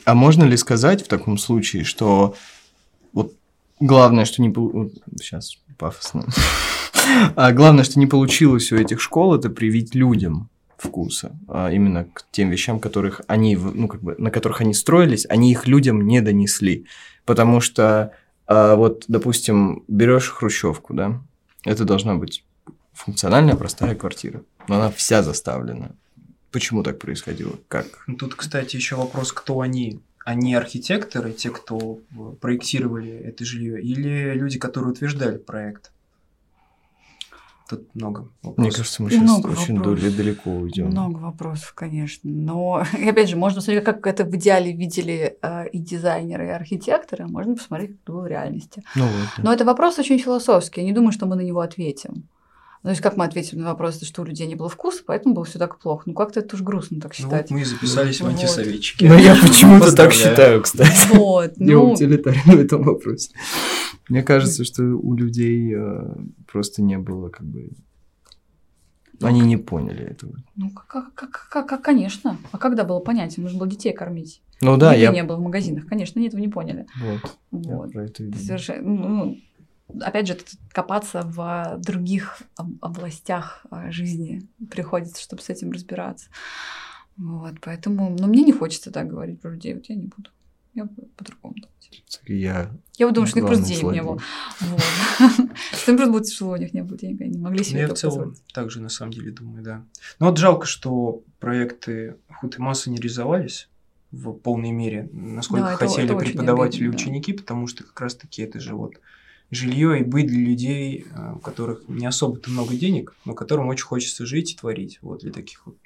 [0.04, 2.34] а можно ли сказать в таком случае, что
[3.12, 3.34] вот
[3.78, 4.52] главное, что не...
[5.18, 6.26] Сейчас пафосно.
[7.34, 12.24] А главное, что не получилось у этих школ, это привить людям вкуса, а именно к
[12.30, 16.20] тем вещам, которых они, ну, как бы, на которых они строились, они их людям не
[16.20, 16.86] донесли.
[17.24, 18.12] Потому что,
[18.46, 21.20] а, вот, допустим, берешь хрущевку, да,
[21.64, 22.44] это должна быть
[22.92, 25.92] функциональная простая квартира, но она вся заставлена
[26.50, 27.58] Почему так происходило?
[27.68, 27.86] Как?
[28.18, 30.00] Тут, кстати, еще вопрос, кто они.
[30.24, 35.92] Они архитекторы, те, кто э, проектировали это жилье, или люди, которые утверждали проект?
[37.70, 38.58] Тут много вопросов.
[38.58, 40.16] Мне кажется, мы сейчас много очень вопросов.
[40.16, 40.86] далеко уйдем.
[40.88, 42.28] Много вопросов, конечно.
[42.28, 46.50] Но, и опять же, можно посмотреть, как это в идеале видели э, и дизайнеры, и
[46.50, 48.82] архитекторы, можно посмотреть, как это было в реальности.
[48.96, 49.42] Ну, вот, да.
[49.44, 50.80] Но это вопрос очень философский.
[50.80, 52.28] Я не думаю, что мы на него ответим.
[52.82, 55.34] Ну, то есть как мы ответим на вопрос, что у людей не было вкуса, поэтому
[55.34, 56.04] было все так плохо.
[56.06, 57.50] Ну, как-то это уж грустно так считать.
[57.50, 59.04] Ну, вот мы и записались в антисоветчики.
[59.04, 61.14] Ну, я почему-то так считаю, кстати.
[61.14, 61.52] Вот.
[61.58, 61.92] Я ну...
[61.92, 63.32] утилитарен в этом вопросе.
[64.08, 66.14] Мне кажется, что у людей э,
[66.50, 67.70] просто не было как бы...
[69.20, 70.32] Они не поняли этого.
[70.56, 72.38] Ну, как, как, как, как, конечно.
[72.50, 73.42] А когда было понятие?
[73.42, 74.40] Нужно было детей кормить.
[74.62, 75.12] Ну да, Еды я...
[75.12, 75.86] не было в магазинах.
[75.86, 76.86] Конечно, они этого не поняли.
[76.98, 77.20] Вот.
[77.50, 77.86] вот.
[77.88, 78.82] Я про это Совершенно...
[78.82, 79.38] Ну,
[80.00, 80.38] опять же,
[80.72, 82.42] копаться в других
[82.80, 86.28] областях а, жизни приходится, чтобы с этим разбираться.
[87.16, 90.30] Вот, поэтому, но ну, мне не хочется так говорить про людей, вот я не буду.
[90.72, 91.56] Я по-другому
[92.26, 92.70] Я...
[92.96, 94.18] Я вот думаю, что у них просто денег не было.
[95.72, 97.94] Что им просто было тяжело, у них не было денег, они могли себе ну, Я
[97.94, 99.84] в целом также на самом деле думаю, да.
[100.18, 103.68] Но вот жалко, что проекты Худ и Масса не реализовались
[104.12, 108.42] в полной мере, насколько да, хотели это, это преподаватели и ученики, потому что как раз-таки
[108.42, 108.94] это же вот
[109.50, 113.84] жилье и быт для людей, э, у которых не особо-то много денег, но которым очень
[113.84, 114.98] хочется жить и творить.
[115.02, 115.76] Вот для таких вот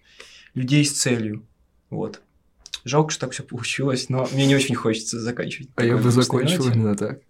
[0.54, 1.44] людей с целью.
[1.90, 2.20] Вот.
[2.84, 5.70] Жалко, что так все получилось, но мне не очень хочется заканчивать.
[5.76, 7.20] А я бы закончил именно так.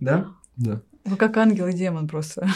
[0.00, 0.28] Да?
[0.56, 0.80] Да.
[1.04, 2.48] Вы как ангел и демон просто.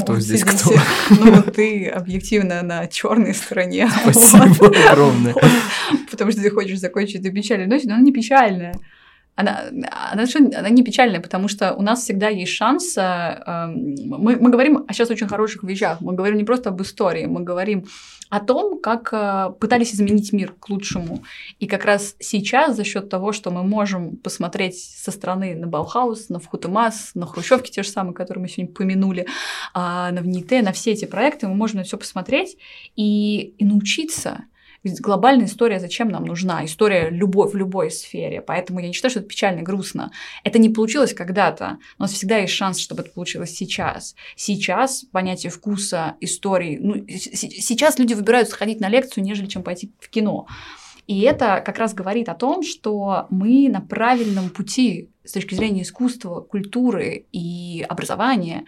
[0.00, 0.72] Кто здесь кто?
[1.10, 3.90] Ну, ты объективно на черной стороне.
[4.02, 5.34] Спасибо огромное.
[6.10, 8.78] Потому что ты хочешь закончить эту печальную ночь, но она не печальная
[9.36, 9.64] она,
[10.12, 10.24] она,
[10.58, 12.96] она не печальная, потому что у нас всегда есть шанс.
[12.96, 16.00] Э, мы, мы говорим сейчас очень хороших вещах.
[16.00, 17.84] Мы говорим не просто об истории, мы говорим
[18.30, 21.22] о том, как э, пытались изменить мир к лучшему.
[21.58, 26.30] И как раз сейчас за счет того, что мы можем посмотреть со стороны на Баухаус,
[26.30, 29.26] на Вхутемас, на Хрущевки те же самые, которые мы сегодня помянули, э,
[29.74, 32.56] на ВНИТ, на все эти проекты, мы можем на все посмотреть
[32.96, 34.44] и, и научиться
[34.86, 36.64] ведь глобальная история зачем нам нужна?
[36.64, 38.40] История любой, в любой сфере.
[38.40, 40.12] Поэтому я не считаю, что это печально грустно.
[40.44, 41.78] Это не получилось когда-то.
[41.98, 44.14] У нас всегда есть шанс, чтобы это получилось сейчас.
[44.36, 46.78] Сейчас понятие вкуса, истории...
[46.80, 50.46] Ну, сейчас люди выбирают сходить на лекцию, нежели чем пойти в кино.
[51.08, 55.82] И это как раз говорит о том, что мы на правильном пути с точки зрения
[55.82, 58.66] искусства, культуры и образования.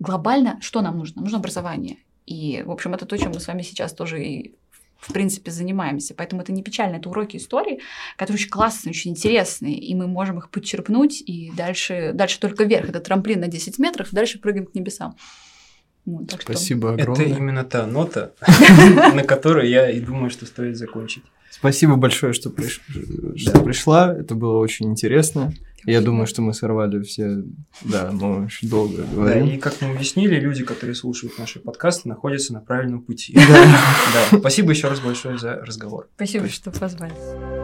[0.00, 1.22] Глобально что нам нужно?
[1.22, 1.98] Нужно образование.
[2.26, 4.54] И, в общем, это то, чем мы с вами сейчас тоже и
[5.00, 6.14] в принципе, занимаемся.
[6.14, 7.80] Поэтому это не печально, это уроки истории,
[8.16, 12.90] которые очень классные, очень интересные, и мы можем их подчерпнуть, и дальше, дальше только вверх.
[12.90, 15.16] Это трамплин на 10 метров, дальше прыгаем к небесам.
[16.06, 17.02] Вот, так Спасибо что...
[17.02, 17.26] огромное.
[17.26, 18.32] Это именно та нота,
[19.14, 21.24] на которую я и думаю, что стоит закончить.
[21.50, 24.14] Спасибо большое, что пришла.
[24.14, 25.52] Это было очень интересно.
[25.84, 27.42] Я думаю, что мы сорвали все,
[27.82, 29.46] да, мы очень долго говорим.
[29.46, 33.34] Да, и как мы объяснили, люди, которые слушают наши подкасты, находятся на правильном пути.
[33.34, 34.38] Да.
[34.38, 36.08] Спасибо еще раз большое за разговор.
[36.16, 37.59] Спасибо, что позвали.